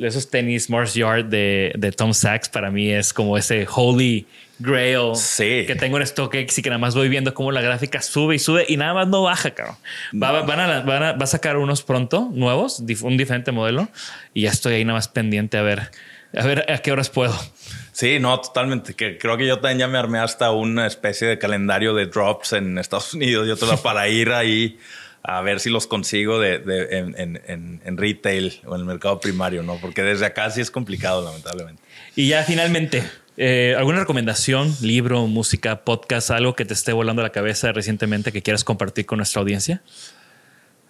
esos 0.00 0.30
tenis 0.30 0.70
Mars 0.70 0.94
Yard 0.94 1.24
de, 1.24 1.72
de, 1.76 1.90
Tom 1.90 2.14
Sachs 2.14 2.48
para 2.48 2.70
mí 2.70 2.92
es 2.92 3.12
como 3.12 3.36
ese 3.36 3.66
holy 3.68 4.24
grail 4.60 5.14
que 5.36 5.74
tengo 5.76 5.98
en 5.98 6.06
StockX 6.06 6.56
y 6.56 6.62
que 6.62 6.70
nada 6.70 6.78
más 6.78 6.94
voy 6.94 7.08
viendo 7.08 7.34
cómo 7.34 7.50
la 7.50 7.60
gráfica 7.60 8.00
sube 8.00 8.36
y 8.36 8.38
sube 8.38 8.64
y 8.68 8.76
nada 8.76 8.94
más 8.94 9.08
no 9.08 9.22
baja, 9.22 9.50
cabrón. 9.50 9.74
Va, 10.14 10.42
van 10.42 10.60
a, 10.60 10.82
van 10.82 11.02
a, 11.02 11.12
va 11.14 11.24
a 11.24 11.26
sacar 11.26 11.56
unos 11.56 11.82
pronto 11.82 12.30
nuevos, 12.32 12.84
un 13.02 13.16
diferente 13.16 13.50
modelo 13.50 13.88
y 14.32 14.42
ya 14.42 14.50
estoy 14.50 14.74
ahí 14.74 14.84
nada 14.84 14.98
más 14.98 15.08
pendiente 15.08 15.58
a 15.58 15.62
ver, 15.62 15.90
a 16.36 16.46
ver 16.46 16.70
a 16.70 16.78
qué 16.78 16.92
horas 16.92 17.10
puedo. 17.10 17.36
Sí, 17.96 18.18
no, 18.20 18.38
totalmente. 18.38 18.92
Que 18.92 19.16
creo 19.16 19.38
que 19.38 19.46
yo 19.46 19.58
también 19.58 19.78
ya 19.78 19.88
me 19.88 19.96
armé 19.96 20.18
hasta 20.18 20.50
una 20.50 20.86
especie 20.86 21.26
de 21.28 21.38
calendario 21.38 21.94
de 21.94 22.04
drops 22.04 22.52
en 22.52 22.76
Estados 22.76 23.14
Unidos. 23.14 23.48
Yo 23.48 23.56
todo 23.56 23.74
para 23.82 24.06
ir 24.06 24.32
ahí 24.32 24.78
a 25.22 25.40
ver 25.40 25.60
si 25.60 25.70
los 25.70 25.86
consigo 25.86 26.38
de, 26.38 26.56
en, 26.90 27.96
retail 27.96 28.60
o 28.66 28.74
en 28.74 28.82
el 28.82 28.86
mercado 28.86 29.18
primario, 29.18 29.62
¿no? 29.62 29.78
Porque 29.80 30.02
desde 30.02 30.26
acá 30.26 30.50
sí 30.50 30.60
es 30.60 30.70
complicado, 30.70 31.24
lamentablemente. 31.24 31.82
Y 32.14 32.28
ya 32.28 32.42
finalmente, 32.42 33.02
eh, 33.38 33.74
¿alguna 33.78 34.00
recomendación, 34.00 34.76
libro, 34.82 35.26
música, 35.26 35.82
podcast, 35.82 36.30
algo 36.32 36.54
que 36.54 36.66
te 36.66 36.74
esté 36.74 36.92
volando 36.92 37.22
la 37.22 37.32
cabeza 37.32 37.72
recientemente 37.72 38.30
que 38.30 38.42
quieras 38.42 38.62
compartir 38.62 39.06
con 39.06 39.16
nuestra 39.16 39.40
audiencia? 39.40 39.80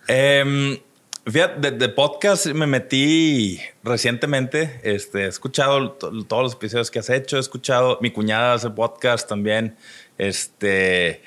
Em, 0.08 0.76
Fíjate, 1.28 1.72
de, 1.72 1.88
podcast 1.88 2.46
me 2.46 2.68
metí 2.68 3.58
recientemente. 3.82 4.80
Este, 4.84 5.24
he 5.24 5.26
escuchado 5.26 5.90
todos 5.90 6.42
los 6.44 6.52
episodios 6.52 6.88
que 6.88 7.00
has 7.00 7.10
hecho. 7.10 7.36
He 7.36 7.40
escuchado 7.40 7.98
mi 8.00 8.12
cuñada 8.12 8.54
hace 8.54 8.70
podcast 8.70 9.28
también. 9.28 9.74
Este, 10.18 11.20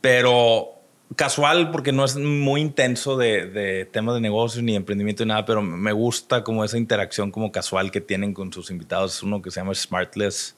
pero 0.00 0.72
casual 1.14 1.70
porque 1.70 1.92
no 1.92 2.04
es 2.04 2.16
muy 2.16 2.60
intenso 2.60 3.16
de, 3.16 3.88
temas 3.92 4.16
de 4.16 4.20
negocio 4.20 4.62
ni 4.62 4.74
emprendimiento 4.74 5.24
ni 5.24 5.28
nada, 5.28 5.44
pero 5.44 5.62
me 5.62 5.92
gusta 5.92 6.42
como 6.42 6.64
esa 6.64 6.76
interacción 6.76 7.30
como 7.30 7.52
casual 7.52 7.92
que 7.92 8.00
tienen 8.00 8.34
con 8.34 8.52
sus 8.52 8.68
invitados. 8.72 9.14
Es 9.14 9.22
uno 9.22 9.40
que 9.40 9.52
se 9.52 9.60
llama 9.60 9.76
Smartless 9.76 10.56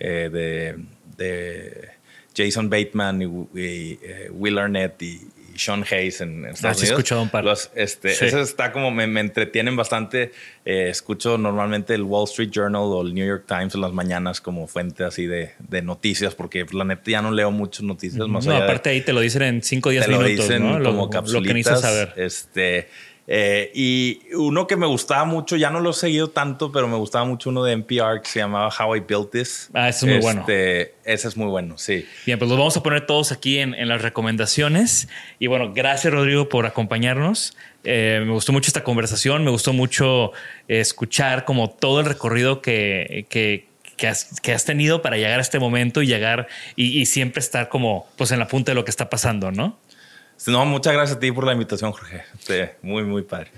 eh, 0.00 0.78
de, 1.18 1.90
Jason 2.34 2.70
Bateman 2.70 3.20
y, 3.20 3.98
eh, 4.02 4.30
Will 4.32 4.56
Arnett 4.56 5.02
y, 5.02 5.20
sean 5.56 5.84
Hayes 5.90 6.20
en, 6.20 6.44
Estados 6.46 6.82
ah, 6.82 6.84
he 6.84 6.88
escuchado 6.88 7.22
un 7.22 7.28
par. 7.28 7.44
este, 7.74 8.40
está 8.40 8.72
como 8.72 8.90
me, 8.90 9.04
entretienen 9.20 9.76
bastante. 9.76 10.32
Eh, 10.64 10.88
escucho 10.88 11.36
normalmente 11.36 11.94
el 11.94 12.02
Wall 12.02 12.24
Street 12.24 12.50
Journal 12.50 12.82
o 12.82 13.02
el 13.02 13.14
New 13.14 13.26
York 13.26 13.44
Times 13.46 13.74
en 13.74 13.80
las 13.80 13.92
mañanas 13.92 14.40
como 14.40 14.66
fuente 14.66 15.04
así 15.04 15.26
de, 15.26 15.52
de 15.58 15.82
noticias, 15.82 16.34
porque 16.34 16.66
la 16.72 16.84
neta 16.84 17.10
ya 17.10 17.22
no 17.22 17.30
leo 17.30 17.50
muchas 17.50 17.82
noticias 17.82 18.26
más 18.28 18.46
no, 18.46 18.56
aparte 18.56 18.90
ahí 18.90 19.00
te 19.00 19.12
lo 19.12 19.20
dicen 19.20 19.42
en 19.42 19.62
5 19.62 19.88
o 19.88 19.92
10 19.92 20.08
minutos. 20.08 20.24
Lo 20.24 20.28
dicen 20.28 20.62
como 20.62 20.78
lo, 20.78 21.22
lo 21.22 21.42
que 21.42 21.54
necesitas 21.54 21.80
saber. 21.80 22.12
Este, 22.16 22.88
eh, 23.26 23.70
y 23.74 24.20
uno 24.34 24.66
que 24.66 24.76
me 24.76 24.86
gustaba 24.86 25.24
mucho, 25.24 25.56
ya 25.56 25.70
no 25.70 25.80
lo 25.80 25.90
he 25.90 25.94
seguido 25.94 26.28
tanto, 26.28 26.70
pero 26.70 26.88
me 26.88 26.96
gustaba 26.96 27.24
mucho 27.24 27.50
uno 27.50 27.64
de 27.64 27.72
NPR 27.72 28.20
que 28.22 28.28
se 28.28 28.40
llamaba 28.40 28.68
How 28.68 28.96
I 28.96 29.00
Built 29.00 29.30
This. 29.30 29.70
Ah, 29.72 29.88
ese 29.88 30.06
es 30.06 30.12
muy 30.12 30.20
bueno. 30.20 30.40
Este, 30.40 30.94
ese 31.04 31.28
es 31.28 31.36
muy 31.36 31.46
bueno, 31.46 31.78
sí. 31.78 32.06
Bien, 32.26 32.38
pues 32.38 32.48
los 32.50 32.58
vamos 32.58 32.76
a 32.76 32.82
poner 32.82 33.06
todos 33.06 33.32
aquí 33.32 33.58
en, 33.58 33.74
en 33.74 33.88
las 33.88 34.02
recomendaciones. 34.02 35.08
Y 35.38 35.46
bueno, 35.46 35.72
gracias 35.72 36.12
Rodrigo 36.12 36.48
por 36.48 36.66
acompañarnos. 36.66 37.56
Eh, 37.84 38.22
me 38.24 38.32
gustó 38.32 38.52
mucho 38.52 38.68
esta 38.68 38.82
conversación, 38.82 39.44
me 39.44 39.50
gustó 39.50 39.72
mucho 39.72 40.32
eh, 40.68 40.80
escuchar 40.80 41.44
como 41.44 41.70
todo 41.70 42.00
el 42.00 42.06
recorrido 42.06 42.62
que, 42.62 43.26
que, 43.28 43.66
que 43.96 44.08
has, 44.08 44.40
que 44.40 44.52
has, 44.52 44.64
tenido 44.64 45.02
para 45.02 45.18
llegar 45.18 45.38
a 45.38 45.42
este 45.42 45.58
momento 45.58 46.00
y 46.00 46.06
llegar 46.06 46.48
y, 46.76 46.98
y, 46.98 47.04
siempre 47.04 47.40
estar 47.40 47.68
como 47.68 48.06
pues 48.16 48.32
en 48.32 48.38
la 48.38 48.48
punta 48.48 48.72
de 48.72 48.74
lo 48.74 48.84
que 48.86 48.90
está 48.90 49.10
pasando, 49.10 49.52
¿no? 49.52 49.76
No, 50.46 50.64
muchas 50.66 50.92
gracias 50.92 51.16
a 51.16 51.20
ti 51.20 51.32
por 51.32 51.46
la 51.46 51.52
invitación, 51.52 51.92
Jorge. 51.92 52.24
muy, 52.82 53.04
muy 53.04 53.22
padre. 53.22 53.50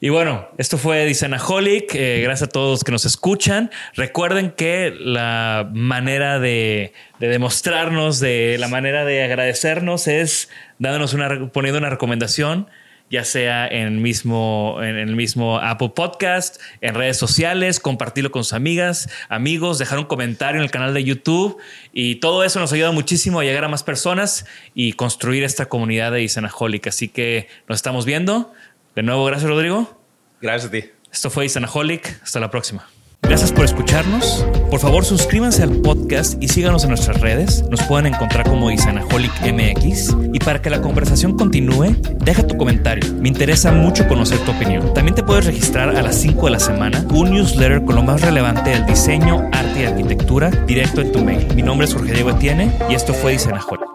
Y 0.00 0.10
bueno, 0.10 0.48
esto 0.58 0.76
fue 0.76 1.04
Designaholic. 1.04 1.94
Eh, 1.94 2.20
gracias 2.22 2.48
a 2.48 2.52
todos 2.52 2.84
que 2.84 2.92
nos 2.92 3.06
escuchan. 3.06 3.70
Recuerden 3.94 4.50
que 4.50 4.94
la 4.98 5.68
manera 5.72 6.38
de, 6.38 6.92
demostrarnos, 7.18 8.20
de 8.20 8.56
la 8.58 8.68
manera 8.68 9.04
de 9.04 9.24
agradecernos 9.24 10.06
es 10.06 10.50
dándonos 10.78 11.14
una, 11.14 11.50
poniendo 11.50 11.78
una 11.78 11.88
recomendación 11.88 12.68
ya 13.10 13.24
sea 13.24 13.66
en 13.66 13.86
el 13.86 13.98
mismo, 13.98 14.78
en 14.82 14.96
el 14.96 15.14
mismo 15.14 15.58
Apple 15.58 15.92
Podcast, 15.94 16.60
en 16.80 16.94
redes 16.94 17.16
sociales, 17.16 17.80
compartirlo 17.80 18.30
con 18.30 18.44
sus 18.44 18.52
amigas, 18.52 19.08
amigos, 19.28 19.78
dejar 19.78 19.98
un 19.98 20.06
comentario 20.06 20.60
en 20.60 20.64
el 20.64 20.70
canal 20.70 20.94
de 20.94 21.04
YouTube 21.04 21.58
y 21.92 22.16
todo 22.16 22.44
eso 22.44 22.58
nos 22.58 22.72
ayuda 22.72 22.92
muchísimo 22.92 23.40
a 23.40 23.44
llegar 23.44 23.64
a 23.64 23.68
más 23.68 23.82
personas 23.82 24.46
y 24.74 24.94
construir 24.94 25.44
esta 25.44 25.66
comunidad 25.66 26.12
de 26.12 26.22
Isanaholic. 26.22 26.88
Así 26.88 27.08
que 27.08 27.48
nos 27.68 27.76
estamos 27.76 28.04
viendo. 28.04 28.52
De 28.94 29.02
nuevo, 29.02 29.24
gracias 29.24 29.48
Rodrigo. 29.48 30.00
Gracias 30.40 30.68
a 30.68 30.72
ti. 30.72 30.84
Esto 31.12 31.30
fue 31.30 31.46
Isanaholic. 31.46 32.20
Hasta 32.22 32.40
la 32.40 32.50
próxima. 32.50 32.95
Gracias 33.28 33.50
por 33.50 33.64
escucharnos. 33.64 34.46
Por 34.70 34.78
favor, 34.78 35.04
suscríbanse 35.04 35.64
al 35.64 35.72
podcast 35.82 36.40
y 36.40 36.46
síganos 36.46 36.84
en 36.84 36.90
nuestras 36.90 37.20
redes. 37.20 37.64
Nos 37.68 37.82
pueden 37.82 38.14
encontrar 38.14 38.48
como 38.48 38.70
Isanaholic 38.70 39.32
MX. 39.40 40.14
Y 40.32 40.38
para 40.38 40.62
que 40.62 40.70
la 40.70 40.80
conversación 40.80 41.36
continúe, 41.36 41.96
deja 42.20 42.46
tu 42.46 42.56
comentario. 42.56 43.12
Me 43.14 43.28
interesa 43.28 43.72
mucho 43.72 44.06
conocer 44.06 44.38
tu 44.44 44.52
opinión. 44.52 44.94
También 44.94 45.16
te 45.16 45.24
puedes 45.24 45.44
registrar 45.44 45.96
a 45.96 46.02
las 46.02 46.16
5 46.20 46.46
de 46.46 46.52
la 46.52 46.60
semana 46.60 47.04
un 47.10 47.32
newsletter 47.32 47.84
con 47.84 47.96
lo 47.96 48.02
más 48.04 48.20
relevante 48.20 48.70
del 48.70 48.86
diseño, 48.86 49.50
arte 49.52 49.82
y 49.82 49.84
arquitectura 49.86 50.50
directo 50.50 51.00
en 51.00 51.10
tu 51.10 51.18
mail. 51.24 51.52
Mi 51.56 51.62
nombre 51.62 51.86
es 51.86 51.94
Jorge 51.94 52.12
Diego 52.12 52.30
Etienne 52.30 52.72
y 52.88 52.94
esto 52.94 53.12
fue 53.12 53.34
Isanaholic. 53.34 53.90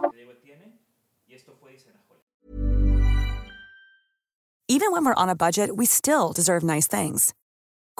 Even 4.67 4.91
when 4.91 5.03
we're 5.05 5.13
on 5.15 5.29
a 5.29 5.35
budget, 5.35 5.71
we 5.75 5.85
still 5.85 6.31
deserve 6.33 6.63
nice 6.63 6.87
things. 6.87 7.33